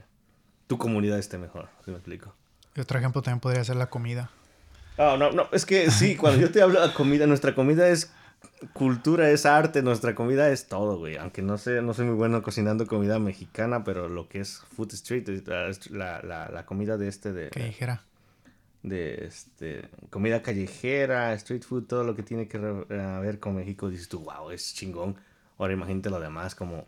tu 0.67 0.77
comunidad 0.77 1.17
esté 1.17 1.37
mejor, 1.37 1.69
¿sí 1.85 1.91
me 1.91 1.97
explico? 1.97 2.35
Y 2.75 2.81
otro 2.81 2.99
ejemplo 2.99 3.21
también 3.21 3.39
podría 3.39 3.63
ser 3.63 3.75
la 3.77 3.89
comida. 3.89 4.31
No, 4.97 5.15
no, 5.15 5.31
no, 5.31 5.47
es 5.53 5.65
que 5.65 5.89
sí, 5.91 6.15
cuando 6.15 6.41
yo 6.41 6.51
te 6.51 6.61
hablo 6.61 6.85
de 6.85 6.93
comida, 6.93 7.25
nuestra 7.25 7.55
comida 7.55 7.87
es 7.87 8.11
cultura, 8.73 9.29
es 9.31 9.45
arte, 9.45 9.81
nuestra 9.81 10.15
comida 10.15 10.49
es 10.49 10.67
todo, 10.67 10.97
güey. 10.97 11.17
Aunque 11.17 11.41
no 11.41 11.57
sé, 11.57 11.81
no 11.81 11.93
soy 11.93 12.05
muy 12.05 12.15
bueno 12.15 12.41
cocinando 12.41 12.87
comida 12.87 13.19
mexicana, 13.19 13.83
pero 13.83 14.09
lo 14.09 14.27
que 14.29 14.39
es 14.41 14.59
food 14.75 14.93
street, 14.93 15.27
la, 15.91 16.21
la, 16.23 16.49
la- 16.49 16.65
comida 16.65 16.97
de 16.97 17.07
este, 17.07 17.33
de, 17.33 17.49
dijera. 17.49 18.03
de 18.83 19.25
este, 19.25 19.89
comida 20.09 20.41
callejera, 20.41 21.33
street 21.33 21.63
food, 21.63 21.85
todo 21.85 22.03
lo 22.03 22.15
que 22.15 22.23
tiene 22.23 22.47
que 22.47 22.57
re- 22.57 22.85
eh, 22.89 23.19
ver 23.21 23.39
con 23.39 23.55
México, 23.55 23.89
dices 23.89 24.09
tú, 24.09 24.19
wow, 24.21 24.51
es 24.51 24.73
chingón. 24.75 25.15
Ahora 25.57 25.73
imagínate 25.73 26.09
lo 26.09 26.19
demás, 26.19 26.55
como 26.55 26.87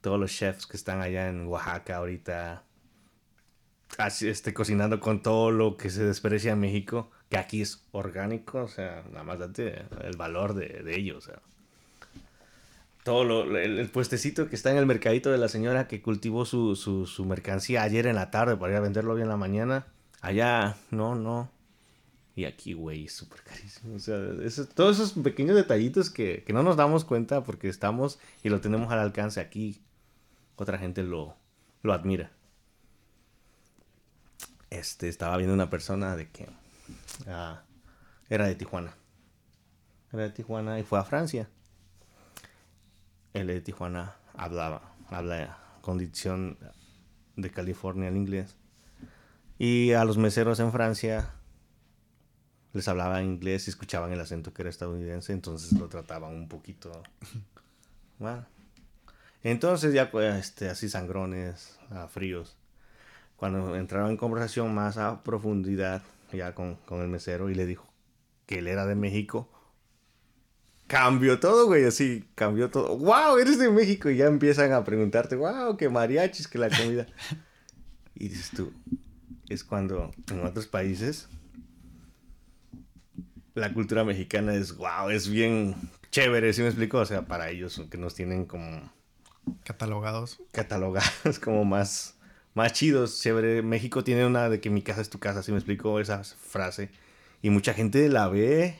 todos 0.00 0.20
los 0.20 0.32
chefs 0.32 0.66
que 0.66 0.76
están 0.76 1.00
allá 1.00 1.28
en 1.28 1.46
Oaxaca 1.46 1.96
ahorita, 1.96 2.64
así, 3.98 4.28
este, 4.28 4.52
cocinando 4.54 5.00
con 5.00 5.22
todo 5.22 5.50
lo 5.50 5.76
que 5.76 5.90
se 5.90 6.04
desprecia 6.04 6.52
en 6.52 6.60
México, 6.60 7.10
que 7.34 7.38
aquí 7.40 7.62
es 7.62 7.82
orgánico, 7.92 8.62
o 8.64 8.68
sea, 8.68 9.02
nada 9.10 9.24
más 9.24 9.38
date 9.38 9.82
el 10.02 10.16
valor 10.16 10.54
de, 10.54 10.82
de 10.82 10.96
ello, 10.96 11.18
o 11.18 11.20
sea. 11.20 11.40
Todo 13.02 13.24
lo, 13.24 13.58
el, 13.58 13.88
puestecito 13.90 14.48
que 14.48 14.56
está 14.56 14.70
en 14.70 14.78
el 14.78 14.86
mercadito 14.86 15.30
de 15.30 15.36
la 15.36 15.48
señora 15.48 15.86
que 15.88 16.00
cultivó 16.00 16.46
su, 16.46 16.74
su, 16.74 17.06
su 17.06 17.24
mercancía 17.26 17.82
ayer 17.82 18.06
en 18.06 18.14
la 18.14 18.30
tarde 18.30 18.56
para 18.56 18.72
ir 18.72 18.78
a 18.78 18.80
venderlo 18.80 19.12
hoy 19.12 19.20
en 19.22 19.28
la 19.28 19.36
mañana. 19.36 19.86
Allá, 20.22 20.76
no, 20.90 21.14
no. 21.14 21.50
Y 22.34 22.46
aquí, 22.46 22.72
güey, 22.72 23.04
es 23.04 23.12
súper 23.12 23.42
carísimo. 23.42 23.94
O 23.94 23.98
sea, 23.98 24.16
eso- 24.42 24.66
todos 24.66 24.96
esos 24.98 25.12
pequeños 25.22 25.54
detallitos 25.54 26.08
que, 26.08 26.44
que 26.46 26.52
no 26.54 26.62
nos 26.62 26.76
damos 26.76 27.04
cuenta 27.04 27.44
porque 27.44 27.68
estamos 27.68 28.18
y 28.42 28.48
lo 28.48 28.60
tenemos 28.62 28.90
al 28.90 29.00
alcance 29.00 29.38
aquí. 29.40 29.82
Otra 30.56 30.78
gente 30.78 31.02
lo, 31.02 31.36
lo 31.82 31.92
admira. 31.92 32.30
Este, 34.70 35.08
estaba 35.08 35.36
viendo 35.36 35.54
una 35.54 35.70
persona 35.70 36.16
de 36.16 36.28
que 36.30 36.48
ah, 37.26 37.62
era 38.28 38.46
de 38.46 38.54
Tijuana. 38.54 38.94
Era 40.12 40.24
de 40.24 40.30
Tijuana 40.30 40.78
y 40.78 40.82
fue 40.82 40.98
a 40.98 41.04
Francia. 41.04 41.48
Él 43.32 43.48
de 43.48 43.60
Tijuana 43.60 44.16
hablaba, 44.34 44.94
habla 45.08 45.58
condición 45.80 46.56
de 47.36 47.50
California 47.50 48.08
en 48.08 48.16
inglés. 48.16 48.56
Y 49.58 49.92
a 49.92 50.04
los 50.04 50.18
meseros 50.18 50.60
en 50.60 50.72
Francia 50.72 51.32
les 52.72 52.88
hablaba 52.88 53.22
inglés 53.22 53.66
y 53.66 53.70
escuchaban 53.70 54.12
el 54.12 54.20
acento 54.20 54.52
que 54.52 54.62
era 54.62 54.70
estadounidense, 54.70 55.32
entonces 55.32 55.72
lo 55.78 55.88
trataban 55.88 56.34
un 56.34 56.48
poquito 56.48 56.90
mal. 58.18 58.46
Entonces 59.44 59.94
ya 59.94 60.10
pues, 60.10 60.34
este, 60.36 60.68
así 60.68 60.88
sangrones, 60.88 61.78
fríos. 62.08 62.56
Cuando 63.36 63.76
entraron 63.76 64.10
en 64.10 64.16
conversación 64.16 64.74
más 64.74 64.96
a 64.96 65.22
profundidad 65.22 66.02
ya 66.34 66.54
con, 66.54 66.76
con 66.76 67.00
el 67.00 67.08
mesero 67.08 67.50
y 67.50 67.54
le 67.54 67.66
dijo 67.66 67.92
que 68.46 68.58
él 68.58 68.68
era 68.68 68.86
de 68.86 68.94
México, 68.94 69.50
cambió 70.86 71.40
todo, 71.40 71.66
güey, 71.66 71.84
así, 71.84 72.28
cambió 72.34 72.70
todo. 72.70 72.96
¡Wow! 72.96 73.38
Eres 73.38 73.58
de 73.58 73.70
México 73.70 74.10
y 74.10 74.16
ya 74.16 74.26
empiezan 74.26 74.72
a 74.72 74.84
preguntarte, 74.84 75.36
¡Wow! 75.36 75.76
Que 75.76 75.88
mariachis, 75.88 76.48
que 76.48 76.58
la 76.58 76.68
comida. 76.68 77.06
y 78.14 78.28
dices 78.28 78.50
tú, 78.50 78.72
es 79.48 79.64
cuando 79.64 80.10
en 80.30 80.44
otros 80.44 80.66
países 80.66 81.28
la 83.54 83.72
cultura 83.72 84.04
mexicana 84.04 84.54
es, 84.54 84.76
wow, 84.76 85.10
es 85.10 85.28
bien 85.28 85.74
chévere, 86.10 86.52
¿sí 86.52 86.62
me 86.62 86.68
explico? 86.68 86.98
O 86.98 87.06
sea, 87.06 87.26
para 87.26 87.50
ellos 87.50 87.80
que 87.90 87.98
nos 87.98 88.14
tienen 88.14 88.46
como 88.46 88.92
Catalogados. 89.64 90.40
catalogados 90.52 91.38
como 91.42 91.64
más, 91.64 92.13
más 92.54 92.72
chidos, 92.72 93.20
chévere. 93.20 93.62
México 93.62 94.04
tiene 94.04 94.24
una 94.24 94.48
de 94.48 94.60
que 94.60 94.70
mi 94.70 94.82
casa 94.82 95.00
es 95.00 95.10
tu 95.10 95.18
casa, 95.18 95.42
¿sí 95.42 95.52
me 95.52 95.58
explico? 95.58 96.00
Esa 96.00 96.22
frase. 96.24 96.90
Y 97.42 97.50
mucha 97.50 97.74
gente 97.74 98.08
la 98.08 98.28
ve, 98.28 98.76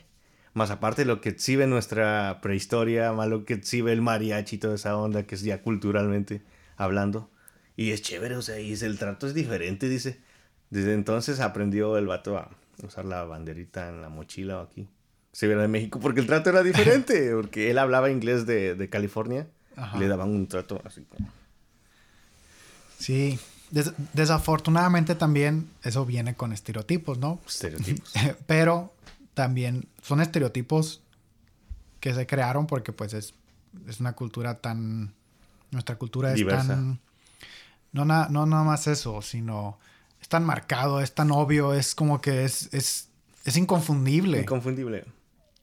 más 0.53 0.71
aparte 0.71 1.05
lo 1.05 1.21
que 1.21 1.29
exhibe 1.29 1.67
nuestra 1.67 2.39
prehistoria, 2.41 3.11
más 3.11 3.27
lo 3.27 3.45
que 3.45 3.53
exhibe 3.53 3.91
el 3.91 4.01
mariachi 4.01 4.55
y 4.55 4.59
toda 4.59 4.75
esa 4.75 4.97
onda 4.97 5.23
que 5.23 5.35
es 5.35 5.41
ya 5.41 5.61
culturalmente 5.61 6.41
hablando. 6.77 7.29
Y 7.75 7.91
es 7.91 8.01
chévere, 8.01 8.37
o 8.37 8.41
sea, 8.41 8.59
y 8.59 8.71
es, 8.71 8.81
el 8.81 8.97
trato 8.97 9.27
es 9.27 9.33
diferente, 9.33 9.89
dice. 9.89 10.19
Desde 10.69 10.93
entonces 10.93 11.41
aprendió 11.41 11.97
el 11.97 12.07
vato 12.07 12.37
a 12.37 12.49
usar 12.81 13.05
la 13.05 13.23
banderita 13.25 13.89
en 13.89 14.01
la 14.01 14.09
mochila 14.09 14.59
o 14.59 14.61
aquí. 14.61 14.87
Se 15.31 15.47
viera 15.47 15.61
de 15.61 15.67
México 15.67 15.99
porque 15.99 16.21
el 16.21 16.27
trato 16.27 16.49
era 16.49 16.63
diferente, 16.63 17.31
porque 17.35 17.69
él 17.69 17.77
hablaba 17.77 18.09
inglés 18.09 18.45
de, 18.45 18.75
de 18.75 18.89
California. 18.89 19.47
Ajá. 19.75 19.99
Le 19.99 20.07
daban 20.07 20.29
un 20.29 20.47
trato 20.47 20.81
así 20.85 21.03
como... 21.03 21.29
Sí. 22.97 23.37
Des- 23.75 23.91
desafortunadamente 24.13 25.15
también 25.15 25.69
eso 25.83 26.05
viene 26.05 26.33
con 26.33 26.53
estereotipos, 26.53 27.17
¿no? 27.19 27.39
Estereotipos. 27.45 28.13
Pero 28.47 28.93
también 29.33 29.87
son 30.01 30.21
estereotipos 30.21 31.01
que 31.99 32.13
se 32.13 32.25
crearon 32.25 32.67
porque 32.67 32.93
pues 32.93 33.13
es, 33.13 33.33
es 33.87 33.99
una 33.99 34.13
cultura 34.13 34.59
tan... 34.61 35.13
Nuestra 35.71 35.97
cultura 35.97 36.29
es 36.29 36.35
Diversa. 36.35 36.69
tan... 36.69 36.99
No, 37.91 38.05
na- 38.05 38.27
no 38.29 38.45
nada 38.45 38.63
más 38.63 38.87
eso, 38.87 39.21
sino 39.21 39.77
es 40.21 40.29
tan 40.29 40.45
marcado, 40.45 41.01
es 41.01 41.13
tan 41.13 41.31
obvio, 41.31 41.73
es 41.73 41.95
como 41.95 42.21
que 42.21 42.45
es, 42.45 42.73
es, 42.73 43.09
es 43.43 43.57
inconfundible. 43.57 44.39
Inconfundible. 44.39 45.03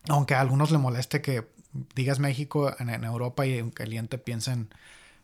Aunque 0.08 0.34
a 0.34 0.40
algunos 0.40 0.70
le 0.70 0.76
moleste 0.78 1.22
que 1.22 1.48
digas 1.94 2.18
México 2.18 2.74
en, 2.78 2.90
en 2.90 3.04
Europa 3.04 3.46
y 3.46 3.56
en 3.56 3.70
caliente 3.70 4.18
piensen 4.18 4.68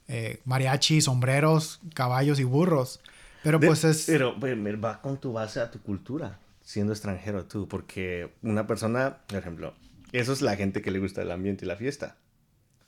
eh, 0.08 0.40
mariachi, 0.44 1.00
sombreros, 1.00 1.80
caballos 1.94 2.40
y 2.40 2.44
burros. 2.44 3.00
Pero 3.42 3.58
De- 3.58 3.66
pues 3.68 3.84
es... 3.84 4.04
Pero 4.06 4.38
ve, 4.38 4.56
me- 4.56 4.74
va 4.76 5.00
con 5.00 5.18
tu 5.18 5.32
base 5.32 5.60
a 5.60 5.70
tu 5.70 5.80
cultura, 5.80 6.38
siendo 6.62 6.92
extranjero 6.92 7.44
tú, 7.44 7.68
porque 7.68 8.32
una 8.42 8.66
persona, 8.66 9.18
por 9.26 9.38
ejemplo, 9.38 9.74
eso 10.12 10.32
es 10.32 10.42
la 10.42 10.56
gente 10.56 10.82
que 10.82 10.90
le 10.90 10.98
gusta 10.98 11.22
el 11.22 11.30
ambiente 11.30 11.64
y 11.64 11.68
la 11.68 11.76
fiesta. 11.76 12.16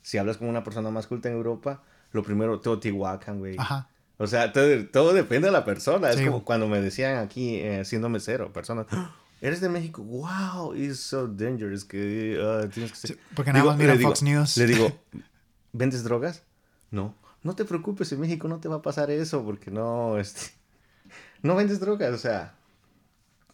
Si 0.01 0.17
hablas 0.17 0.37
con 0.37 0.47
una 0.49 0.63
persona 0.63 0.89
más 0.89 1.07
culta 1.07 1.29
en 1.29 1.35
Europa, 1.35 1.83
lo 2.11 2.23
primero, 2.23 2.59
Teotihuacán, 2.59 3.39
güey. 3.39 3.55
Ajá. 3.57 3.87
O 4.17 4.27
sea, 4.27 4.51
todo, 4.51 4.67
todo 4.87 5.13
depende 5.13 5.47
de 5.47 5.51
la 5.51 5.63
persona. 5.65 6.11
Sí. 6.13 6.19
Es 6.19 6.25
como 6.27 6.43
cuando 6.43 6.67
me 6.67 6.81
decían 6.81 7.17
aquí, 7.17 7.55
eh, 7.55 7.85
siendo 7.85 8.09
mesero, 8.09 8.51
personas, 8.51 8.85
"Ah, 8.91 9.15
eres 9.41 9.61
de 9.61 9.69
México, 9.69 10.03
wow, 10.03 10.75
it's 10.75 10.99
so 10.99 11.27
dangerous 11.27 11.85
que 11.85 12.39
ah, 12.43 12.67
tienes 12.71 12.91
que 12.91 12.97
ser... 12.97 13.11
Sí, 13.11 13.17
porque 13.35 13.53
nada 13.53 13.65
más 13.65 13.77
mira 13.77 13.93
le 13.93 13.99
digo- 13.99 14.09
Fox 14.09 14.21
News. 14.23 14.57
Le 14.57 14.65
digo, 14.67 14.91
¿vendes 15.73 16.03
drogas? 16.03 16.43
No. 16.91 17.15
No 17.43 17.55
te 17.55 17.65
preocupes, 17.65 18.11
en 18.11 18.19
México 18.19 18.47
no 18.47 18.59
te 18.59 18.67
va 18.69 18.75
a 18.77 18.81
pasar 18.81 19.09
eso 19.09 19.43
porque 19.43 19.71
no, 19.71 20.17
este, 20.19 20.51
no 21.41 21.55
vendes 21.55 21.79
drogas. 21.79 22.13
O 22.13 22.17
sea, 22.17 22.53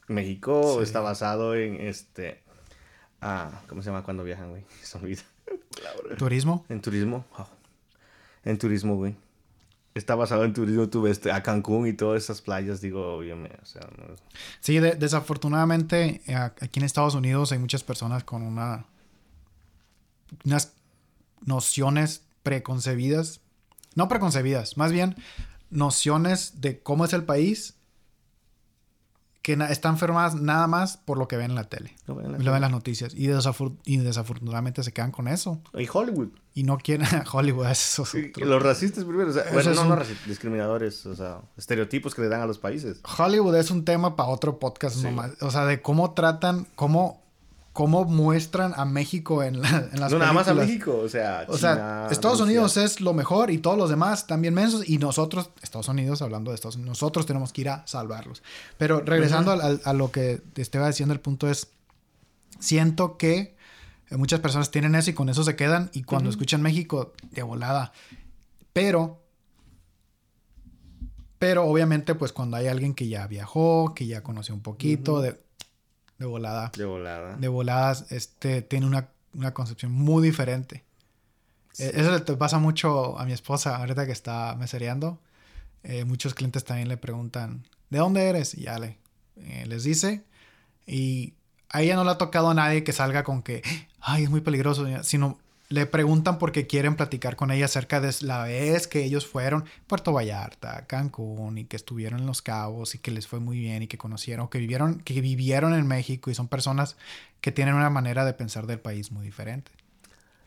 México 0.07 0.75
Sí. 0.77 0.83
está 0.83 0.99
basado 0.99 1.55
en 1.55 1.75
este, 1.79 2.41
ah, 3.21 3.61
¿cómo 3.69 3.81
se 3.81 3.89
llama 3.89 4.03
cuando 4.03 4.23
viajan, 4.23 4.49
güey? 4.49 4.63
Se 4.81 4.97
olvida. 4.97 5.21
Turismo. 6.17 6.65
En 6.69 6.81
turismo. 6.81 7.25
Oh. 7.37 7.47
En 8.43 8.57
turismo, 8.57 8.95
güey. 8.95 9.15
está 9.95 10.13
basado 10.15 10.43
en 10.45 10.53
turismo, 10.53 10.87
tú 10.89 11.01
ves 11.01 11.25
a 11.25 11.41
Cancún 11.41 11.87
y 11.87 11.93
todas 11.93 12.21
esas 12.23 12.41
playas, 12.41 12.81
digo, 12.81 13.15
obviamente, 13.17 13.57
o 13.61 13.65
sea, 13.65 13.81
no- 13.97 14.15
Sí, 14.59 14.77
de- 14.79 14.93
desafortunadamente 14.95 16.21
eh, 16.27 16.35
aquí 16.35 16.79
en 16.79 16.85
Estados 16.85 17.15
Unidos 17.15 17.51
hay 17.51 17.57
muchas 17.57 17.83
personas 17.83 18.23
con 18.23 18.43
una 18.43 18.85
unas 20.45 20.73
nociones 21.45 22.21
preconcebidas, 22.49 23.41
no 23.95 24.07
preconcebidas, 24.07 24.77
más 24.77 24.91
bien 24.91 25.15
nociones 25.69 26.61
de 26.61 26.79
cómo 26.81 27.05
es 27.05 27.13
el 27.13 27.23
país 27.23 27.75
que 29.41 29.53
están 29.69 29.97
formadas 29.97 30.35
nada 30.35 30.67
más 30.67 30.97
por 30.97 31.17
lo 31.17 31.29
que 31.29 31.37
ven 31.37 31.51
en 31.51 31.55
la 31.55 31.63
tele, 31.69 31.95
no 32.05 32.15
ven 32.15 32.33
la 32.33 32.37
lo 32.37 32.43
ven 32.45 32.55
en 32.55 32.61
las 32.63 32.71
noticias 32.71 33.13
y, 33.13 33.27
desafor- 33.27 33.77
y 33.85 33.95
desafortunadamente 33.97 34.83
se 34.83 34.91
quedan 34.91 35.11
con 35.11 35.29
eso 35.29 35.61
Y 35.73 35.87
Hollywood. 35.91 36.29
y 36.53 36.63
no 36.63 36.77
quieren 36.77 37.07
Hollywood, 37.31 37.67
eso 37.71 38.03
Los 38.37 38.61
racistas 38.61 39.05
primero, 39.05 39.29
o 39.29 39.33
sea, 39.33 39.45
bueno, 39.53 39.73
no, 39.73 39.81
un- 39.83 39.89
no 39.89 39.99
discriminadores, 40.25 41.05
o 41.05 41.15
sea, 41.15 41.39
estereotipos 41.55 42.13
que 42.13 42.23
le 42.23 42.27
dan 42.27 42.41
a 42.41 42.45
los 42.45 42.59
países. 42.59 42.99
Hollywood 43.17 43.55
es 43.55 43.71
un 43.71 43.85
tema 43.85 44.17
para 44.17 44.27
otro 44.29 44.59
podcast 44.59 44.97
Sí. 44.97 45.03
nomás. 45.03 45.31
O 45.41 45.49
sea, 45.49 45.65
de 45.65 45.81
cómo 45.81 46.13
tratan, 46.13 46.67
cómo, 46.75 47.23
cómo 47.77 48.05
muestran 48.05 48.73
a 48.75 48.85
México 48.85 49.43
en, 49.43 49.61
la- 49.61 49.87
en 49.93 49.99
las 49.99 50.11
no, 50.11 50.17
nada 50.17 50.33
más 50.33 50.47
a 50.47 50.55
películas. 50.55 50.67
México, 50.67 50.97
o 50.97 51.07
sea, 51.07 51.45
O 51.47 51.59
sea, 51.59 52.07
Estados 52.09 52.39
Rusia. 52.39 52.45
Unidos 52.45 52.75
es 52.75 53.01
lo 53.01 53.13
mejor 53.13 53.51
y 53.51 53.59
todos 53.59 53.77
los 53.77 53.91
demás 53.91 54.25
también 54.25 54.55
mensos. 54.55 54.89
Y 54.89 54.97
nosotros, 54.97 55.51
Estados 55.61 55.87
Unidos, 55.87 56.23
hablando 56.23 56.49
de 56.49 56.55
Estados 56.55 56.77
Unidos, 56.77 56.89
nosotros 56.99 57.27
tenemos 57.27 57.53
que 57.53 57.61
ir 57.61 57.69
a 57.69 57.85
salvarlos. 57.85 58.41
Pero 58.79 59.01
regresando 59.01 59.51
a, 59.51 59.93
lo 59.93 60.11
que 60.11 60.41
te 60.53 60.63
estaba 60.63 60.87
diciendo, 60.87 61.13
el 61.13 61.19
punto 61.19 61.47
es, 61.51 61.67
siento 62.57 63.15
que 63.15 63.55
muchas 64.09 64.39
personas 64.39 64.71
tienen 64.71 64.95
eso 64.95 65.11
y 65.11 65.13
con 65.13 65.29
eso 65.29 65.43
se 65.43 65.55
quedan. 65.55 65.91
Y 65.93 66.01
cuando 66.01 66.31
escuchan 66.31 66.63
México, 66.63 67.13
de 67.29 67.43
volada. 67.43 67.91
Pero, 68.73 69.21
pero 71.37 71.65
obviamente, 71.65 72.15
pues 72.15 72.31
cuando 72.33 72.57
hay 72.57 72.65
alguien 72.65 72.95
que 72.95 73.07
ya 73.07 73.27
viajó, 73.27 73.93
que 73.93 74.07
ya 74.07 74.23
conoció 74.23 74.55
un 74.55 74.61
poquito, 74.61 75.21
de, 75.21 75.39
de 76.19 76.25
volada 76.25 76.71
De 76.75 76.85
volada. 76.85 77.35
de 77.37 77.47
voladas 77.47 78.11
este, 78.11 78.61
tiene 78.61 78.85
una, 78.85 79.09
una 79.33 79.53
concepción 79.53 79.91
muy 79.91 80.23
diferente. 80.23 80.83
Eh, 81.79 81.91
Eso 81.95 82.11
le 82.11 82.19
pasa 82.37 82.57
mucho 82.59 83.19
a 83.19 83.25
mi 83.25 83.33
esposa 83.33 83.77
ahorita 83.77 84.05
que 84.05 84.11
está 84.11 84.55
mesereando. 84.57 85.19
Eh, 85.83 86.05
muchos 86.05 86.33
clientes 86.33 86.63
también 86.63 86.89
le 86.89 86.97
preguntan, 86.97 87.65
¿de 87.89 87.99
dónde 87.99 88.25
eres? 88.27 88.55
Y 88.55 88.63
ya 88.63 88.79
le, 88.79 88.97
eh, 89.37 89.65
les 89.67 89.83
dice. 89.83 90.23
Y 90.87 91.33
a 91.69 91.81
ella 91.81 91.95
no 91.95 92.03
le 92.03 92.11
ha 92.11 92.17
tocado 92.17 92.49
a 92.49 92.53
nadie 92.53 92.83
que 92.83 92.93
salga 92.93 93.23
con 93.23 93.43
que, 93.43 93.61
ay, 93.99 94.23
es 94.23 94.29
muy 94.29 94.41
peligroso, 94.41 94.85
sino 95.03 95.37
le 95.69 95.85
preguntan 95.85 96.39
porque 96.39 96.67
quieren 96.67 96.95
platicar 96.95 97.35
con 97.35 97.51
ella 97.51 97.65
acerca 97.65 97.99
de 98.01 98.13
la 98.21 98.43
vez 98.43 98.87
que 98.87 99.03
ellos 99.03 99.27
fueron 99.27 99.63
a 99.63 99.87
Puerto 99.87 100.13
Vallarta, 100.13 100.85
Cancún 100.87 101.57
y 101.57 101.65
que 101.65 101.75
estuvieron 101.75 102.21
en 102.21 102.25
Los 102.25 102.41
Cabos 102.41 102.95
y 102.95 102.99
que 102.99 103.11
les 103.11 103.27
fue 103.27 103.39
muy 103.39 103.59
bien 103.59 103.83
y 103.83 103.87
que 103.87 103.97
conocieron, 103.97 104.47
que 104.47 104.59
vivieron, 104.59 104.99
que 105.01 105.19
vivieron 105.21 105.73
en 105.73 105.87
México 105.87 106.31
y 106.31 106.35
son 106.35 106.47
personas 106.47 106.97
que 107.41 107.51
tienen 107.51 107.75
una 107.75 107.89
manera 107.89 108.25
de 108.25 108.33
pensar 108.33 108.65
del 108.67 108.79
país 108.79 109.11
muy 109.11 109.25
diferente. 109.25 109.71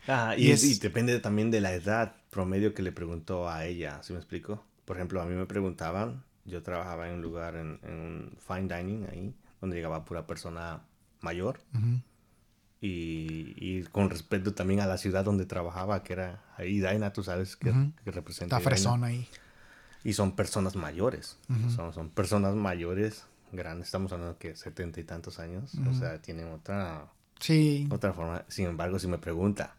Ah, 0.07 0.35
Y 0.35 0.49
y, 0.49 0.51
es- 0.51 0.63
y 0.63 0.75
depende 0.75 1.19
también 1.19 1.51
de 1.51 1.61
la 1.61 1.73
edad 1.73 2.15
promedio 2.29 2.73
que 2.73 2.81
le 2.81 2.91
preguntó 2.91 3.49
a 3.49 3.65
ella, 3.65 4.01
¿sí 4.03 4.13
me 4.13 4.19
explico? 4.19 4.63
Por 4.85 4.97
ejemplo, 4.97 5.21
a 5.21 5.25
mí 5.25 5.35
me 5.35 5.45
preguntaban, 5.45 6.23
yo 6.45 6.63
trabajaba 6.63 7.07
en 7.07 7.15
un 7.15 7.21
lugar, 7.21 7.55
en, 7.55 7.79
en 7.83 7.93
un 7.93 8.37
fine 8.39 8.67
dining 8.75 9.07
ahí, 9.11 9.35
donde 9.59 9.75
llegaba 9.77 10.05
pura 10.05 10.25
persona 10.27 10.81
mayor. 11.21 11.59
Y, 12.81 13.53
y 13.57 13.83
con 13.83 14.09
respeto 14.09 14.53
también 14.53 14.79
a 14.79 14.87
la 14.87 14.97
ciudad 14.97 15.23
donde 15.23 15.45
trabajaba, 15.45 16.01
que 16.03 16.13
era 16.13 16.43
ahí 16.57 16.79
Daina, 16.79 17.13
tú 17.13 17.23
sabes, 17.23 17.55
que, 17.55 17.71
representa. 18.05 18.57
Está 18.57 18.69
fresón 18.69 19.03
ahí. 19.03 19.27
Y 20.03 20.13
son 20.13 20.35
personas 20.35 20.75
mayores, 20.75 21.37
son, 21.75 21.93
son 21.93 22.09
personas 22.09 22.55
mayores, 22.55 23.25
grandes, 23.51 23.87
estamos 23.87 24.11
hablando 24.11 24.37
que 24.39 24.55
setenta 24.55 24.99
y 24.99 25.03
tantos 25.03 25.37
años, 25.39 25.73
o 25.87 25.93
sea, 25.93 26.19
tienen 26.19 26.47
otra, 26.47 27.05
Sí. 27.39 27.87
otra 27.91 28.11
forma. 28.13 28.43
Sin 28.47 28.65
embargo, 28.65 28.97
si 28.97 29.07
me 29.07 29.19
pregunta 29.19 29.75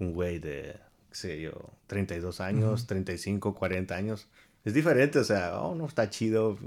un 0.00 0.12
güey 0.12 0.40
de, 0.40 0.80
qué 1.10 1.14
sé 1.14 1.40
yo, 1.40 1.52
32 1.86 2.40
años, 2.40 2.88
35, 2.88 3.54
40 3.54 3.94
años, 3.94 4.26
es 4.64 4.74
diferente, 4.74 5.20
o 5.20 5.24
sea, 5.24 5.60
oh, 5.60 5.76
no, 5.76 5.86
está 5.86 6.10
chido. 6.10 6.58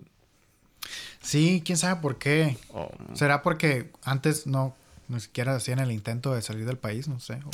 Sí, 1.22 1.62
quién 1.66 1.78
sabe 1.78 2.02
por 2.02 2.18
qué. 2.18 2.58
oh, 2.74 2.90
¿Será 3.14 3.42
porque 3.42 3.92
antes 4.04 4.48
no, 4.48 4.74
ni 5.10 5.20
siquiera 5.20 5.56
hacían 5.56 5.80
el 5.80 5.92
intento 5.92 6.34
de 6.34 6.42
salir 6.42 6.66
del 6.66 6.78
país? 6.78 7.08
No 7.08 7.20
sé. 7.20 7.36
O- 7.46 7.50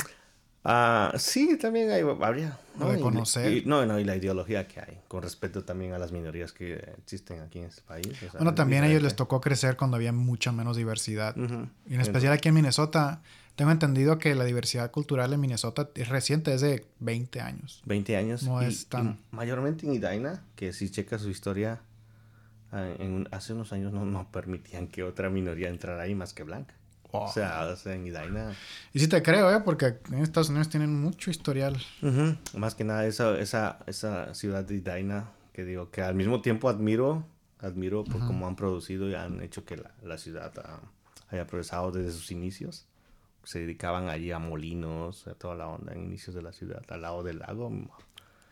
ah, 0.64 1.12
sí, 1.16 1.56
también 1.58 1.90
hay, 1.90 2.02
habría. 2.02 2.58
Lo 2.78 2.90
de 2.92 3.00
conocer. 3.00 3.50
y- 3.52 3.64
no, 3.64 3.84
no, 3.86 3.98
y 3.98 4.04
la 4.04 4.14
ideología 4.16 4.66
que 4.68 4.80
hay, 4.80 4.98
con 5.08 5.22
respeto 5.22 5.64
también 5.64 5.92
a 5.94 5.98
las 5.98 6.12
minorías 6.12 6.52
que 6.52 6.74
existen 6.98 7.40
aquí 7.40 7.58
en 7.60 7.64
este 7.66 7.82
país. 7.82 8.08
o 8.08 8.20
sea, 8.30 8.30
Bueno, 8.34 8.54
también 8.54 8.84
a 8.84 8.88
ellos 8.88 9.02
les 9.02 9.16
tocó 9.16 9.40
crecer 9.40 9.76
cuando 9.76 9.96
había 9.96 10.12
mucha 10.12 10.52
menos 10.52 10.76
diversidad. 10.76 11.34
Y 11.88 11.94
en 11.94 12.00
especial 12.00 12.32
aquí 12.32 12.48
en 12.48 12.54
Minnesota, 12.54 13.22
tengo 13.54 13.70
entendido 13.70 14.18
que 14.18 14.34
la 14.34 14.44
diversidad 14.44 14.90
cultural 14.90 15.32
en 15.32 15.40
Minnesota 15.40 15.88
es 15.94 16.08
reciente, 16.10 16.52
es 16.52 16.60
de 16.60 16.84
20 17.00 17.40
años. 17.40 17.80
20 17.86 18.14
años. 18.18 18.42
No 18.42 18.62
y- 18.62 18.66
es 18.66 18.86
tan- 18.88 19.18
mayormente 19.30 19.86
en 19.86 19.94
Idaina, 19.94 20.42
que 20.56 20.74
si 20.74 20.90
checas 20.90 21.22
su 21.22 21.30
historia, 21.30 21.80
ah, 22.72 22.86
en 22.98 23.26
hace 23.30 23.54
unos 23.54 23.72
años 23.72 23.94
no, 23.94 24.04
no 24.04 24.30
permitían 24.30 24.88
que 24.88 25.02
otra 25.02 25.30
minoría 25.30 25.70
entrara 25.70 26.02
ahí 26.02 26.14
más 26.14 26.34
que 26.34 26.42
blanca. 26.42 26.74
Wow. 27.12 27.22
O 27.22 27.28
sea, 27.32 27.74
en 27.86 28.06
Idaina. 28.06 28.54
Y 28.92 28.98
sí 29.00 29.08
te 29.08 29.22
creo, 29.22 29.50
¿eh? 29.54 29.60
Porque 29.64 29.98
en 30.10 30.18
Estados 30.18 30.48
Unidos 30.48 30.68
tienen 30.68 31.00
mucho 31.00 31.30
historial. 31.30 31.76
ujú, 32.02 32.36
Más 32.58 32.74
que 32.74 32.84
nada 32.84 33.06
esa, 33.06 33.38
esa, 33.38 33.78
esa 33.86 34.34
ciudad 34.34 34.64
de 34.64 34.74
Idaina, 34.76 35.30
que 35.52 35.64
digo, 35.64 35.90
que 35.90 36.02
al 36.02 36.14
mismo 36.14 36.40
tiempo 36.42 36.68
admiro, 36.68 37.24
admiro 37.60 38.04
por 38.04 38.20
cómo 38.26 38.46
han 38.46 38.56
producido 38.56 39.08
y 39.08 39.14
han 39.14 39.40
hecho 39.42 39.64
que 39.64 39.76
la, 39.76 39.90
la 40.02 40.18
ciudad 40.18 40.52
ah, 40.64 40.80
haya 41.30 41.46
progresado 41.46 41.90
desde 41.92 42.12
sus 42.12 42.30
inicios. 42.30 42.86
Se 43.44 43.60
dedicaban 43.60 44.08
allí 44.08 44.32
a 44.32 44.38
molinos, 44.40 45.26
a 45.28 45.34
toda 45.34 45.54
la 45.54 45.68
onda 45.68 45.92
en 45.92 46.02
inicios 46.02 46.34
de 46.34 46.42
la 46.42 46.52
ciudad, 46.52 46.82
al 46.88 47.02
lado 47.02 47.22
del 47.22 47.38
lago. 47.38 47.72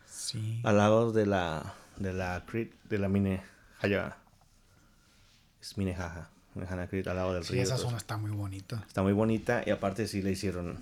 Sí. 0.07 0.61
al 0.65 0.77
lado 0.77 1.11
de 1.13 1.27
la 1.27 1.75
de 1.97 2.13
la 2.13 2.45
Creek, 2.47 2.73
de 2.85 2.99
la 2.99 3.09
mine 3.09 3.43
allá 3.81 4.17
es 5.61 5.77
Minejaja 5.77 6.31
Minnehaha 6.55 6.87
Creek 6.87 7.07
al 7.09 7.17
lado 7.17 7.35
del 7.35 7.45
Sí, 7.45 7.55
río 7.55 7.63
esa 7.63 7.77
todo 7.77 7.85
zona 7.87 7.97
está 7.99 8.17
muy 8.17 8.31
bonita. 8.31 8.83
está 8.87 9.03
muy 9.03 9.13
bonita 9.13 9.63
y 9.67 9.71
aparte 9.71 10.07
sí 10.07 10.23
le 10.23 10.31
hicieron 10.33 10.79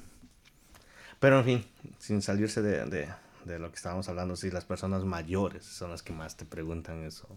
pero 1.21 1.39
en 1.39 1.45
fin 1.45 1.65
sin 1.99 2.21
salirse 2.23 2.63
de, 2.63 2.85
de, 2.87 3.09
de 3.45 3.59
lo 3.59 3.71
que 3.71 3.77
estábamos 3.77 4.09
hablando 4.09 4.37
sí 4.37 4.51
las 4.51 4.65
personas 4.65 5.05
mayores 5.05 5.65
son 5.65 5.91
las 5.91 6.03
que 6.03 6.13
más 6.13 6.37
te 6.37 6.45
preguntan 6.45 7.03
eso. 7.05 7.29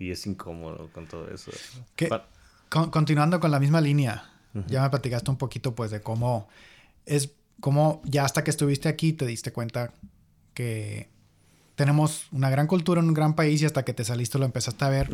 Y 0.00 0.12
es 0.12 0.26
incómodo 0.28 0.88
con 0.92 1.06
todo 1.08 1.28
eso. 1.28 1.50
Con- 2.68 2.90
continuando 2.90 3.40
con 3.40 3.50
la 3.50 3.58
misma 3.58 3.80
línea, 3.80 4.30
ya 4.68 4.82
me 4.82 4.90
platicaste 4.90 5.30
un 5.30 5.36
poquito 5.36 5.74
pues 5.74 5.90
de 5.90 6.00
cómo 6.00 6.48
es, 7.04 7.32
cómo 7.60 8.00
ya 8.04 8.24
hasta 8.24 8.44
que 8.44 8.50
estuviste 8.50 8.88
aquí 8.88 9.12
te 9.12 9.26
diste 9.26 9.52
cuenta 9.52 9.92
que 10.54 11.08
tenemos 11.74 12.26
una 12.32 12.48
gran 12.50 12.66
cultura 12.66 13.00
en 13.00 13.08
un 13.08 13.14
gran 13.14 13.34
país 13.34 13.60
y 13.62 13.64
hasta 13.66 13.84
que 13.84 13.92
te 13.92 14.04
saliste 14.04 14.38
lo 14.38 14.44
empezaste 14.44 14.84
a 14.84 14.88
ver. 14.88 15.10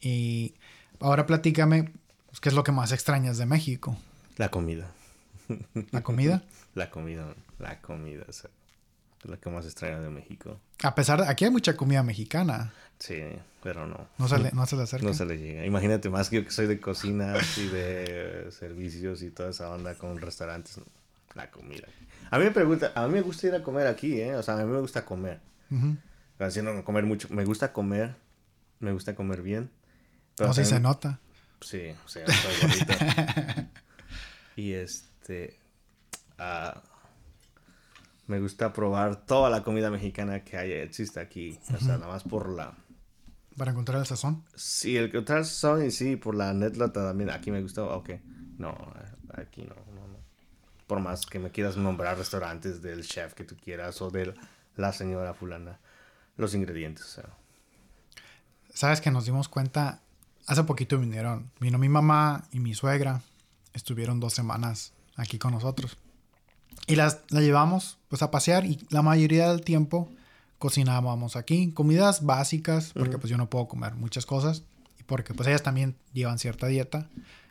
Y 0.00 0.54
ahora 1.00 1.26
platícame, 1.26 1.92
pues, 2.26 2.40
¿qué 2.40 2.48
es 2.48 2.54
lo 2.54 2.64
que 2.64 2.72
más 2.72 2.92
extrañas 2.92 3.38
de 3.38 3.46
México? 3.46 3.96
la 4.36 4.50
comida 4.50 4.90
¿La 5.90 6.02
comida? 6.02 6.42
la 6.74 6.90
comida 6.90 7.34
la 7.58 7.80
comida 7.80 8.24
o 8.28 8.32
sea, 8.32 8.50
es 9.22 9.30
lo 9.30 9.38
que 9.38 9.50
más 9.50 9.66
extraño 9.66 10.00
de 10.00 10.08
México 10.08 10.58
A 10.82 10.94
pesar 10.94 11.20
de, 11.20 11.28
aquí 11.28 11.44
hay 11.44 11.50
mucha 11.50 11.76
comida 11.76 12.02
mexicana, 12.02 12.72
sí 12.98 13.20
pero 13.62 13.86
no 13.86 14.08
no 14.18 14.28
se 14.28 14.38
le, 14.38 14.50
no 14.52 14.66
se 14.66 14.76
le 14.76 14.82
acerca. 14.82 15.06
No 15.06 15.14
se 15.14 15.24
le 15.26 15.38
llega. 15.38 15.64
Imagínate, 15.64 16.08
más 16.08 16.30
que 16.30 16.36
yo 16.36 16.44
que 16.44 16.50
soy 16.50 16.66
de 16.66 16.80
cocinas 16.80 17.58
y 17.58 17.68
de 17.68 18.50
servicios 18.50 19.22
y 19.22 19.30
toda 19.30 19.50
esa 19.50 19.70
onda 19.70 19.94
con 19.94 20.18
restaurantes, 20.20 20.80
la 21.34 21.50
comida. 21.50 21.86
A 22.30 22.38
mí 22.38 22.44
me 22.44 22.50
pregunta, 22.50 22.92
a 22.94 23.06
mí 23.06 23.14
me 23.14 23.20
gusta 23.22 23.48
ir 23.48 23.54
a 23.54 23.62
comer 23.62 23.86
aquí, 23.86 24.20
¿eh? 24.20 24.34
O 24.36 24.42
sea, 24.42 24.54
a 24.54 24.64
mí 24.64 24.70
me 24.70 24.80
gusta 24.80 25.04
comer. 25.04 25.40
Ujú. 25.70 25.96
Haciendo 26.38 26.84
comer 26.84 27.04
mucho. 27.04 27.28
Me 27.30 27.44
gusta 27.44 27.72
comer, 27.72 28.14
me 28.78 28.92
gusta 28.92 29.14
comer 29.14 29.42
bien. 29.42 29.70
No, 30.46 30.54
sí 30.54 30.64
se 30.64 30.70
también- 30.70 30.82
nota. 30.82 31.20
Sí, 31.60 31.92
o 32.04 32.08
sea, 32.08 32.26
soy 32.26 32.68
bonito. 32.68 32.94
y 34.56 34.72
este. 34.72 35.58
ah, 36.38 36.82
me 38.26 38.40
gusta 38.40 38.72
probar 38.72 39.26
toda 39.26 39.50
la 39.50 39.62
comida 39.62 39.90
mexicana 39.90 40.44
que 40.44 40.56
haya, 40.56 40.82
existe 40.82 41.20
aquí. 41.20 41.58
O 41.74 41.78
sea, 41.78 41.98
nada 41.98 42.06
más 42.08 42.22
por 42.22 42.48
la. 42.48 42.74
Para 43.56 43.72
encontrar 43.72 43.98
el 44.00 44.06
sazón. 44.06 44.44
Sí, 44.54 44.96
el 44.96 45.10
que 45.10 45.18
otras 45.18 45.48
son 45.48 45.84
y 45.84 45.90
sí, 45.90 46.16
por 46.16 46.34
la 46.34 46.52
netlata 46.54 47.04
también. 47.08 47.30
Aquí 47.30 47.50
me 47.50 47.60
gustó, 47.60 47.94
ok. 47.94 48.10
No, 48.56 48.70
aquí 49.34 49.62
no, 49.62 49.74
no, 49.94 50.06
no. 50.08 50.18
Por 50.86 51.00
más 51.00 51.26
que 51.26 51.38
me 51.38 51.50
quieras 51.50 51.76
nombrar 51.76 52.16
restaurantes 52.16 52.80
del 52.80 53.04
chef 53.04 53.34
que 53.34 53.44
tú 53.44 53.56
quieras 53.56 54.00
o 54.00 54.10
de 54.10 54.34
la 54.76 54.92
señora 54.92 55.34
fulana. 55.34 55.78
Los 56.36 56.54
ingredientes, 56.54 57.04
o 57.04 57.08
sea. 57.08 57.24
Sabes 58.72 59.00
que 59.00 59.10
nos 59.10 59.24
dimos 59.26 59.48
cuenta, 59.48 60.00
hace 60.50 60.64
poquito 60.64 60.98
vinieron, 60.98 61.48
vino 61.60 61.78
mi 61.78 61.88
mamá 61.88 62.44
y 62.50 62.58
mi 62.58 62.74
suegra, 62.74 63.22
estuvieron 63.72 64.18
dos 64.18 64.34
semanas 64.34 64.92
aquí 65.14 65.38
con 65.38 65.52
nosotros. 65.52 65.96
Y 66.88 66.96
las, 66.96 67.20
la 67.28 67.40
llevamos 67.40 67.98
pues 68.08 68.22
a 68.22 68.32
pasear 68.32 68.66
y 68.66 68.84
la 68.90 69.02
mayoría 69.02 69.48
del 69.48 69.60
tiempo 69.60 70.10
cocinábamos 70.58 71.36
aquí. 71.36 71.70
Comidas 71.70 72.24
básicas, 72.26 72.92
porque 72.94 73.16
pues 73.18 73.30
yo 73.30 73.38
no 73.38 73.48
puedo 73.48 73.68
comer 73.68 73.94
muchas 73.94 74.26
cosas. 74.26 74.64
Y 74.98 75.04
porque 75.04 75.34
pues 75.34 75.48
ellas 75.48 75.62
también 75.62 75.94
llevan 76.12 76.40
cierta 76.40 76.66
dieta. 76.66 77.08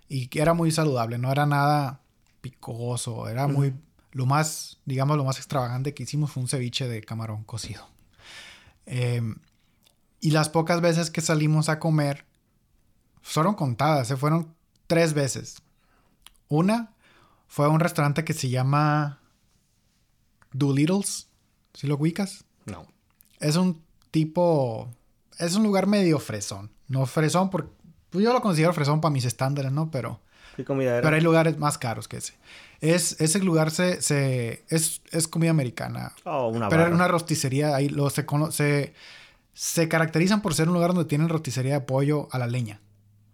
Y 0.09 0.27
que 0.27 0.41
era 0.41 0.53
muy 0.53 0.69
saludable, 0.71 1.17
no 1.17 1.31
era 1.31 1.45
nada 1.45 2.01
picoso, 2.41 3.29
era 3.29 3.47
muy... 3.47 3.73
Lo 4.11 4.25
más, 4.25 4.77
digamos, 4.85 5.15
lo 5.15 5.23
más 5.23 5.37
extravagante 5.37 5.93
que 5.93 6.03
hicimos 6.03 6.31
fue 6.31 6.43
un 6.43 6.49
ceviche 6.49 6.87
de 6.87 7.01
camarón 7.01 7.43
cocido. 7.43 7.87
Em, 8.87 9.35
y 10.19 10.31
las 10.31 10.49
pocas 10.49 10.81
veces 10.81 11.11
que 11.11 11.21
salimos 11.21 11.69
a 11.69 11.79
comer, 11.79 12.25
fueron 13.21 13.55
contadas, 13.55 14.07
se 14.07 14.17
fueron 14.17 14.53
tres 14.87 15.13
veces. 15.13 15.61
Una 16.47 16.93
fue 17.47 17.65
a 17.65 17.69
un 17.69 17.79
restaurante 17.79 18.23
que 18.23 18.33
se 18.33 18.49
llama 18.49 19.19
Doolittle's. 20.51 21.27
¿Sí 21.73 21.87
lo 21.87 21.95
ubicas? 21.95 22.45
No. 22.65 22.87
Es 23.39 23.55
un 23.55 23.81
tipo. 24.11 24.89
Es 25.37 25.55
un 25.55 25.63
lugar 25.63 25.87
medio 25.87 26.19
fresón. 26.19 26.71
No 26.87 27.05
fresón, 27.05 27.49
porque. 27.49 27.71
Pues 28.09 28.23
yo 28.25 28.33
lo 28.33 28.41
considero 28.41 28.73
fresón 28.73 29.01
para 29.01 29.11
mis 29.13 29.25
estándares, 29.25 29.71
¿no? 29.71 29.91
Pero. 29.91 30.19
¿Qué 30.55 30.65
comida 30.65 30.93
era? 30.93 31.01
Pero 31.01 31.15
hay 31.15 31.21
lugares 31.21 31.57
más 31.57 31.77
caros 31.77 32.07
que 32.07 32.17
ese. 32.17 32.33
Es, 32.81 33.19
ese 33.21 33.39
lugar 33.39 33.71
se, 33.71 34.01
se 34.01 34.65
es, 34.69 35.01
es 35.11 35.27
comida 35.27 35.51
americana. 35.51 36.13
Oh, 36.25 36.47
una 36.47 36.69
pero 36.69 36.83
era 36.83 36.95
una 36.95 37.07
rosticería. 37.07 37.75
Ahí 37.75 37.89
lo, 37.89 38.09
se, 38.09 38.25
se, 38.51 38.93
se 39.53 39.87
caracterizan 39.87 40.41
por 40.41 40.53
ser 40.53 40.67
un 40.67 40.73
lugar 40.73 40.93
donde 40.93 41.07
tienen 41.07 41.29
rosticería 41.29 41.73
de 41.73 41.81
pollo 41.81 42.27
a 42.31 42.39
la 42.39 42.47
leña. 42.47 42.81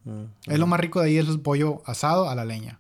Mm. 0.06 0.24
Es 0.48 0.60
lo 0.60 0.68
más 0.68 0.80
rico 0.80 1.02
de 1.02 1.08
ahí 1.08 1.18
es 1.18 1.28
el 1.28 1.40
pollo 1.42 1.84
asado 1.86 2.30
a 2.30 2.36
la 2.36 2.46
leña. 2.46 2.80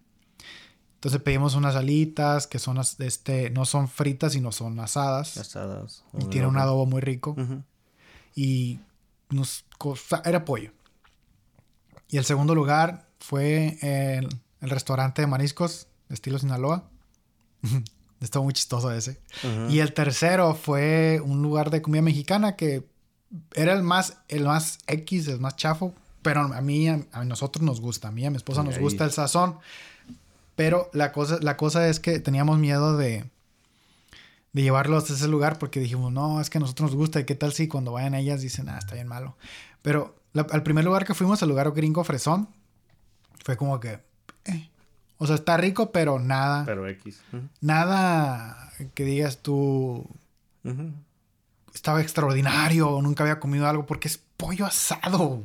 Entonces 0.95 1.21
pedimos 1.21 1.53
unas 1.55 1.75
alitas 1.75 2.47
que 2.47 2.57
son 2.57 2.79
este 2.99 3.49
no 3.51 3.65
son 3.65 3.87
fritas 3.87 4.33
sino 4.33 4.51
son 4.51 4.79
asadas 4.79 5.37
Asadas. 5.37 6.03
y 6.17 6.25
tiene 6.25 6.47
un 6.47 6.57
adobo 6.57 6.87
muy 6.87 6.99
rico 7.01 7.35
y 8.33 8.79
nos 9.29 9.65
era 10.23 10.45
pollo. 10.45 10.71
Y 12.09 12.17
el 12.17 12.25
segundo 12.25 12.55
lugar 12.55 13.07
fue 13.19 13.77
el, 13.81 14.29
el 14.61 14.69
restaurante 14.69 15.21
de 15.21 15.27
mariscos 15.27 15.87
estilo 16.09 16.39
Sinaloa. 16.39 16.89
Estuvo 18.21 18.43
muy 18.43 18.53
chistoso 18.53 18.91
ese. 18.91 19.19
Y 19.69 19.79
el 19.79 19.93
tercero 19.93 20.55
fue 20.55 21.21
un 21.23 21.41
lugar 21.41 21.69
de 21.69 21.81
comida 21.81 22.01
mexicana 22.01 22.55
que 22.55 22.87
era 23.53 23.73
el 23.73 23.83
más, 23.83 24.17
el 24.29 24.45
más 24.45 24.79
X, 24.87 25.27
el 25.27 25.39
más 25.39 25.55
chafo. 25.55 25.93
Pero 26.25 26.41
a 26.41 26.61
mí, 26.61 26.89
a, 26.89 26.99
a 27.13 27.23
nosotros 27.23 27.63
nos 27.63 27.79
gusta. 27.79 28.09
A 28.09 28.11
mí, 28.11 28.25
a 28.25 28.29
mi 28.31 28.37
esposa 28.37 28.61
Sí, 28.61 28.67
nos 28.67 28.75
ahí. 28.77 28.81
gusta 28.81 29.05
el 29.05 29.11
sazón. 29.11 29.59
Pero 30.55 30.89
la 30.93 31.11
cosa, 31.11 31.37
la 31.41 31.55
cosa 31.55 31.87
es 31.87 31.99
que 31.99 32.19
teníamos 32.19 32.57
miedo 32.57 32.97
de, 32.97 33.25
de 34.53 34.61
llevarlos 34.61 35.09
a 35.09 35.13
ese 35.13 35.27
lugar 35.27 35.59
porque 35.59 35.79
dijimos, 35.79 36.11
no, 36.11 36.41
es 36.41 36.49
que 36.49 36.57
a 36.57 36.61
nosotros 36.61 36.91
nos 36.91 36.97
gusta. 36.97 37.19
¿Y 37.19 37.25
qué 37.25 37.35
tal 37.35 37.53
si 37.53 37.67
cuando 37.67 37.91
vayan 37.91 38.15
ellas 38.15 38.41
dicen, 38.41 38.67
ah, 38.69 38.77
está 38.77 38.95
bien 38.95 39.07
malo? 39.07 39.37
Pero 39.81 40.15
la- 40.33 40.47
al 40.51 40.63
primer 40.63 40.83
lugar 40.83 41.05
que 41.05 41.13
fuimos, 41.13 41.43
al 41.43 41.49
lugar 41.49 41.71
gringo 41.73 42.03
fresón, 42.03 42.49
fue 43.43 43.55
como 43.57 43.79
que, 43.79 43.99
eh. 44.45 44.69
O 45.17 45.27
sea, 45.27 45.35
está 45.35 45.55
rico, 45.57 45.91
pero 45.91 46.19
nada. 46.19 46.65
Pero 46.65 46.87
X. 46.89 47.21
Nada 47.61 48.71
que 48.93 49.05
digas 49.05 49.37
tú 49.43 50.05
estaba 51.73 52.01
extraordinario 52.01 52.99
nunca 53.01 53.23
había 53.23 53.39
comido 53.39 53.67
algo 53.67 53.85
porque 53.85 54.07
es 54.07 54.19
pollo 54.37 54.65
asado. 54.65 55.43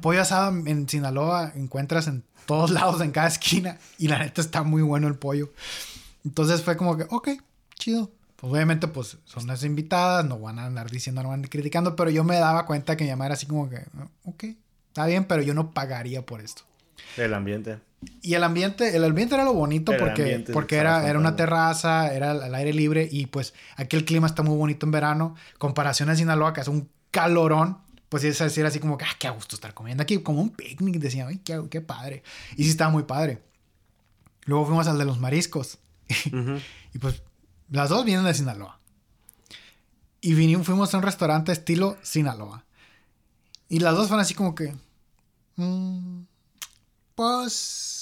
Pollo 0.00 0.20
asado 0.20 0.54
en 0.66 0.88
Sinaloa 0.88 1.52
encuentras 1.54 2.06
en 2.08 2.24
todos 2.46 2.70
lados, 2.70 3.00
en 3.00 3.10
cada 3.10 3.28
esquina. 3.28 3.78
Y 3.98 4.08
la 4.08 4.18
neta 4.18 4.40
está 4.40 4.62
muy 4.62 4.82
bueno 4.82 5.08
el 5.08 5.16
pollo. 5.16 5.52
Entonces 6.24 6.62
fue 6.62 6.76
como 6.76 6.96
que, 6.96 7.06
ok, 7.10 7.28
chido. 7.74 8.10
Pues 8.36 8.52
obviamente 8.52 8.86
pues 8.86 9.16
son 9.24 9.46
las 9.46 9.64
invitadas, 9.64 10.24
no 10.26 10.38
van 10.38 10.58
a 10.58 10.66
andar 10.66 10.90
diciendo, 10.90 11.22
no 11.22 11.28
van 11.28 11.34
a 11.34 11.36
andar 11.36 11.50
criticando, 11.50 11.96
pero 11.96 12.10
yo 12.10 12.22
me 12.22 12.36
daba 12.36 12.66
cuenta 12.66 12.94
que 12.96 13.04
mi 13.04 13.10
mamá 13.10 13.26
era 13.26 13.34
así 13.34 13.46
como 13.46 13.70
que, 13.70 13.82
ok, 14.24 14.44
está 14.88 15.06
bien, 15.06 15.24
pero 15.24 15.40
yo 15.40 15.54
no 15.54 15.72
pagaría 15.72 16.24
por 16.24 16.42
esto. 16.42 16.62
El 17.16 17.32
ambiente. 17.32 17.78
Y 18.20 18.34
el 18.34 18.44
ambiente, 18.44 18.94
el 18.94 19.04
ambiente 19.04 19.34
era 19.34 19.44
lo 19.44 19.54
bonito 19.54 19.92
El 19.92 19.98
porque, 19.98 20.44
porque 20.52 20.76
era, 20.76 21.08
era 21.08 21.18
una 21.18 21.34
terraza, 21.34 22.12
era 22.12 22.32
al 22.32 22.42
al 22.42 22.54
aire 22.54 22.74
libre 22.74 23.08
y 23.10 23.26
pues 23.26 23.54
aquí 23.76 23.96
el 23.96 24.04
clima 24.04 24.26
está 24.26 24.42
muy 24.42 24.56
bonito 24.56 24.84
en 24.84 24.92
verano. 24.92 25.34
Comparación 25.56 26.10
a 26.10 26.16
Sinaloa, 26.16 26.52
que 26.52 26.60
es 26.60 26.68
un 26.68 26.90
calorón, 27.10 27.78
pues 28.08 28.24
es 28.24 28.38
decir 28.38 28.64
así 28.64 28.78
como 28.78 28.96
que, 28.96 29.04
ah, 29.04 29.16
qué 29.18 29.28
gusto 29.30 29.56
estar 29.56 29.74
comiendo 29.74 30.02
aquí, 30.02 30.18
como 30.18 30.40
un 30.40 30.50
picnic, 30.50 30.96
decía, 30.96 31.26
ay, 31.26 31.38
qué, 31.38 31.60
qué 31.70 31.80
padre. 31.80 32.22
Y 32.56 32.64
sí 32.64 32.70
estaba 32.70 32.90
muy 32.90 33.02
padre. 33.04 33.42
Luego 34.44 34.66
fuimos 34.66 34.86
al 34.86 34.98
de 34.98 35.04
los 35.04 35.18
mariscos. 35.18 35.78
Y 36.94 36.98
pues 36.98 37.22
las 37.68 37.90
dos 37.90 38.04
vienen 38.06 38.24
de 38.24 38.32
Sinaloa. 38.32 38.80
Y 40.22 40.34
vinimos, 40.34 40.66
fuimos 40.66 40.94
a 40.94 40.96
un 40.96 41.02
restaurante 41.02 41.52
estilo 41.52 41.98
Sinaloa. 42.02 42.64
Y 43.68 43.80
las 43.80 43.94
dos 43.94 44.08
fueron 44.08 44.22
así 44.22 44.34
como 44.34 44.54
que... 44.54 44.74
mm, 45.56 46.22
pues... 47.14 47.95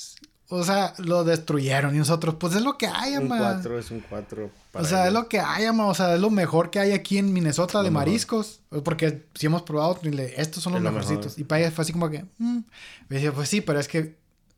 O 0.49 0.63
sea, 0.63 0.93
lo 0.99 1.25
destruyeron. 1.25 1.95
Y 1.95 1.99
nosotros, 1.99 2.37
pues 2.39 2.55
es 2.55 2.63
lo 2.63 2.77
que 2.77 2.87
hay, 2.87 3.17
Un 3.17 3.33
ama. 3.33 3.39
4 3.55 3.79
es 3.79 3.91
un 3.91 4.01
4. 4.01 4.51
O 4.75 4.85
sea, 4.85 5.07
es 5.07 5.13
lo 5.13 5.29
que 5.29 5.41
hay, 5.41 5.65
ama. 5.65 5.87
O 5.87 5.95
sea, 5.95 6.15
es 6.15 6.21
lo 6.21 6.31
mejor 6.31 6.71
que 6.71 6.79
hay 6.81 6.93
aquí 6.93 7.17
en 7.19 7.33
Minnesota 7.33 7.79
de 7.83 7.91
mejor. 7.91 8.07
mariscos. 8.07 8.61
Porque 8.85 9.25
si 9.35 9.47
hemos 9.47 9.63
probado, 9.63 9.99
estos 10.37 10.63
son 10.63 10.75
los 10.75 10.81
Es 10.83 10.85
mejorcitos. 10.85 11.25
mejor. 11.27 11.41
Y 11.41 11.45
para 11.45 11.61
ella 11.63 11.71
fue 11.71 11.83
así 11.83 11.93
como 11.93 12.11
que... 12.11 12.25
mm. 12.39 12.59
Y 12.59 13.15
decía, 13.15 13.33
pues 13.33 13.49
sí, 13.49 13.61
pero 13.63 13.81
es 13.81 13.89
que 13.89 14.17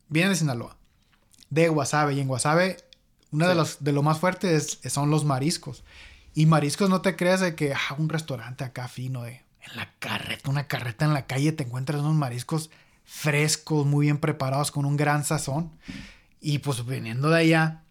viene 0.09 0.29
de 0.29 0.35
Sinaloa. 0.35 0.75
De 1.49 1.69
Guasave. 1.69 2.13
Y 2.15 2.19
en 2.19 2.27
Guasave, 2.27 2.77
uno 3.31 3.47
de 3.47 3.55
los 3.55 3.77
de 3.83 3.91
lo 3.93 4.03
más 4.03 4.19
fuertes 4.19 4.79
es- 4.83 4.91
son 4.93 5.09
los 5.09 5.23
mariscos. 5.23 5.83
Y 6.33 6.45
mariscos 6.47 6.89
no 6.89 7.01
te 7.01 7.15
creas 7.15 7.39
de 7.39 7.55
que 7.55 7.73
ah, 7.73 7.95
un 7.97 8.09
restaurante 8.09 8.63
acá 8.63 8.87
fino 8.89 9.23
de 9.23 9.41
en 9.69 9.75
la 9.75 9.89
carreta, 9.99 10.49
una 10.49 10.67
carreta 10.67 11.03
en 11.05 11.13
la 11.13 11.25
calle 11.25 11.51
te 11.51 11.63
encuentras 11.63 11.99
unos 12.01 12.15
mariscos 12.15 12.69
frescos, 13.09 13.87
muy 13.87 14.05
bien 14.05 14.19
preparados 14.19 14.69
con 14.69 14.85
un 14.85 14.97
gran 14.97 15.23
sazón. 15.23 15.71
Y 16.39 16.59
pues 16.59 16.85
viniendo 16.85 17.29
de 17.31 17.39
allá, 17.39 17.81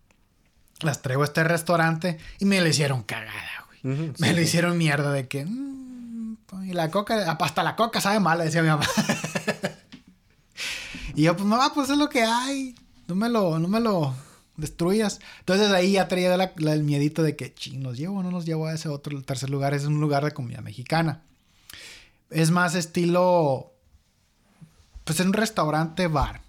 las 0.82 1.02
traigo 1.02 1.22
a 1.22 1.24
este 1.24 1.42
restaurante 1.42 2.18
y 2.38 2.44
me 2.44 2.60
le 2.60 2.68
hicieron 2.68 3.02
cagada, 3.02 3.66
güey. 3.66 4.12
Me 4.18 4.28
sí, 4.28 4.32
lo 4.32 4.36
sí. 4.36 4.42
hicieron 4.42 4.78
mierda 4.78 5.10
de 5.12 5.26
que. 5.26 5.44
mm, 5.44 6.36
y 6.64 6.72
la 6.72 6.90
coca, 6.90 7.32
hasta 7.40 7.62
la 7.64 7.74
coca 7.76 8.00
sabe 8.00 8.20
mala, 8.20 8.44
decía 8.44 8.62
mi 8.62 8.68
mamá. 8.68 8.86
y 11.14 11.22
yo, 11.22 11.36
pues 11.36 11.46
mamá, 11.46 11.72
pues 11.74 11.90
es 11.90 11.98
lo 11.98 12.08
que 12.08 12.22
hay. 12.22 12.74
No 13.08 13.14
me 13.14 13.28
lo, 13.28 13.58
no 13.58 13.68
me 13.68 13.80
lo 13.80 14.14
destruyas. 14.56 15.20
Entonces 15.40 15.70
ahí 15.70 15.92
ya 15.92 16.08
traía 16.08 16.36
la- 16.36 16.52
la- 16.56 16.72
el 16.72 16.82
miedito 16.82 17.22
de 17.22 17.36
que, 17.36 17.54
ching, 17.54 17.82
¿los 17.82 17.96
llevo 17.98 18.18
o 18.18 18.22
no 18.22 18.30
los 18.30 18.44
llevo 18.46 18.66
a 18.66 18.74
ese 18.74 18.88
otro 18.88 19.16
el 19.16 19.24
tercer 19.24 19.50
lugar? 19.50 19.74
Es 19.74 19.84
un 19.84 20.00
lugar 20.00 20.24
de 20.24 20.32
comida 20.32 20.60
mexicana. 20.60 21.22
Es 22.30 22.50
más 22.50 22.74
estilo. 22.74 23.72
Pues 25.06 25.20
es 25.20 25.26
un 25.26 25.32
restaurante 25.32 26.08
bar. 26.08 26.42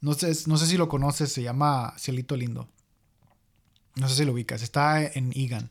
No 0.00 0.14
sé, 0.14 0.32
no 0.46 0.56
sé 0.56 0.66
si 0.66 0.76
lo 0.76 0.88
conoces, 0.88 1.32
se 1.32 1.42
llama 1.42 1.92
Cielito 1.98 2.36
Lindo. 2.36 2.68
No 3.96 4.08
sé 4.08 4.14
si 4.14 4.24
lo 4.24 4.32
ubicas. 4.32 4.62
Está 4.62 5.02
en 5.02 5.32
Egan. 5.34 5.70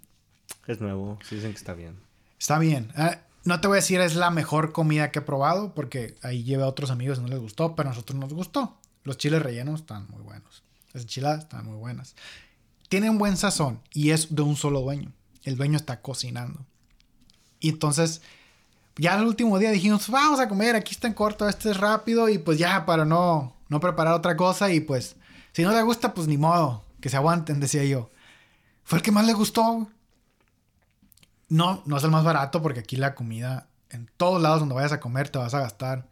Es 0.68 0.82
nuevo. 0.82 1.18
Sí 1.24 1.36
dicen 1.36 1.52
que 1.52 1.58
está 1.58 1.74
bien. 1.74 1.98
Está 2.38 2.60
bien. 2.60 2.92
Ah, 2.98 3.20
no 3.46 3.62
te 3.62 3.70
voy 3.70 3.76
a 3.76 3.82
decir 3.82 4.02
es 4.02 4.16
la 4.16 4.32
mejor 4.32 4.74
comida 4.74 5.12
que 5.12 5.20
he 5.20 5.22
probado 5.22 5.74
porque 5.74 6.18
ahí 6.22 6.44
llevé 6.44 6.64
a 6.64 6.68
otros 6.68 6.92
amigos 6.92 7.20
y 7.20 7.22
no 7.22 7.30
les 7.30 7.40
gustó, 7.40 7.74
pero 7.74 7.88
a 7.88 7.94
nosotros 7.94 8.20
nos 8.20 8.34
gustó. 8.34 8.78
Los 9.06 9.18
chiles 9.18 9.42
rellenos 9.42 9.80
están 9.80 10.06
muy 10.10 10.22
buenos. 10.22 10.64
Las 10.92 11.04
enchiladas 11.04 11.44
están 11.44 11.66
muy 11.66 11.78
buenas. 11.78 12.18
Tiene 12.90 13.10
un 13.10 13.18
buen 13.18 13.38
sazón 13.38 13.82
y 13.94 14.10
es 14.10 14.36
de 14.36 14.42
un 14.42 14.58
solo 14.58 14.82
dueño. 14.82 15.14
El 15.46 15.56
dueño 15.56 15.78
está 15.78 16.02
cocinando. 16.02 16.66
Y 17.62 17.70
entonces, 17.70 18.22
ya 18.96 19.16
el 19.16 19.26
último 19.26 19.58
día 19.60 19.72
dijimos, 19.72 20.10
vamos 20.10 20.40
a 20.40 20.50
comer, 20.50 20.76
aquí 20.76 20.94
está 20.94 21.08
en 21.08 21.14
corto, 21.14 21.48
este 21.48 21.72
es 21.72 21.78
rápido 21.78 22.30
y 22.30 22.38
pues 22.38 22.58
ya 22.58 22.86
para 22.86 23.06
no, 23.06 23.56
no 23.70 23.80
preparar 23.80 24.14
otra 24.14 24.36
cosa 24.36 24.72
y 24.72 24.80
pues, 24.80 25.16
si 25.54 25.64
no 25.64 25.72
le 25.72 25.82
gusta, 25.82 26.14
pues 26.14 26.28
ni 26.28 26.38
modo, 26.38 26.84
que 27.00 27.10
se 27.10 27.18
aguanten, 27.18 27.60
decía 27.60 27.84
yo. 27.86 28.10
Fue 28.84 28.98
el 28.98 29.04
que 29.04 29.12
más 29.12 29.26
le 29.26 29.34
gustó. 29.34 29.88
No, 31.48 31.84
no 31.86 31.98
es 31.98 32.04
el 32.04 32.12
más 32.12 32.24
barato 32.24 32.62
porque 32.62 32.80
aquí 32.80 32.96
la 32.96 33.16
comida, 33.16 33.68
en 33.90 34.10
todos 34.18 34.42
lados 34.42 34.60
donde 34.60 34.76
vayas 34.76 34.92
a 34.92 35.00
comer, 35.00 35.30
te 35.30 35.38
vas 35.38 35.54
a 35.54 35.60
gastar. 35.60 36.08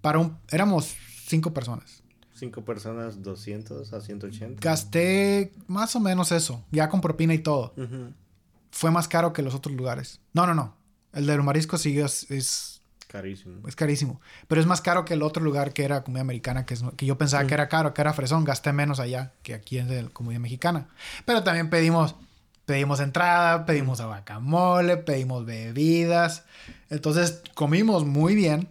Para 0.00 0.18
un. 0.18 0.38
Éramos 0.50 0.94
cinco 1.26 1.52
personas. 1.52 2.02
Cinco 2.34 2.64
personas, 2.64 3.22
200 3.22 3.92
a 3.92 4.00
180. 4.00 4.60
Gasté 4.60 5.52
más 5.66 5.94
o 5.94 6.00
menos 6.00 6.32
eso, 6.32 6.64
ya 6.70 6.88
con 6.88 7.00
propina 7.00 7.34
y 7.34 7.38
todo. 7.38 7.74
Fue 8.70 8.90
más 8.90 9.08
caro 9.08 9.32
que 9.32 9.42
los 9.42 9.54
otros 9.54 9.74
lugares. 9.74 10.20
No, 10.32 10.46
no, 10.46 10.54
no. 10.54 10.74
El 11.12 11.26
de 11.26 11.36
los 11.36 11.44
mariscos 11.44 11.82
sí 11.82 11.98
es, 11.98 12.30
es, 12.30 12.80
Carísimo. 13.08 13.66
es 13.66 13.74
carísimo. 13.74 14.20
Pero 14.46 14.60
es 14.60 14.66
más 14.66 14.80
caro 14.80 15.04
que 15.04 15.14
el 15.14 15.22
otro 15.22 15.42
lugar 15.42 15.72
que 15.72 15.84
era 15.84 16.04
comida 16.04 16.20
americana, 16.20 16.64
que, 16.64 16.74
es, 16.74 16.84
que 16.96 17.06
yo 17.06 17.18
pensaba 17.18 17.46
que 17.46 17.54
era 17.54 17.68
caro, 17.68 17.92
que 17.92 18.00
era 18.00 18.12
fresón. 18.12 18.44
Gasté 18.44 18.72
menos 18.72 19.00
allá 19.00 19.32
que 19.42 19.54
aquí 19.54 19.78
en 19.78 20.04
la 20.04 20.10
comida 20.10 20.38
mexicana. 20.38 20.88
Pero 21.24 21.42
también 21.42 21.70
pedimos, 21.70 22.14
pedimos 22.66 23.00
entrada, 23.00 23.66
pedimos 23.66 24.00
guacamole, 24.00 24.96
pedimos 24.96 25.44
bebidas. 25.44 26.44
Entonces 26.88 27.42
comimos 27.54 28.04
muy 28.04 28.34
bien. 28.36 28.68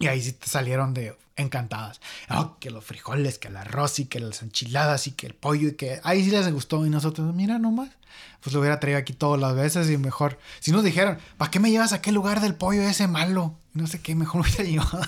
Y 0.00 0.06
ahí 0.08 0.20
sí 0.20 0.32
te 0.32 0.48
salieron 0.48 0.92
de 0.94 1.14
encantadas. 1.36 2.00
Oh, 2.30 2.56
que 2.58 2.70
los 2.70 2.84
frijoles, 2.84 3.38
que 3.38 3.48
el 3.48 3.56
arroz 3.56 3.98
y 4.00 4.06
que 4.06 4.18
las 4.20 4.42
enchiladas 4.42 5.06
y 5.06 5.12
que 5.12 5.26
el 5.28 5.34
pollo 5.34 5.68
y 5.68 5.74
que 5.74 6.00
ahí 6.02 6.24
sí 6.24 6.30
les 6.30 6.50
gustó 6.52 6.84
y 6.84 6.90
nosotros, 6.90 7.32
mira 7.34 7.58
nomás, 7.58 7.90
pues 8.42 8.52
lo 8.52 8.60
hubiera 8.60 8.80
traído 8.80 8.98
aquí 8.98 9.12
todas 9.12 9.40
las 9.40 9.54
veces 9.54 9.88
y 9.90 9.96
mejor, 9.96 10.38
si 10.58 10.72
nos 10.72 10.82
dijeron, 10.84 11.18
¿para 11.38 11.50
qué 11.50 11.60
me 11.60 11.70
llevas 11.70 11.92
a 11.92 11.96
aquel 11.96 12.14
lugar 12.14 12.40
del 12.40 12.54
pollo 12.54 12.82
ese 12.82 13.06
malo? 13.08 13.56
No 13.72 13.86
sé 13.86 14.00
qué, 14.00 14.14
mejor 14.14 14.40
hubiera 14.42 14.64
llevado. 14.70 15.00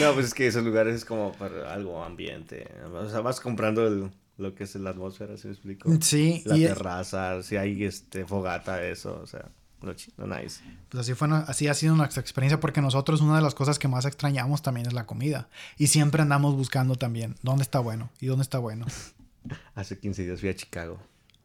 No, 0.00 0.12
pues 0.14 0.26
es 0.26 0.34
que 0.34 0.46
esos 0.46 0.62
lugares 0.64 0.94
es 0.94 1.04
como 1.04 1.32
para 1.32 1.72
algo 1.72 2.04
ambiente. 2.04 2.68
O 2.92 3.08
sea, 3.08 3.20
vas 3.20 3.40
comprando 3.40 3.86
el, 3.86 4.10
lo 4.38 4.54
que 4.54 4.64
es 4.64 4.74
la 4.76 4.90
atmósfera, 4.90 5.36
¿sí 5.36 5.48
me 5.48 5.52
explico? 5.54 5.90
Sí. 6.00 6.42
La 6.46 6.56
y- 6.56 6.64
terraza, 6.64 7.42
si 7.42 7.56
hay 7.56 7.82
este 7.84 8.24
fogata, 8.24 8.84
eso, 8.84 9.18
o 9.20 9.26
sea, 9.26 9.46
lo, 9.82 9.94
lo 10.16 10.26
nice. 10.36 10.62
Pues 10.88 11.00
así 11.02 11.14
fue, 11.14 11.28
así 11.46 11.68
ha 11.68 11.74
sido 11.74 11.94
nuestra 11.96 12.20
experiencia 12.20 12.60
porque 12.60 12.80
nosotros 12.82 13.20
una 13.20 13.36
de 13.36 13.42
las 13.42 13.54
cosas 13.54 13.78
que 13.78 13.88
más 13.88 14.04
extrañamos 14.04 14.62
también 14.62 14.86
es 14.86 14.92
la 14.92 15.06
comida. 15.06 15.48
Y 15.78 15.86
siempre 15.88 16.22
andamos 16.22 16.54
buscando 16.54 16.96
también 16.96 17.36
dónde 17.42 17.62
está 17.62 17.78
bueno 17.80 18.10
y 18.20 18.26
dónde 18.26 18.42
está 18.42 18.58
bueno. 18.58 18.86
Hace 19.74 19.98
15 19.98 20.24
días 20.24 20.40
fui 20.40 20.50
a 20.50 20.54
Chicago 20.54 20.98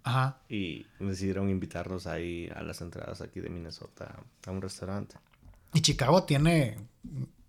Ajá. 0.03 0.37
y 0.49 0.85
decidieron 0.99 1.49
invitarnos 1.49 2.07
ahí 2.07 2.49
a 2.55 2.61
las 2.61 2.81
entradas 2.81 3.21
aquí 3.21 3.39
de 3.39 3.49
Minnesota 3.49 4.15
a 4.45 4.51
un 4.51 4.61
restaurante. 4.61 5.15
¿Y 5.73 5.81
Chicago 5.81 6.23
tiene... 6.23 6.77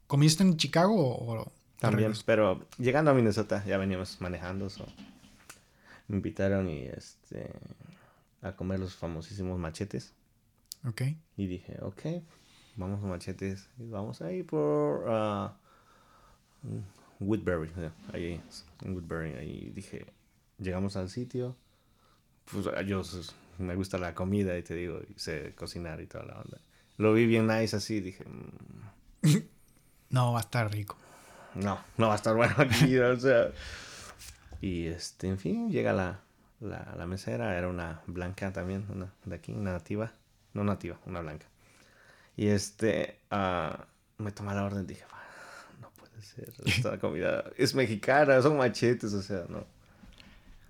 ¿Comiste 0.07 0.43
en 0.45 0.57
Chicago 0.57 0.95
o...? 0.95 1.33
o- 1.43 1.53
También, 1.81 2.13
pero 2.25 2.65
llegando 2.79 3.11
a 3.11 3.15
Minnesota 3.15 3.65
ya 3.67 3.77
veníamos 3.77 4.21
manejando, 4.21 4.71
so, 4.71 4.87
me 6.09 6.17
invitaron 6.17 6.69
y 6.69 6.83
este 6.85 7.51
a 8.43 8.53
comer 8.53 8.79
los 8.79 8.95
famosísimos 8.95 9.59
machetes 9.59 10.13
Ok. 10.85 11.03
y 11.37 11.47
dije, 11.47 11.79
ok, 11.83 12.01
vamos 12.77 13.03
a 13.03 13.07
machetes 13.07 13.69
y 13.79 13.89
vamos 13.89 14.21
ahí 14.23 14.43
por 14.43 15.05
ah, 15.09 15.57
Woodbury, 17.21 17.71
ahí 18.13 18.41
en 18.83 18.95
Woodbury, 18.95 19.35
ahí 19.35 19.71
dije, 19.75 20.07
llegamos 20.59 20.97
al 20.97 21.09
sitio, 21.09 21.57
pues 22.51 22.67
ah, 22.67 22.83
yo 22.83 23.01
s- 23.01 23.33
me 23.59 23.75
gusta 23.75 23.97
la 23.99 24.15
comida 24.15 24.57
y 24.59 24.63
te 24.63 24.75
digo, 24.75 25.01
y 25.09 25.19
sé 25.19 25.55
cocinar 25.55 26.01
y 26.01 26.07
toda 26.07 26.25
la 26.27 26.41
onda. 26.41 26.59
Lo 26.99 27.13
vi 27.15 27.27
bien 27.27 27.47
nice 27.47 27.77
así, 27.77 28.01
dije, 28.01 28.25
"Mm, 28.25 29.31
No, 30.11 30.33
va 30.33 30.39
a 30.39 30.43
estar 30.43 30.71
rico. 30.71 30.97
no, 31.55 31.79
no 31.97 32.09
va 32.09 32.13
a 32.15 32.17
estar 32.17 32.35
bueno 32.37 32.55
aquí, 32.59 32.97
o 32.99 33.17
sea. 33.19 33.51
Y 34.61 34.87
este, 34.87 35.29
en 35.29 35.39
fin, 35.39 35.71
llega 35.71 35.93
la, 35.93 36.21
la, 36.61 36.95
la 36.97 37.07
mesera, 37.07 37.57
era 37.57 37.69
una 37.69 38.03
blanca 38.07 38.53
también, 38.53 38.87
una 38.91 39.13
de 39.25 39.35
aquí, 39.37 39.53
una 39.53 39.73
nativa, 39.73 40.13
no 40.57 40.65
nativa, 40.65 40.99
una 41.07 41.21
blanca. 41.21 41.47
Y 42.37 42.49
este, 42.49 43.21
ah, 43.31 43.87
me 44.19 44.33
toma 44.33 44.55
la 44.55 44.65
orden, 44.65 44.87
dije, 44.87 45.05
"Ah, 45.13 45.71
no 45.81 45.91
puede 45.91 46.21
ser, 46.23 46.53
esta 46.65 46.99
comida 47.01 47.45
es 47.57 47.75
mexicana, 47.75 48.41
son 48.43 48.57
machetes, 48.57 49.13
o 49.15 49.23
sea, 49.23 49.45
no. 49.49 49.65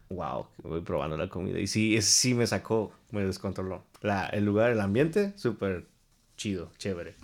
Wow, 0.08 0.46
voy 0.62 0.82
probando 0.82 1.16
la 1.16 1.28
comida. 1.28 1.58
Y 1.58 1.66
sí, 1.66 2.00
sí 2.02 2.34
me 2.34 2.46
sacó, 2.46 2.92
me 3.10 3.24
descontroló. 3.24 3.84
La, 4.02 4.26
el 4.26 4.44
lugar, 4.44 4.70
el 4.70 4.80
ambiente, 4.80 5.32
súper 5.36 5.86
chido, 6.36 6.70
chévere. 6.78 7.16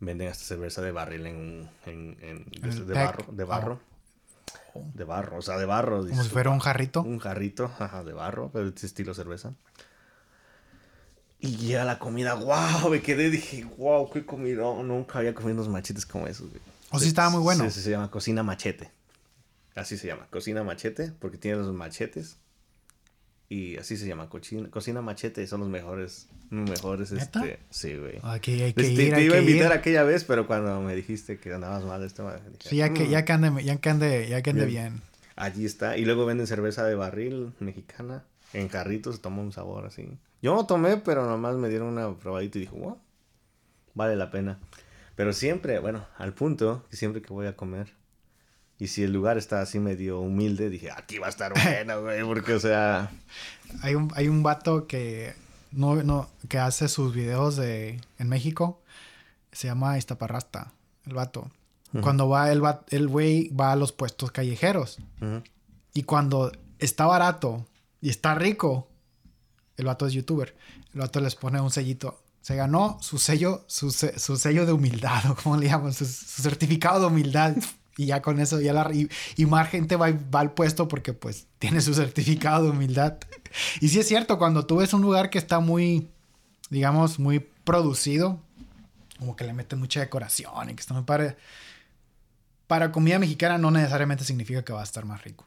Venden 0.00 0.28
hasta 0.28 0.44
cerveza 0.44 0.82
de 0.82 0.92
barril 0.92 1.26
en 1.26 1.36
un. 1.36 1.70
En, 1.86 2.16
en- 2.20 2.86
de, 2.86 2.92
barro. 2.92 3.24
De 3.32 3.44
barro. 3.44 3.80
De 4.94 5.04
barro, 5.04 5.38
o 5.38 5.42
sea, 5.42 5.56
de 5.56 5.64
barro. 5.64 6.06
Como 6.06 6.22
si 6.22 6.28
fuera 6.28 6.50
un 6.50 6.58
jarrito. 6.58 7.00
Un 7.02 7.18
jarrito, 7.18 7.64
ajá, 7.78 8.04
de 8.04 8.12
barro, 8.12 8.50
pero 8.52 8.70
de 8.70 8.86
estilo 8.86 9.14
cerveza. 9.14 9.54
Y 11.44 11.56
llega 11.56 11.84
la 11.84 11.98
comida, 11.98 12.34
wow, 12.34 12.88
me 12.88 13.02
quedé, 13.02 13.28
dije, 13.28 13.64
wow, 13.76 14.08
qué 14.10 14.24
comida. 14.24 14.62
Nunca 14.62 15.18
había 15.18 15.34
comido 15.34 15.54
unos 15.54 15.68
machetes 15.68 16.06
como 16.06 16.26
esos, 16.28 16.48
güey. 16.48 16.62
O 16.92 16.98
sí 17.00 17.08
estaba 17.08 17.30
muy 17.30 17.40
bueno. 17.42 17.68
Sí, 17.68 17.80
se 17.80 17.90
llama 17.90 18.10
cocina 18.10 18.42
machete. 18.44 18.90
Así 19.74 19.98
se 19.98 20.06
llama, 20.06 20.26
cocina 20.30 20.62
machete, 20.62 21.12
porque 21.18 21.38
tiene 21.38 21.56
los 21.58 21.74
machetes. 21.74 22.36
Y 23.48 23.76
así 23.76 23.96
se 23.96 24.06
llama, 24.06 24.28
cocina, 24.28 24.70
cocina 24.70 25.02
machete, 25.02 25.46
son 25.48 25.60
los 25.60 25.68
mejores, 25.68 26.28
mejores, 26.50 27.10
¿Neta? 27.12 27.40
este, 27.44 27.58
sí, 27.70 27.96
güey. 27.96 28.18
Aquí 28.22 28.62
hay 28.62 28.72
que 28.72 28.82
Este, 28.82 29.02
ir, 29.02 29.10
te 29.10 29.16
hay 29.16 29.24
iba 29.24 29.36
a 29.36 29.40
invitar 29.40 29.72
ir. 29.72 29.78
aquella 29.78 30.04
vez, 30.04 30.24
pero 30.24 30.46
cuando 30.46 30.80
me 30.80 30.94
dijiste 30.94 31.38
que 31.38 31.52
andabas 31.52 31.82
mal, 31.84 32.00
dije, 32.02 32.14
Sí, 32.60 32.76
ya 32.76 32.94
que, 32.94 33.04
"Mm". 33.04 33.10
ya 33.10 33.24
que 33.24 33.32
ande, 33.32 33.64
ya 33.64 33.76
que 33.78 33.90
ande, 33.90 34.28
ya 34.28 34.42
que 34.42 34.50
ande 34.50 34.66
Bien. 34.66 34.92
bien. 34.94 35.02
Allí 35.36 35.64
está. 35.66 35.96
Y 35.98 36.04
luego 36.04 36.24
venden 36.24 36.46
cerveza 36.46 36.84
de 36.84 36.94
barril 36.94 37.52
mexicana. 37.58 38.22
En 38.52 38.68
jarritos 38.68 39.20
toma 39.20 39.42
un 39.42 39.52
sabor 39.52 39.86
así. 39.86 40.08
Yo 40.42 40.54
no 40.54 40.66
tomé, 40.66 40.96
pero 40.98 41.24
nomás 41.26 41.54
me 41.56 41.68
dieron 41.68 41.88
una 41.88 42.14
probadita 42.16 42.58
y 42.58 42.62
dije, 42.62 42.74
wow, 42.76 42.98
vale 43.94 44.16
la 44.16 44.30
pena. 44.30 44.58
Pero 45.14 45.32
siempre, 45.32 45.78
bueno, 45.78 46.04
al 46.18 46.34
punto 46.34 46.84
que 46.90 46.96
siempre 46.96 47.22
que 47.22 47.32
voy 47.32 47.46
a 47.46 47.56
comer. 47.56 47.94
Y 48.78 48.88
si 48.88 49.04
el 49.04 49.12
lugar 49.12 49.38
está 49.38 49.60
así 49.60 49.78
medio 49.78 50.18
humilde, 50.20 50.68
dije, 50.68 50.90
aquí 50.90 51.18
va 51.18 51.26
a 51.26 51.30
estar 51.30 51.52
bueno, 51.52 52.02
güey. 52.02 52.22
Porque, 52.24 52.54
o 52.54 52.60
sea, 52.60 53.10
Hay 53.82 53.94
un, 53.94 54.10
hay 54.16 54.28
un 54.28 54.42
vato 54.42 54.86
que 54.88 55.34
no, 55.70 56.02
no, 56.02 56.28
que 56.48 56.58
hace 56.58 56.88
sus 56.88 57.14
videos 57.14 57.56
de 57.56 58.00
en 58.18 58.28
México. 58.28 58.82
Se 59.52 59.68
llama 59.68 59.96
Iztaparrasta, 59.98 60.72
el 61.06 61.14
vato. 61.14 61.50
Cuando 62.00 62.26
va 62.28 62.50
el 62.50 62.64
va- 62.64 62.84
el 62.88 63.06
güey 63.06 63.48
va 63.50 63.70
a 63.72 63.76
los 63.76 63.92
puestos 63.92 64.32
callejeros. 64.32 64.98
Y 65.94 66.02
cuando 66.04 66.50
está 66.78 67.04
barato 67.06 67.66
y 68.00 68.08
está 68.08 68.34
rico, 68.34 68.88
el 69.76 69.86
vato 69.86 70.06
es 70.06 70.12
youtuber. 70.12 70.54
El 70.94 71.00
vato 71.00 71.20
les 71.20 71.34
pone 71.34 71.60
un 71.60 71.70
sellito. 71.70 72.22
Se 72.40 72.56
ganó 72.56 72.98
su 73.00 73.18
sello, 73.18 73.64
su, 73.68 73.90
su 73.90 74.36
sello 74.36 74.66
de 74.66 74.72
humildad, 74.72 75.24
o 75.30 75.36
como 75.36 75.56
le 75.56 75.68
llaman, 75.68 75.92
su, 75.92 76.04
certificado 76.04 77.00
de 77.00 77.06
humildad. 77.06 77.56
Y 77.98 78.06
ya 78.06 78.22
con 78.22 78.40
eso, 78.40 78.58
ya 78.58 78.72
la, 78.72 78.90
y, 78.90 79.06
y 79.36 79.44
más 79.44 79.68
gente 79.68 79.96
va, 79.96 80.10
al 80.32 80.54
puesto 80.54 80.88
porque 80.88 81.12
pues 81.12 81.46
tiene 81.58 81.82
su 81.82 81.92
certificado 81.92 82.64
de 82.64 82.70
humildad. 82.70 83.18
Y 83.82 83.88
sí 83.90 84.00
es 84.00 84.08
cierto, 84.08 84.38
cuando 84.38 84.64
tú 84.64 84.76
ves 84.76 84.94
un 84.94 85.02
lugar 85.02 85.28
que 85.28 85.36
está 85.36 85.60
muy, 85.60 86.08
digamos, 86.70 87.18
muy 87.18 87.40
producido, 87.40 88.40
como 89.18 89.36
que 89.36 89.44
le 89.44 89.52
meten 89.52 89.78
mucha 89.78 90.00
decoración 90.00 90.70
y 90.70 90.74
que 90.74 90.80
está 90.80 90.94
muy 90.94 91.02
padre. 91.02 91.36
Para 92.66 92.92
comida 92.92 93.18
mexicana 93.18 93.58
no 93.58 93.70
necesariamente 93.70 94.24
significa 94.24 94.64
que 94.64 94.72
va 94.72 94.80
a 94.80 94.84
estar 94.84 95.04
más 95.04 95.22
rico. 95.22 95.44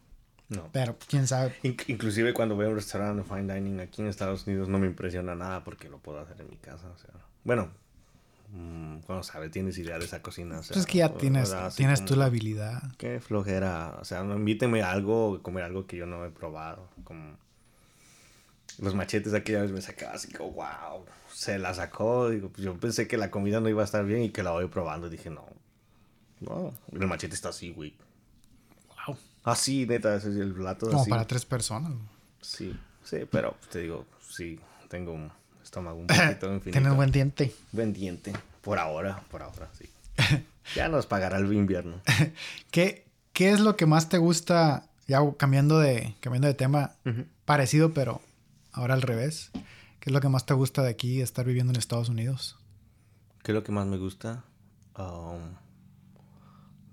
No. 0.49 0.69
Pero 0.71 0.95
quién 1.07 1.27
sabe. 1.27 1.55
In- 1.63 1.77
inclusive 1.87 2.33
cuando 2.33 2.55
voy 2.55 2.65
a 2.65 2.69
un 2.69 2.75
restaurante 2.75 3.23
de 3.23 3.27
fine 3.27 3.53
dining 3.53 3.79
aquí 3.79 4.01
en 4.01 4.07
Estados 4.07 4.45
Unidos 4.47 4.67
no 4.69 4.77
me 4.79 4.87
impresiona 4.87 5.33
nada 5.35 5.63
porque 5.63 5.89
lo 5.89 5.97
puedo 5.99 6.19
hacer 6.19 6.39
en 6.41 6.49
mi 6.49 6.57
casa. 6.57 6.87
O 6.93 6.97
sea, 6.97 7.09
bueno, 7.43 7.69
mm, 8.53 8.97
cuando 9.07 9.23
sabes, 9.23 9.49
tienes 9.51 9.77
idea 9.77 9.97
de 9.97 10.05
esa 10.05 10.21
cocina. 10.21 10.59
O 10.59 10.63
sea, 10.63 10.73
Pues 10.73 10.85
es 10.85 10.91
que 10.91 10.99
ya 10.99 11.09
tienes, 11.13 11.53
tienes 11.75 11.99
como- 12.01 12.07
tú 12.09 12.15
la 12.15 12.25
habilidad. 12.25 12.83
Qué 12.97 13.19
flojera. 13.19 13.97
O 13.99 14.05
sea, 14.05 14.23
no 14.23 14.35
invítenme 14.35 14.81
a 14.83 14.91
algo, 14.91 15.41
comer 15.41 15.63
algo 15.63 15.87
que 15.87 15.97
yo 15.97 16.05
no 16.05 16.23
he 16.25 16.29
probado. 16.29 16.87
Como 17.03 17.35
los 18.79 18.93
machetes 18.93 19.33
aquella 19.33 19.61
vez 19.61 19.71
me 19.71 19.81
sacaba 19.81 20.13
así 20.13 20.31
como, 20.31 20.51
wow. 20.51 21.05
Se 21.33 21.57
la 21.59 21.73
sacó. 21.73 22.29
Digo, 22.29 22.49
pues 22.49 22.63
yo 22.63 22.77
pensé 22.77 23.07
que 23.07 23.17
la 23.17 23.29
comida 23.31 23.59
no 23.59 23.67
iba 23.69 23.81
a 23.81 23.85
estar 23.85 24.05
bien 24.05 24.21
y 24.23 24.29
que 24.29 24.41
la 24.43 24.51
voy 24.51 24.67
probando. 24.67 25.09
Dije, 25.09 25.29
no. 25.29 25.45
No, 26.41 26.73
el 26.91 27.07
machete 27.07 27.33
está 27.35 27.49
así, 27.49 27.71
güey. 27.71 27.93
Así, 29.45 29.85
neta, 29.85 30.15
ese 30.15 30.31
es 30.31 30.37
el 30.37 30.53
plato. 30.53 30.87
Como 30.87 31.01
así. 31.01 31.09
para 31.09 31.25
tres 31.25 31.45
personas. 31.45 31.93
Sí, 32.41 32.75
sí, 33.03 33.19
pero 33.31 33.55
te 33.71 33.79
digo, 33.79 34.05
sí, 34.19 34.59
tengo 34.89 35.13
un 35.13 35.31
estómago 35.63 35.99
un 35.99 36.07
poquito 36.07 36.47
infinito. 36.51 36.71
Tienes 36.71 36.95
buen 36.95 37.11
diente. 37.11 37.53
Buen 37.71 37.93
diente. 37.93 38.33
Por 38.61 38.79
ahora, 38.79 39.23
por 39.29 39.43
ahora, 39.43 39.69
sí. 39.77 39.89
Ya 40.75 40.87
nos 40.87 41.05
pagará 41.05 41.37
el 41.37 41.53
invierno. 41.53 42.01
¿Qué, 42.71 43.05
¿Qué 43.33 43.51
es 43.51 43.59
lo 43.59 43.77
que 43.77 43.85
más 43.85 44.09
te 44.09 44.17
gusta? 44.17 44.87
Ya 45.05 45.19
cambiando 45.37 45.77
de, 45.77 46.15
cambiando 46.21 46.47
de 46.47 46.55
tema, 46.55 46.93
parecido, 47.45 47.93
pero 47.93 48.19
ahora 48.71 48.95
al 48.95 49.03
revés. 49.03 49.51
¿Qué 49.99 50.09
es 50.09 50.11
lo 50.11 50.21
que 50.21 50.29
más 50.29 50.47
te 50.47 50.55
gusta 50.55 50.81
de 50.81 50.89
aquí, 50.89 51.21
estar 51.21 51.45
viviendo 51.45 51.71
en 51.71 51.77
Estados 51.77 52.09
Unidos? 52.09 52.57
¿Qué 53.43 53.51
es 53.51 53.55
lo 53.55 53.63
que 53.63 53.71
más 53.71 53.85
me 53.85 53.97
gusta? 53.97 54.43
Um, 54.97 55.53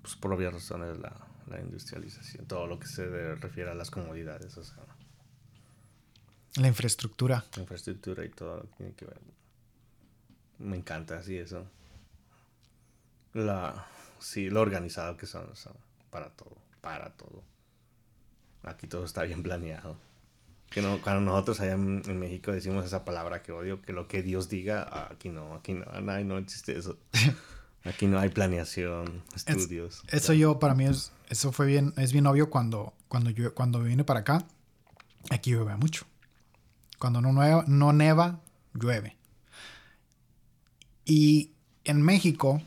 pues 0.03 0.15
por 0.15 0.33
obvias 0.33 0.53
razones 0.53 0.99
la, 0.99 1.15
la 1.47 1.59
industrialización, 1.59 2.45
todo 2.45 2.67
lo 2.67 2.79
que 2.79 2.87
se 2.87 3.35
refiere 3.35 3.71
a 3.71 3.75
las 3.75 3.91
comodidades, 3.91 4.57
o 4.57 4.63
sea, 4.63 4.83
La 6.55 6.67
infraestructura. 6.67 7.43
la 7.55 7.61
infraestructura 7.61 8.23
y 8.25 8.29
todo 8.29 8.57
lo 8.57 8.63
que 8.63 8.75
tiene 8.77 8.93
que 8.93 9.05
ver. 9.05 9.19
Me 10.59 10.77
encanta 10.77 11.17
así 11.17 11.37
eso. 11.37 11.65
La, 13.33 13.87
sí, 14.19 14.49
lo 14.49 14.61
organizado 14.61 15.17
que 15.17 15.25
son, 15.25 15.49
o 15.49 15.55
sea, 15.55 15.71
para 16.11 16.29
todo, 16.29 16.55
para 16.81 17.09
todo. 17.11 17.43
Aquí 18.63 18.87
todo 18.87 19.03
está 19.05 19.23
bien 19.23 19.43
planeado. 19.43 19.97
Que 20.69 20.81
no, 20.81 21.01
cuando 21.01 21.21
nosotros 21.21 21.59
allá 21.59 21.73
en, 21.73 22.01
en 22.05 22.19
México 22.19 22.51
decimos 22.51 22.85
esa 22.85 23.03
palabra 23.05 23.43
que 23.43 23.51
odio, 23.51 23.81
que 23.81 23.93
lo 23.93 24.07
que 24.07 24.23
Dios 24.23 24.49
diga, 24.49 25.07
aquí 25.11 25.29
no, 25.29 25.55
aquí 25.55 25.73
no, 25.73 25.85
no, 26.01 26.23
no 26.23 26.37
existe 26.37 26.77
eso. 26.77 26.97
Aquí 27.83 28.07
no 28.07 28.17
hay 28.17 28.29
planeación, 28.29 29.23
estudios. 29.35 30.03
Eso 30.07 30.33
yo, 30.33 30.57
para 30.59 30.73
mí, 30.73 30.85
es, 30.85 31.11
eso 31.29 31.51
fue 31.51 31.65
bien, 31.65 31.93
es 31.97 32.13
bien 32.13 32.25
obvio 32.27 32.49
cuando, 32.49 32.93
cuando 33.09 33.29
yo, 33.29 33.53
cuando 33.53 33.81
vine 33.81 34.03
para 34.03 34.21
acá. 34.21 34.45
Aquí 35.29 35.51
llueve 35.51 35.75
mucho. 35.75 36.05
Cuando 36.97 37.19
no, 37.21 37.33
nueva, 37.33 37.65
no 37.67 37.91
neva, 37.91 38.39
llueve. 38.73 39.17
Y 41.05 41.51
en 41.83 42.01
México, 42.01 42.61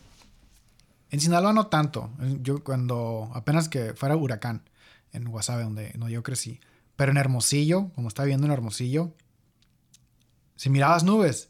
En 1.11 1.21
Sinaloa 1.21 1.53
no 1.53 1.69
tanto. 1.69 2.11
Yo 2.43 2.62
cuando 2.62 3.31
apenas 3.33 3.69
que 3.69 3.95
fuera 3.95 4.17
huracán 4.17 4.69
en 5.12 5.25
Guasave, 5.25 5.62
donde, 5.62 5.93
no 5.97 6.09
yo 6.09 6.23
crecí. 6.23 6.61
Pero 6.97 7.12
en 7.12 7.17
Hermosillo, 7.17 7.91
como 7.95 8.09
estaba 8.09 8.27
viendo 8.27 8.47
en 8.47 8.53
Hermosillo, 8.53 9.14
si 10.57 10.69
mirabas 10.69 11.05
nubes, 11.05 11.49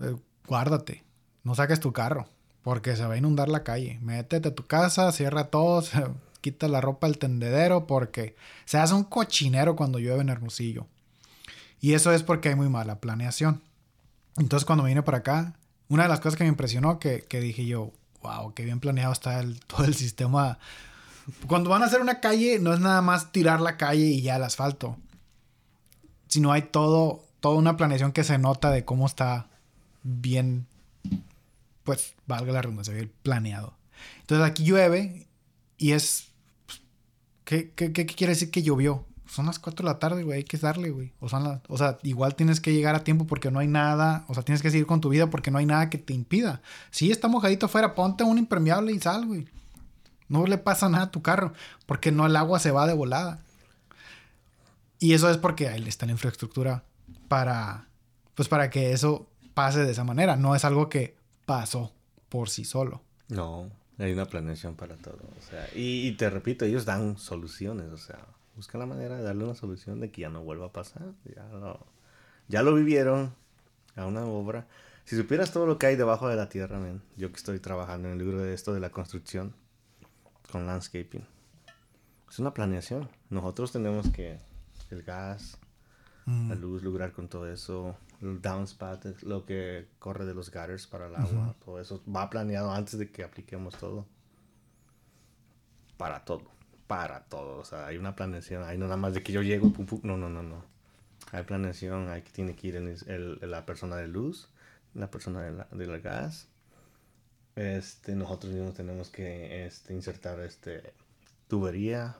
eh, 0.00 0.16
guárdate, 0.46 1.04
no 1.44 1.54
saques 1.54 1.80
tu 1.80 1.92
carro, 1.92 2.28
porque 2.68 2.96
se 2.96 3.06
va 3.06 3.14
a 3.14 3.16
inundar 3.16 3.48
la 3.48 3.64
calle. 3.64 3.98
Métete 4.02 4.48
a 4.48 4.54
tu 4.54 4.66
casa, 4.66 5.10
cierra 5.10 5.44
todo, 5.44 5.82
quita 6.42 6.68
la 6.68 6.82
ropa 6.82 7.06
del 7.06 7.16
tendedero, 7.16 7.86
porque 7.86 8.36
se 8.66 8.76
hace 8.76 8.92
un 8.92 9.04
cochinero 9.04 9.74
cuando 9.74 9.98
llueve 9.98 10.20
en 10.20 10.28
Hermosillo. 10.28 10.86
Y 11.80 11.94
eso 11.94 12.12
es 12.12 12.22
porque 12.22 12.50
hay 12.50 12.56
muy 12.56 12.68
mala 12.68 13.00
planeación. 13.00 13.62
Entonces 14.36 14.66
cuando 14.66 14.84
vine 14.84 15.02
para 15.02 15.16
acá, 15.16 15.54
una 15.88 16.02
de 16.02 16.10
las 16.10 16.20
cosas 16.20 16.36
que 16.36 16.44
me 16.44 16.50
impresionó 16.50 16.98
que, 16.98 17.22
que 17.22 17.40
dije 17.40 17.64
yo, 17.64 17.90
wow, 18.20 18.52
qué 18.52 18.66
bien 18.66 18.80
planeado 18.80 19.14
está 19.14 19.42
todo 19.66 19.86
el 19.86 19.94
sistema. 19.94 20.58
Cuando 21.46 21.70
van 21.70 21.82
a 21.82 21.86
hacer 21.86 22.02
una 22.02 22.20
calle, 22.20 22.58
no 22.58 22.74
es 22.74 22.80
nada 22.80 23.00
más 23.00 23.32
tirar 23.32 23.62
la 23.62 23.78
calle 23.78 24.04
y 24.04 24.20
ya 24.20 24.36
el 24.36 24.44
asfalto. 24.44 24.98
Sino 26.26 26.52
hay 26.52 26.60
todo, 26.60 27.24
toda 27.40 27.54
una 27.56 27.78
planeación 27.78 28.12
que 28.12 28.24
se 28.24 28.36
nota 28.36 28.70
de 28.70 28.84
cómo 28.84 29.06
está 29.06 29.46
bien, 30.02 30.66
pues, 31.88 32.14
valga 32.26 32.52
la 32.52 32.60
redundancia, 32.60 32.92
bien 32.92 33.10
planeado. 33.22 33.72
Entonces 34.20 34.46
aquí 34.46 34.62
llueve 34.62 35.26
y 35.78 35.92
es... 35.92 36.28
Pues, 36.66 36.82
¿Qué, 37.44 37.70
qué, 37.70 37.94
qué 37.94 38.04
quiere 38.04 38.34
decir 38.34 38.50
que 38.50 38.62
llovió? 38.62 39.06
son 39.26 39.46
las 39.46 39.58
4 39.58 39.86
de 39.86 39.90
la 39.90 39.98
tarde, 39.98 40.22
güey, 40.22 40.38
hay 40.38 40.44
que 40.44 40.58
darle, 40.58 40.90
güey. 40.90 41.14
O, 41.18 41.30
son 41.30 41.62
o 41.66 41.78
sea, 41.78 41.98
igual 42.02 42.34
tienes 42.34 42.60
que 42.60 42.74
llegar 42.74 42.94
a 42.94 43.04
tiempo 43.04 43.26
porque 43.26 43.50
no 43.50 43.58
hay 43.58 43.68
nada, 43.68 44.26
o 44.28 44.34
sea, 44.34 44.42
tienes 44.42 44.60
que 44.60 44.70
seguir 44.70 44.84
con 44.84 45.00
tu 45.00 45.08
vida 45.08 45.30
porque 45.30 45.50
no 45.50 45.56
hay 45.56 45.64
nada 45.64 45.88
que 45.88 45.96
te 45.96 46.12
impida. 46.12 46.60
Si 46.90 47.10
está 47.10 47.26
mojadito 47.26 47.66
afuera, 47.66 47.94
ponte 47.94 48.22
un 48.22 48.36
impermeable 48.36 48.92
y 48.92 48.98
sal, 48.98 49.24
güey. 49.24 49.48
No 50.28 50.46
le 50.46 50.58
pasa 50.58 50.90
nada 50.90 51.04
a 51.04 51.10
tu 51.10 51.22
carro 51.22 51.54
porque 51.86 52.12
no 52.12 52.26
el 52.26 52.36
agua 52.36 52.58
se 52.58 52.70
va 52.70 52.86
de 52.86 52.92
volada. 52.92 53.40
Y 54.98 55.14
eso 55.14 55.30
es 55.30 55.38
porque 55.38 55.68
ahí 55.68 55.82
está 55.88 56.04
la 56.04 56.12
infraestructura 56.12 56.84
para, 57.28 57.88
pues 58.34 58.46
para 58.48 58.68
que 58.68 58.92
eso 58.92 59.26
pase 59.54 59.84
de 59.84 59.92
esa 59.92 60.04
manera. 60.04 60.36
No 60.36 60.54
es 60.54 60.66
algo 60.66 60.90
que 60.90 61.17
pasó 61.48 61.92
por 62.28 62.50
sí 62.50 62.64
solo. 62.64 63.02
No, 63.28 63.70
hay 63.98 64.12
una 64.12 64.26
planeación 64.26 64.76
para 64.76 64.96
todo. 64.96 65.18
O 65.38 65.42
sea, 65.42 65.66
y, 65.74 66.06
y 66.06 66.12
te 66.12 66.30
repito, 66.30 66.66
ellos 66.66 66.84
dan 66.84 67.16
soluciones, 67.16 67.90
o 67.90 67.96
sea 67.96 68.18
busca 68.58 68.76
la 68.76 68.86
manera 68.86 69.16
de 69.16 69.22
darle 69.22 69.44
una 69.44 69.54
solución 69.54 70.00
de 70.00 70.10
que 70.10 70.22
ya 70.22 70.30
no 70.30 70.42
vuelva 70.42 70.66
a 70.66 70.72
pasar. 70.72 71.14
Ya 71.24 71.44
lo, 71.44 71.86
ya 72.48 72.62
lo 72.62 72.74
vivieron 72.74 73.32
a 73.94 74.04
una 74.04 74.26
obra. 74.26 74.66
Si 75.04 75.16
supieras 75.16 75.52
todo 75.52 75.64
lo 75.64 75.78
que 75.78 75.86
hay 75.86 75.96
debajo 75.96 76.28
de 76.28 76.34
la 76.34 76.48
tierra, 76.48 76.80
yo 77.16 77.30
que 77.30 77.36
estoy 77.36 77.60
trabajando 77.60 78.08
en 78.08 78.14
el 78.14 78.18
libro 78.18 78.42
de 78.42 78.52
esto 78.52 78.74
de 78.74 78.80
la 78.80 78.90
construcción 78.90 79.54
con 80.50 80.66
landscaping, 80.66 81.24
es 82.28 82.38
una 82.40 82.52
planeación. 82.52 83.08
Nosotros 83.30 83.70
tenemos 83.70 84.10
que 84.10 84.38
el 84.90 85.04
gas, 85.04 85.56
la 86.26 86.32
mm. 86.32 86.60
luz, 86.60 86.82
lograr 86.82 87.12
con 87.12 87.28
todo 87.28 87.48
eso, 87.50 87.96
el 88.20 88.40
downspout, 88.40 89.22
lo 89.22 89.44
que 89.44 89.88
corre 89.98 90.24
de 90.24 90.34
los 90.34 90.50
gutters 90.50 90.86
para 90.86 91.06
el 91.06 91.16
agua, 91.16 91.54
todo 91.64 91.80
eso 91.80 92.02
va 92.04 92.28
planeado 92.30 92.72
antes 92.72 92.98
de 92.98 93.10
que 93.10 93.24
apliquemos 93.24 93.76
todo. 93.76 94.06
Para 95.96 96.24
todo 96.24 96.58
para 96.88 97.20
todo. 97.24 97.58
O 97.58 97.64
sea, 97.64 97.86
hay 97.86 97.98
una 97.98 98.16
planeación. 98.16 98.64
Hay 98.64 98.76
no 98.78 98.86
nada 98.86 98.96
más 98.96 99.14
de 99.14 99.22
que 99.22 99.32
yo 99.32 99.42
llego 99.42 99.68
y 99.68 99.70
pum, 99.70 99.86
pum. 99.86 100.00
No, 100.02 100.16
no, 100.16 100.28
no, 100.28 100.42
no. 100.42 100.64
Hay 101.30 101.44
planeación. 101.44 102.08
Hay 102.08 102.22
que 102.22 102.32
tiene 102.32 102.56
que 102.56 102.66
ir 102.66 102.76
en 102.76 102.96
el, 103.06 103.38
la 103.42 103.64
persona 103.64 103.94
de 103.94 104.08
luz, 104.08 104.48
la 104.94 105.08
persona 105.10 105.42
de 105.42 105.52
la, 105.52 105.68
de 105.70 106.00
gas. 106.00 106.48
Este, 107.54 108.16
nosotros 108.16 108.52
mismos 108.52 108.74
tenemos 108.74 109.10
que 109.10 109.66
este, 109.66 109.94
insertar 109.94 110.40
este, 110.40 110.94
tubería 111.46 112.16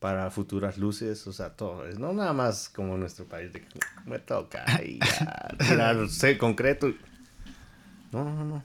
para 0.00 0.30
futuras 0.30 0.78
luces, 0.78 1.26
o 1.26 1.32
sea, 1.32 1.56
todo. 1.56 1.86
Es 1.86 1.98
no 1.98 2.12
nada 2.12 2.32
más 2.32 2.68
como 2.68 2.96
nuestro 2.96 3.24
país 3.24 3.52
de 3.52 3.64
me 4.06 4.18
toca 4.18 4.64
y 4.82 4.98
ya, 4.98 5.48
tirar 5.58 5.96
concreto. 6.38 6.92
No, 8.12 8.24
no, 8.24 8.44
no. 8.44 8.64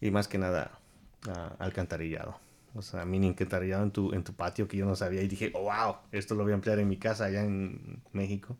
Y 0.00 0.10
más 0.10 0.28
que 0.28 0.38
nada, 0.38 0.78
uh, 1.26 1.62
alcantarillado. 1.62 2.38
O 2.74 2.82
sea, 2.82 3.04
mini 3.04 3.28
encantarillado 3.28 3.84
en 3.84 3.90
tu, 3.92 4.12
en 4.12 4.24
tu 4.24 4.34
patio 4.34 4.66
que 4.66 4.76
yo 4.76 4.84
no 4.84 4.96
sabía 4.96 5.22
y 5.22 5.28
dije, 5.28 5.52
oh, 5.54 5.62
wow, 5.62 5.96
esto 6.10 6.34
lo 6.34 6.42
voy 6.42 6.52
a 6.52 6.56
emplear 6.56 6.80
en 6.80 6.88
mi 6.88 6.96
casa 6.96 7.26
allá 7.26 7.42
en 7.42 8.02
México. 8.12 8.56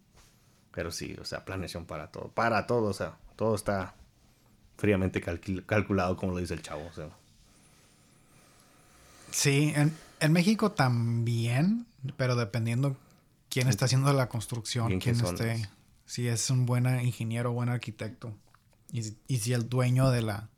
Pero 0.72 0.92
sí, 0.92 1.16
o 1.20 1.24
sea, 1.24 1.44
planeación 1.44 1.84
para 1.84 2.12
todo. 2.12 2.28
Para 2.28 2.66
todo, 2.66 2.88
o 2.90 2.92
sea, 2.92 3.16
todo 3.36 3.56
está 3.56 3.94
fríamente 4.76 5.20
calculado 5.20 6.16
como 6.16 6.32
lo 6.32 6.38
dice 6.38 6.54
el 6.54 6.62
chavo. 6.62 6.86
O 6.86 6.92
sea. 6.92 7.08
Sí, 9.30 9.72
en, 9.74 9.92
en, 10.20 10.32
México 10.32 10.72
también, 10.72 11.86
pero 12.16 12.36
dependiendo 12.36 12.96
quién 13.48 13.68
está 13.68 13.84
haciendo 13.84 14.12
la 14.12 14.28
construcción, 14.28 14.98
quién 15.00 15.20
esté, 15.20 15.68
si 16.06 16.28
es 16.28 16.50
un 16.50 16.66
buen 16.66 16.86
ingeniero 17.04 17.50
o 17.50 17.54
buen 17.54 17.68
arquitecto 17.68 18.34
y, 18.92 19.16
y 19.26 19.38
si 19.38 19.52
el 19.52 19.68
dueño 19.68 20.10
de 20.10 20.22
la, 20.22 20.48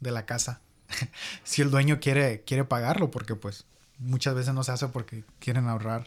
de 0.00 0.10
la 0.10 0.26
casa. 0.26 0.60
si 1.44 1.62
el 1.62 1.70
dueño 1.70 2.00
quiere, 2.00 2.42
quiere 2.42 2.64
pagarlo, 2.64 3.10
porque 3.10 3.34
pues 3.34 3.66
muchas 3.98 4.34
veces 4.34 4.54
no 4.54 4.64
se 4.64 4.72
hace 4.72 4.88
porque 4.88 5.24
quieren 5.38 5.68
ahorrar. 5.68 6.06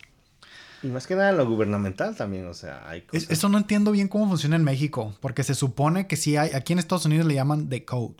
Y 0.83 0.87
más 0.87 1.05
que 1.05 1.15
nada 1.15 1.29
en 1.29 1.37
lo 1.37 1.47
gubernamental 1.47 2.15
también, 2.15 2.47
o 2.47 2.55
sea, 2.55 2.87
hay 2.89 3.03
cosas... 3.03 3.29
Eso 3.29 3.49
no 3.49 3.59
entiendo 3.59 3.91
bien 3.91 4.07
cómo 4.07 4.27
funciona 4.27 4.55
en 4.55 4.63
México, 4.63 5.15
porque 5.19 5.43
se 5.43 5.53
supone 5.53 6.07
que 6.07 6.15
sí 6.17 6.37
hay, 6.37 6.51
aquí 6.53 6.73
en 6.73 6.79
Estados 6.79 7.05
Unidos 7.05 7.27
le 7.27 7.35
llaman 7.35 7.69
the 7.69 7.85
code, 7.85 8.15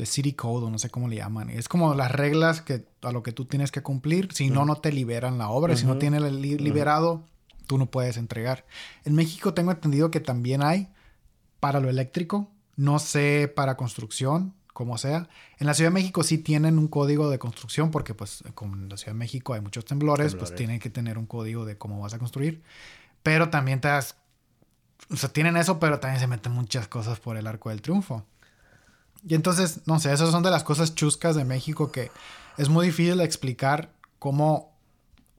the 0.00 0.06
city 0.06 0.32
code, 0.32 0.64
o 0.64 0.70
no 0.70 0.78
sé 0.78 0.88
cómo 0.88 1.08
le 1.08 1.16
llaman. 1.16 1.50
Es 1.50 1.68
como 1.68 1.94
las 1.94 2.10
reglas 2.10 2.62
que 2.62 2.86
a 3.02 3.12
lo 3.12 3.22
que 3.22 3.32
tú 3.32 3.44
tienes 3.44 3.70
que 3.70 3.82
cumplir, 3.82 4.32
si 4.32 4.48
no, 4.48 4.64
no 4.64 4.76
te 4.76 4.92
liberan 4.92 5.36
la 5.36 5.50
obra, 5.50 5.76
si 5.76 5.84
no 5.84 5.98
tienes 5.98 6.22
liberado, 6.32 7.26
tú 7.66 7.76
no 7.76 7.90
puedes 7.90 8.16
entregar. 8.16 8.64
En 9.04 9.14
México 9.14 9.52
tengo 9.52 9.70
entendido 9.70 10.10
que 10.10 10.20
también 10.20 10.62
hay 10.62 10.88
para 11.60 11.80
lo 11.80 11.90
eléctrico, 11.90 12.50
no 12.76 12.98
sé 12.98 13.52
para 13.54 13.76
construcción, 13.76 14.54
como 14.72 14.96
sea. 14.96 15.28
En 15.58 15.66
la 15.66 15.74
Ciudad 15.74 15.90
de 15.90 15.94
México 15.94 16.22
sí 16.22 16.38
tienen 16.38 16.78
un 16.78 16.88
código 16.88 17.28
de 17.28 17.38
construcción 17.38 17.90
porque 17.90 18.14
pues 18.14 18.42
como 18.54 18.76
en 18.76 18.88
la 18.88 18.96
Ciudad 18.96 19.12
de 19.12 19.18
México 19.18 19.52
hay 19.52 19.60
muchos 19.60 19.84
temblores, 19.84 20.34
pues 20.34 20.54
tienen 20.54 20.80
que 20.80 20.88
tener 20.88 21.18
un 21.18 21.26
código 21.26 21.66
de 21.66 21.76
cómo 21.76 22.00
vas 22.00 22.14
a 22.14 22.18
construir. 22.18 22.62
Pero 23.22 23.50
también 23.50 23.82
te 23.82 23.88
das... 23.88 24.16
O 25.10 25.16
sea, 25.16 25.30
tienen 25.30 25.58
eso, 25.58 25.78
pero 25.78 26.00
también 26.00 26.20
se 26.20 26.26
meten 26.26 26.52
muchas 26.52 26.88
cosas 26.88 27.20
por 27.20 27.36
el 27.36 27.46
arco 27.46 27.68
del 27.68 27.82
triunfo. 27.82 28.24
Y 29.26 29.34
entonces, 29.34 29.80
no 29.86 30.00
sé, 30.00 30.12
esas 30.12 30.30
son 30.30 30.42
de 30.42 30.50
las 30.50 30.64
cosas 30.64 30.94
chuscas 30.94 31.36
de 31.36 31.44
México 31.44 31.92
que 31.92 32.10
es 32.56 32.68
muy 32.68 32.86
difícil 32.86 33.20
explicar 33.20 33.92
cómo 34.18 34.70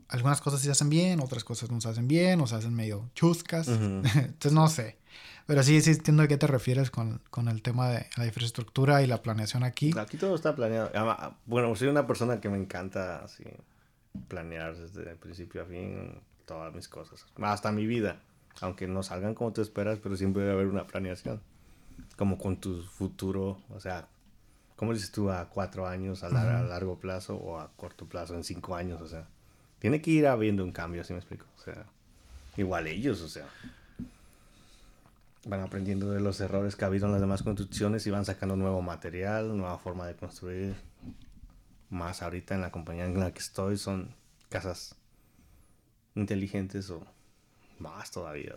algunas 0.10 0.42
cosas 0.42 0.62
se 0.62 0.70
hacen 0.70 0.90
bien, 0.90 1.22
otras 1.22 1.44
cosas 1.44 1.72
no 1.72 1.80
se 1.82 1.90
hacen 1.90 2.08
bien, 2.08 2.42
o 2.42 2.48
se 2.48 2.56
hacen 2.56 2.74
medio 2.74 3.10
chuscas. 3.16 3.68
entonces, 3.70 4.52
no 4.52 4.68
sé. 4.68 4.98
Pero 5.48 5.64
sí, 5.64 5.82
sí 5.82 5.92
entiendo 5.92 6.24
a 6.24 6.28
qué 6.28 6.38
te 6.38 6.48
refieres 6.48 6.92
con, 6.92 7.22
el 7.48 7.62
tema 7.62 7.90
de 7.90 8.08
la 8.18 8.26
infraestructura 8.26 9.02
y 9.02 9.08
la 9.08 9.22
planeación 9.22 9.64
aquí. 9.64 9.92
Aquí 9.98 10.18
todo 10.18 10.36
está 10.36 10.56
planeado. 10.56 10.92
Bueno, 11.46 11.76
soy 11.76 11.88
una 11.88 12.08
persona 12.08 12.40
que 12.40 12.50
me 12.50 12.58
encanta 12.58 13.24
así 13.24 13.44
planear 14.28 14.76
desde 14.76 15.16
principio 15.16 15.62
a 15.64 15.66
fin 15.66 16.22
todas 16.46 16.74
mis 16.74 16.88
cosas. 16.88 17.26
Hasta 17.42 17.72
mi 17.72 17.86
vida. 17.86 18.22
Aunque 18.60 18.88
no 18.88 19.02
salgan 19.04 19.34
como 19.34 19.54
tú 19.54 19.62
esperas, 19.62 20.00
pero 20.00 20.16
siempre 20.16 20.44
debe 20.44 20.54
haber 20.54 20.68
una 20.68 20.86
planeación. 20.86 21.42
Como 22.22 22.38
con 22.38 22.58
tu 22.58 22.84
futuro, 22.84 23.58
o 23.70 23.80
sea, 23.80 24.08
¿cómo 24.76 24.94
dices 24.94 25.12
tú 25.12 25.32
a 25.32 25.50
cuatro 25.50 25.88
años, 25.88 26.24
a, 26.24 26.28
a 26.28 26.62
largo 26.62 27.00
plazo 27.00 27.36
o 27.36 27.60
a 27.60 27.72
corto 27.76 28.06
plazo, 28.06 28.36
en 28.36 28.44
cinco 28.44 28.76
años? 28.76 29.02
O 29.02 29.08
sea, 29.08 29.28
tiene 29.80 30.04
que 30.04 30.12
ir 30.12 30.28
habiendo 30.28 30.64
un 30.64 30.72
cambio, 30.72 31.04
¿sí 31.04 31.14
me 31.14 31.20
explico? 31.20 31.48
O 31.58 31.60
sea, 31.64 31.88
igual 32.58 32.86
ellos, 32.86 33.22
o 33.22 33.28
sea 33.28 33.48
van 35.46 35.62
aprendiendo 35.62 36.12
de 36.12 36.20
los 36.20 36.40
errores 36.40 36.76
que 36.76 36.86
ha 36.86 36.88
habido 36.88 37.08
en 37.08 37.14
las 37.14 37.22
demás 37.22 37.42
construcciones 37.42 38.06
y 38.06 38.12
van 38.12 38.26
sacando 38.26 38.56
nuevo 38.56 38.84
material, 38.84 39.58
nueva 39.58 39.80
forma 39.80 40.06
de 40.06 40.16
construir. 40.16 40.76
Más 41.90 42.22
ahorita 42.22 42.54
en 42.54 42.62
la 42.62 42.72
compañía 42.72 43.06
en 43.06 43.20
la 43.20 43.34
que 43.34 43.40
estoy 43.40 43.78
son 43.78 44.16
casas 44.50 44.96
inteligentes 46.16 46.90
o 46.92 47.04
más 47.80 48.12
todavía. 48.12 48.54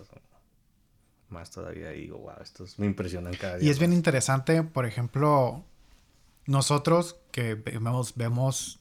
Más 1.29 1.51
todavía 1.51 1.91
digo, 1.91 2.19
wow, 2.19 2.37
estos 2.43 2.79
me 2.79 2.87
impresionan 2.87 3.35
cada 3.35 3.57
día. 3.57 3.69
Y 3.69 3.71
es 3.71 3.79
bien 3.79 3.93
interesante, 3.93 4.63
por 4.63 4.87
ejemplo, 4.87 5.65
nosotros 6.47 7.17
que 7.31 7.55
vemos, 7.55 8.15
vemos 8.15 8.81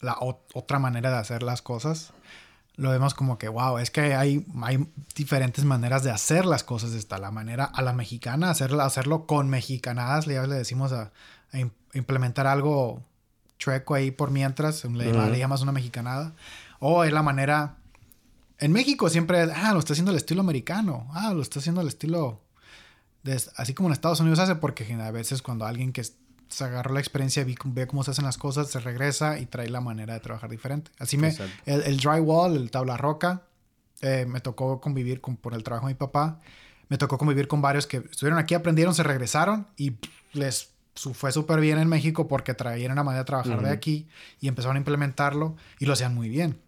la 0.00 0.16
otra 0.20 0.78
manera 0.78 1.10
de 1.10 1.16
hacer 1.16 1.42
las 1.42 1.62
cosas 1.62 2.12
lo 2.78 2.90
vemos 2.90 3.12
como 3.12 3.38
que, 3.38 3.48
wow, 3.48 3.78
es 3.78 3.90
que 3.90 4.14
hay, 4.14 4.46
hay 4.62 4.88
diferentes 5.16 5.64
maneras 5.64 6.04
de 6.04 6.12
hacer 6.12 6.46
las 6.46 6.62
cosas. 6.62 6.92
Está 6.92 7.18
la 7.18 7.32
manera 7.32 7.64
a 7.64 7.82
la 7.82 7.92
mexicana, 7.92 8.50
hacerlo, 8.50 8.80
hacerlo 8.82 9.26
con 9.26 9.48
mexicanadas, 9.50 10.28
le, 10.28 10.46
le 10.46 10.54
decimos 10.54 10.92
a, 10.92 11.10
implementar 11.92 12.46
algo 12.46 13.02
chueco 13.58 13.94
ahí 13.94 14.12
por 14.12 14.30
mientras, 14.30 14.84
le, 14.84 15.38
llamas 15.38 15.60
una 15.60 15.72
mexicanada. 15.72 16.34
O 16.78 17.04
es 17.04 17.12
la 17.12 17.22
manera... 17.22 17.74
En 18.58 18.72
México 18.72 19.08
siempre 19.08 19.40
ah, 19.40 19.72
lo 19.72 19.78
está 19.78 19.92
haciendo 19.92 20.10
el 20.10 20.16
estilo 20.16 20.40
americano, 20.40 21.08
ah, 21.12 21.32
lo 21.32 21.42
está 21.42 21.60
haciendo 21.60 21.80
el 21.80 21.88
estilo... 21.88 22.42
De, 23.22 23.40
así 23.56 23.74
como 23.74 23.88
en 23.88 23.92
Estados 23.92 24.20
Unidos 24.20 24.38
hace, 24.38 24.54
porque 24.54 24.92
a 24.92 25.10
veces 25.10 25.42
cuando 25.42 25.66
alguien 25.66 25.92
que 25.92 26.02
se 26.04 26.64
agarró 26.64 26.94
la 26.94 27.00
experiencia, 27.00 27.44
ve 27.64 27.86
cómo 27.86 28.02
se 28.04 28.12
hacen 28.12 28.24
las 28.24 28.38
cosas, 28.38 28.70
se 28.70 28.80
regresa 28.80 29.38
y 29.38 29.46
trae 29.46 29.68
la 29.68 29.80
manera 29.80 30.14
de 30.14 30.20
trabajar 30.20 30.50
diferente. 30.50 30.90
Así 30.98 31.18
me, 31.18 31.34
el, 31.66 31.82
el, 31.82 31.98
drywall, 31.98 32.56
el 32.56 32.70
tabla 32.70 32.96
roca, 32.96 33.42
eh, 34.00 34.24
me 34.26 34.40
tocó 34.40 34.80
convivir 34.80 35.20
con, 35.20 35.36
por 35.36 35.54
el 35.54 35.62
trabajo 35.62 35.86
de 35.86 35.94
mi 35.94 35.98
papá. 35.98 36.40
Me 36.88 36.96
tocó 36.96 37.18
convivir 37.18 37.48
con 37.48 37.60
varios 37.60 37.86
que 37.86 37.98
estuvieron 37.98 38.38
aquí, 38.38 38.54
aprendieron, 38.54 38.94
se 38.94 39.02
regresaron 39.02 39.66
y 39.76 39.96
les 40.32 40.70
fue 40.94 41.32
súper 41.32 41.60
bien 41.60 41.78
en 41.78 41.88
México 41.88 42.26
porque 42.26 42.54
traían 42.54 42.92
una 42.92 43.04
manera 43.04 43.22
de 43.22 43.26
trabajar 43.26 43.62
de 43.62 43.70
aquí 43.70 44.08
y 44.40 44.48
empezaron 44.48 44.76
a 44.76 44.78
implementarlo 44.78 45.56
y 45.78 45.86
lo 45.86 45.92
hacían 45.92 46.14
muy 46.14 46.28
bien. 46.28 46.58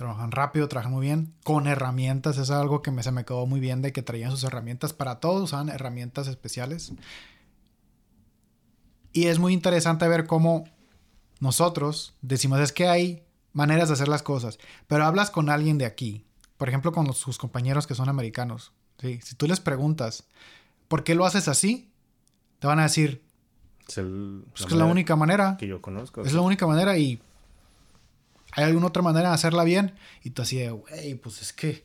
Trabajan 0.00 0.30
rápido, 0.30 0.66
trabajan 0.66 0.92
muy 0.92 1.04
bien, 1.04 1.34
con 1.44 1.66
herramientas. 1.66 2.38
es 2.38 2.48
algo 2.48 2.80
que 2.80 2.90
me, 2.90 3.02
se 3.02 3.12
me 3.12 3.26
quedó 3.26 3.44
muy 3.44 3.60
bien 3.60 3.82
de 3.82 3.92
que 3.92 4.00
traían 4.00 4.30
sus 4.30 4.44
herramientas 4.44 4.94
para 4.94 5.20
todos, 5.20 5.42
usaban 5.42 5.68
herramientas 5.68 6.26
especiales. 6.26 6.94
Y 9.12 9.26
es 9.26 9.38
muy 9.38 9.52
interesante 9.52 10.08
ver 10.08 10.26
cómo 10.26 10.64
nosotros 11.38 12.14
decimos, 12.22 12.60
es 12.60 12.72
que 12.72 12.88
hay 12.88 13.24
maneras 13.52 13.88
de 13.88 13.92
hacer 13.92 14.08
las 14.08 14.22
cosas, 14.22 14.58
pero 14.86 15.04
hablas 15.04 15.30
con 15.30 15.50
alguien 15.50 15.76
de 15.76 15.84
aquí, 15.84 16.24
por 16.56 16.70
ejemplo, 16.70 16.92
con 16.92 17.12
sus 17.12 17.36
compañeros 17.36 17.86
que 17.86 17.94
son 17.94 18.08
americanos. 18.08 18.72
¿sí? 19.02 19.20
Si 19.22 19.34
tú 19.34 19.46
les 19.46 19.60
preguntas, 19.60 20.24
¿por 20.88 21.04
qué 21.04 21.14
lo 21.14 21.26
haces 21.26 21.46
así? 21.46 21.92
Te 22.58 22.66
van 22.66 22.78
a 22.78 22.84
decir, 22.84 23.22
es, 23.86 23.98
la, 23.98 24.76
la 24.76 24.84
única 24.86 25.14
manera. 25.14 25.58
Que 25.58 25.66
yo 25.66 25.82
conozco. 25.82 26.22
Es 26.22 26.32
la 26.32 26.40
única 26.40 26.66
manera 26.66 26.96
y 26.96 27.20
hay 28.52 28.64
alguna 28.64 28.86
otra 28.86 29.02
manera 29.02 29.28
de 29.28 29.34
hacerla 29.34 29.64
bien. 29.64 29.94
Y 30.22 30.30
tú 30.30 30.42
así 30.42 30.58
de, 30.58 30.70
güey, 30.70 31.14
pues 31.14 31.42
es 31.42 31.52
que, 31.52 31.84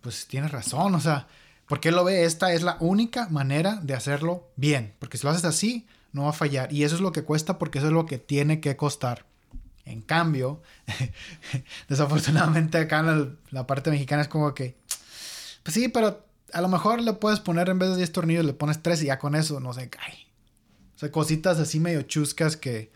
pues 0.00 0.26
tienes 0.26 0.52
razón, 0.52 0.94
o 0.94 1.00
sea, 1.00 1.28
¿por 1.66 1.80
qué 1.80 1.90
lo 1.90 2.04
ve? 2.04 2.24
Esta 2.24 2.52
es 2.52 2.62
la 2.62 2.76
única 2.80 3.28
manera 3.28 3.76
de 3.82 3.94
hacerlo 3.94 4.50
bien. 4.56 4.94
Porque 4.98 5.18
si 5.18 5.24
lo 5.24 5.30
haces 5.30 5.44
así, 5.44 5.86
no 6.12 6.24
va 6.24 6.30
a 6.30 6.32
fallar. 6.32 6.72
Y 6.72 6.84
eso 6.84 6.94
es 6.94 7.00
lo 7.00 7.12
que 7.12 7.24
cuesta 7.24 7.58
porque 7.58 7.78
eso 7.78 7.88
es 7.88 7.92
lo 7.92 8.06
que 8.06 8.18
tiene 8.18 8.60
que 8.60 8.76
costar. 8.76 9.26
En 9.84 10.00
cambio, 10.00 10.62
desafortunadamente 11.88 12.78
acá 12.78 13.00
en 13.00 13.38
la 13.50 13.66
parte 13.66 13.90
mexicana 13.90 14.22
es 14.22 14.28
como 14.28 14.54
que, 14.54 14.78
pues 15.62 15.74
sí, 15.74 15.88
pero 15.88 16.24
a 16.52 16.60
lo 16.60 16.68
mejor 16.68 17.02
le 17.02 17.12
puedes 17.14 17.40
poner 17.40 17.68
en 17.68 17.78
vez 17.78 17.90
de 17.90 17.96
10 17.96 18.12
tornillos, 18.12 18.44
le 18.44 18.54
pones 18.54 18.82
3 18.82 19.02
y 19.02 19.06
ya 19.06 19.18
con 19.18 19.34
eso 19.34 19.60
no 19.60 19.74
se 19.74 19.90
cae. 19.90 20.26
O 20.94 20.98
sea, 20.98 21.10
cositas 21.10 21.58
así 21.58 21.80
medio 21.80 22.02
chuscas 22.02 22.56
que 22.56 22.92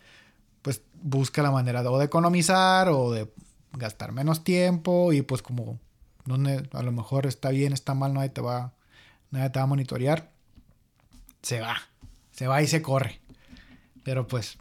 busca 1.03 1.43
la 1.43 1.51
manera 1.51 1.83
de, 1.83 1.89
o 1.89 1.99
de 1.99 2.07
economizar 2.07 2.89
o 2.89 3.13
de 3.13 3.33
gastar 3.73 4.13
menos 4.13 4.45
tiempo 4.45 5.13
y 5.13 5.23
pues 5.23 5.43
como 5.43 5.79
donde 6.25 6.69
a 6.73 6.83
lo 6.83 6.93
mejor 6.93 7.27
está 7.27 7.51
bien, 7.51 7.73
está 7.73 7.95
mal, 7.95 8.15
nadie 8.15 8.29
te 8.31 8.41
va, 8.41 8.73
nadie 9.31 9.51
te 9.51 9.59
va 9.59 9.65
a 9.65 9.67
monitorear, 9.67 10.31
se 11.43 11.61
va 11.61 11.77
se 12.39 12.47
va 12.47 12.63
y 12.63 12.69
se 12.69 12.81
corre. 12.81 13.21
Pero 14.05 14.29
pues 14.29 14.59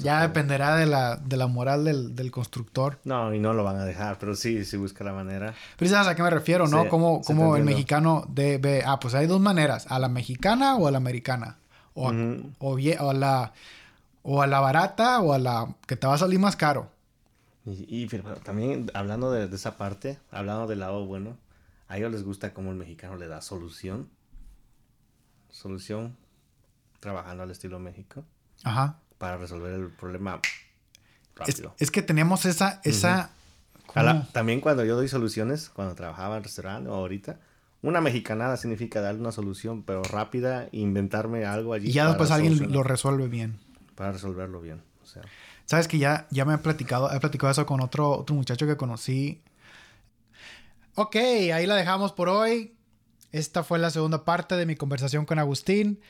ya 0.00 0.20
dependerá 0.20 0.76
de 0.76 0.84
la, 0.84 1.16
de 1.16 1.38
la 1.38 1.46
moral 1.46 1.84
del, 2.14 2.30
constructor. 2.30 3.00
No, 3.04 3.32
y 3.32 3.38
no 3.38 3.54
lo 3.54 3.64
van 3.64 3.76
a 3.76 3.86
dejar, 3.86 4.18
pero 4.18 4.36
sí, 4.36 4.66
sí 4.66 4.76
busca 4.76 5.02
la 5.02 5.14
manera. 5.14 5.54
Pero 5.78 5.90
sabes 5.90 6.08
a 6.08 6.14
qué 6.14 6.22
me 6.22 6.28
refiero, 6.28 6.68
¿no? 6.68 6.88
como, 6.88 7.22
como 7.22 7.56
el 7.56 7.64
mexicano 7.64 8.26
debe... 8.28 8.82
Ah, 8.84 9.00
pues 9.00 9.14
hay 9.14 9.26
dos 9.26 9.40
maneras, 9.40 9.86
a 9.88 9.98
la 9.98 10.10
mexicana 10.10 10.76
o 10.76 10.86
a 10.86 10.90
la 10.90 10.98
americana. 10.98 11.56
O, 11.94 12.12
o, 12.58 12.76
a 12.76 13.14
la, 13.14 13.54
o 14.28 14.42
a 14.42 14.48
la 14.48 14.58
barata 14.58 15.20
o 15.20 15.32
a 15.32 15.38
la 15.38 15.76
que 15.86 15.94
te 15.94 16.06
va 16.06 16.14
a 16.14 16.18
salir 16.18 16.40
más 16.40 16.56
caro. 16.56 16.90
Y, 17.64 18.06
también 18.44 18.90
hablando 18.92 19.30
de, 19.30 19.46
de, 19.46 19.56
esa 19.56 19.76
parte, 19.76 20.18
hablando 20.30 20.66
del 20.66 20.80
lado 20.80 21.04
bueno, 21.06 21.36
a 21.88 21.96
ellos 21.96 22.10
les 22.10 22.24
gusta 22.24 22.52
cómo 22.52 22.70
el 22.72 22.76
mexicano 22.76 23.16
le 23.16 23.28
da 23.28 23.40
solución. 23.40 24.08
Solución 25.48 26.16
trabajando 26.98 27.44
al 27.44 27.52
estilo 27.52 27.78
México. 27.78 28.24
Ajá. 28.64 28.98
Para 29.18 29.36
resolver 29.36 29.72
el 29.72 29.90
problema 29.90 30.40
rápido. 31.36 31.74
Es, 31.78 31.90
que 31.92 32.02
tenemos 32.02 32.44
esa... 32.46 32.80
esa 32.82 33.30
también 34.32 34.60
cuando 34.60 34.84
yo 34.84 34.96
doy 34.96 35.08
soluciones, 35.08 35.70
cuando 35.70 35.94
trabajaba 35.94 36.36
en 36.36 36.42
restaurante 36.42 36.90
o 36.90 36.94
ahorita, 36.94 37.38
una 37.80 38.00
mexicanada 38.00 38.56
significa 38.56 39.00
darle 39.00 39.20
una 39.20 39.32
solución, 39.32 39.84
pero 39.84 40.02
rápida, 40.02 40.68
inventarme 40.72 41.44
algo 41.46 41.72
allí. 41.72 41.88
Y 41.88 41.92
ya 41.92 42.08
después 42.08 42.32
alguien 42.32 42.72
lo 42.72 42.82
resuelve 42.82 43.28
bien. 43.28 43.65
Para 43.96 44.12
resolverlo 44.12 44.60
bien. 44.60 44.82
O 45.02 45.06
sea. 45.06 45.22
Sabes 45.64 45.88
que 45.88 45.98
ya, 45.98 46.28
ya 46.30 46.44
me 46.44 46.54
he 46.54 46.58
platicado, 46.58 47.12
he 47.12 47.18
platicado 47.18 47.50
eso 47.50 47.66
con 47.66 47.80
otro, 47.80 48.10
otro 48.10 48.36
muchacho 48.36 48.66
que 48.66 48.76
conocí. 48.76 49.42
Ok, 50.94 51.16
ahí 51.16 51.66
la 51.66 51.74
dejamos 51.74 52.12
por 52.12 52.28
hoy. 52.28 52.74
Esta 53.32 53.64
fue 53.64 53.78
la 53.78 53.90
segunda 53.90 54.24
parte 54.24 54.56
de 54.56 54.64
mi 54.64 54.76
conversación 54.76 55.26
con 55.26 55.38
Agustín. 55.38 56.00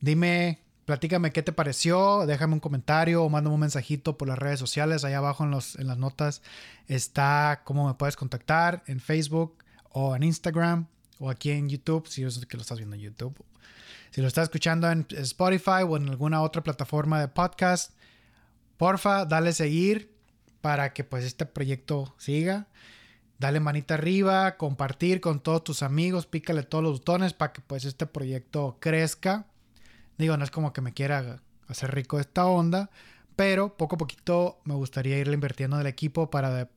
Dime, 0.00 0.60
platícame 0.84 1.30
qué 1.32 1.42
te 1.42 1.52
pareció, 1.52 2.26
déjame 2.26 2.54
un 2.54 2.60
comentario 2.60 3.22
o 3.22 3.28
mándame 3.28 3.54
un 3.54 3.60
mensajito 3.60 4.16
por 4.16 4.28
las 4.28 4.38
redes 4.38 4.58
sociales. 4.58 5.04
Allá 5.04 5.18
abajo 5.18 5.44
en, 5.44 5.50
los, 5.50 5.76
en 5.76 5.86
las 5.86 5.98
notas 5.98 6.42
está 6.88 7.62
cómo 7.64 7.86
me 7.86 7.94
puedes 7.94 8.16
contactar 8.16 8.82
en 8.86 8.98
Facebook 8.98 9.58
o 9.90 10.16
en 10.16 10.22
Instagram 10.22 10.86
o 11.18 11.30
aquí 11.30 11.50
en 11.50 11.68
YouTube, 11.68 12.08
si 12.08 12.24
es 12.24 12.44
que 12.46 12.56
lo 12.56 12.62
estás 12.62 12.78
viendo 12.78 12.96
en 12.96 13.02
YouTube. 13.02 13.36
Si 14.12 14.20
lo 14.20 14.28
estás 14.28 14.44
escuchando 14.44 14.90
en 14.90 15.06
Spotify 15.08 15.84
o 15.88 15.96
en 15.96 16.06
alguna 16.06 16.42
otra 16.42 16.62
plataforma 16.62 17.18
de 17.18 17.28
podcast, 17.28 17.94
porfa, 18.76 19.24
dale 19.24 19.54
seguir 19.54 20.14
para 20.60 20.92
que 20.92 21.02
pues 21.02 21.24
este 21.24 21.46
proyecto 21.46 22.14
siga. 22.18 22.66
Dale 23.38 23.58
manita 23.58 23.94
arriba, 23.94 24.58
compartir 24.58 25.22
con 25.22 25.40
todos 25.40 25.64
tus 25.64 25.82
amigos, 25.82 26.26
pícale 26.26 26.62
todos 26.62 26.84
los 26.84 26.98
botones 26.98 27.32
para 27.32 27.54
que 27.54 27.62
pues 27.62 27.86
este 27.86 28.04
proyecto 28.04 28.76
crezca. 28.80 29.46
Digo, 30.18 30.36
no 30.36 30.44
es 30.44 30.50
como 30.50 30.74
que 30.74 30.82
me 30.82 30.92
quiera 30.92 31.40
hacer 31.66 31.94
rico 31.94 32.20
esta 32.20 32.44
onda, 32.44 32.90
pero 33.34 33.78
poco 33.78 33.94
a 33.94 33.98
poquito 33.98 34.60
me 34.64 34.74
gustaría 34.74 35.16
irle 35.16 35.32
invirtiendo 35.32 35.76
en 35.76 35.80
el 35.80 35.86
equipo 35.86 36.28
para 36.28 36.68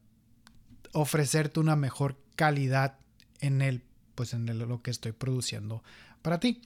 ofrecerte 0.94 1.60
una 1.60 1.76
mejor 1.76 2.16
calidad 2.38 2.98
en 3.42 3.62
el 3.62 3.84
pues 4.16 4.34
en 4.34 4.58
lo 4.58 4.82
que 4.82 4.92
estoy 4.92 5.12
produciendo 5.12 5.84
para 6.22 6.40
ti. 6.40 6.62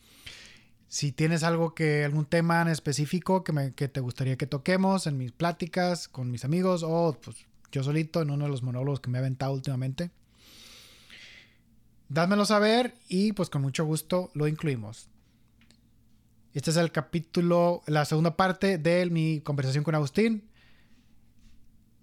Si 0.89 1.11
tienes 1.11 1.43
algo 1.43 1.75
que, 1.75 2.03
algún 2.03 2.25
tema 2.25 2.61
en 2.61 2.67
específico 2.67 3.43
que, 3.43 3.53
me, 3.53 3.73
que 3.73 3.87
te 3.87 3.99
gustaría 3.99 4.37
que 4.37 4.47
toquemos 4.47 5.07
en 5.07 5.17
mis 5.17 5.31
pláticas 5.31 6.07
con 6.07 6.31
mis 6.31 6.43
amigos 6.43 6.83
o 6.83 7.15
pues 7.23 7.37
yo 7.71 7.83
solito 7.83 8.21
en 8.21 8.31
uno 8.31 8.45
de 8.45 8.51
los 8.51 8.63
monólogos 8.63 8.99
que 8.99 9.09
me 9.09 9.19
he 9.19 9.21
aventado 9.21 9.53
últimamente, 9.53 10.09
dámelo 12.09 12.43
saber 12.43 12.95
y 13.07 13.33
pues 13.33 13.49
con 13.49 13.61
mucho 13.61 13.85
gusto 13.85 14.31
lo 14.33 14.47
incluimos. 14.47 15.07
Este 16.53 16.71
es 16.71 16.77
el 16.77 16.91
capítulo, 16.91 17.83
la 17.85 18.05
segunda 18.05 18.35
parte 18.35 18.79
de 18.79 19.05
mi 19.11 19.41
conversación 19.41 19.83
con 19.83 19.93
Agustín. 19.93 20.49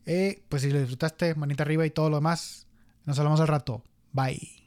Eh, 0.07 0.45
pues 0.49 0.62
si 0.62 0.70
lo 0.70 0.78
disfrutaste, 0.78 1.34
manita 1.34 1.64
arriba 1.64 1.84
y 1.84 1.91
todo 1.91 2.09
lo 2.11 2.16
demás. 2.18 2.68
Nos 3.05 3.18
hablamos 3.18 3.41
al 3.41 3.49
rato. 3.49 3.82
Bye. 4.12 4.62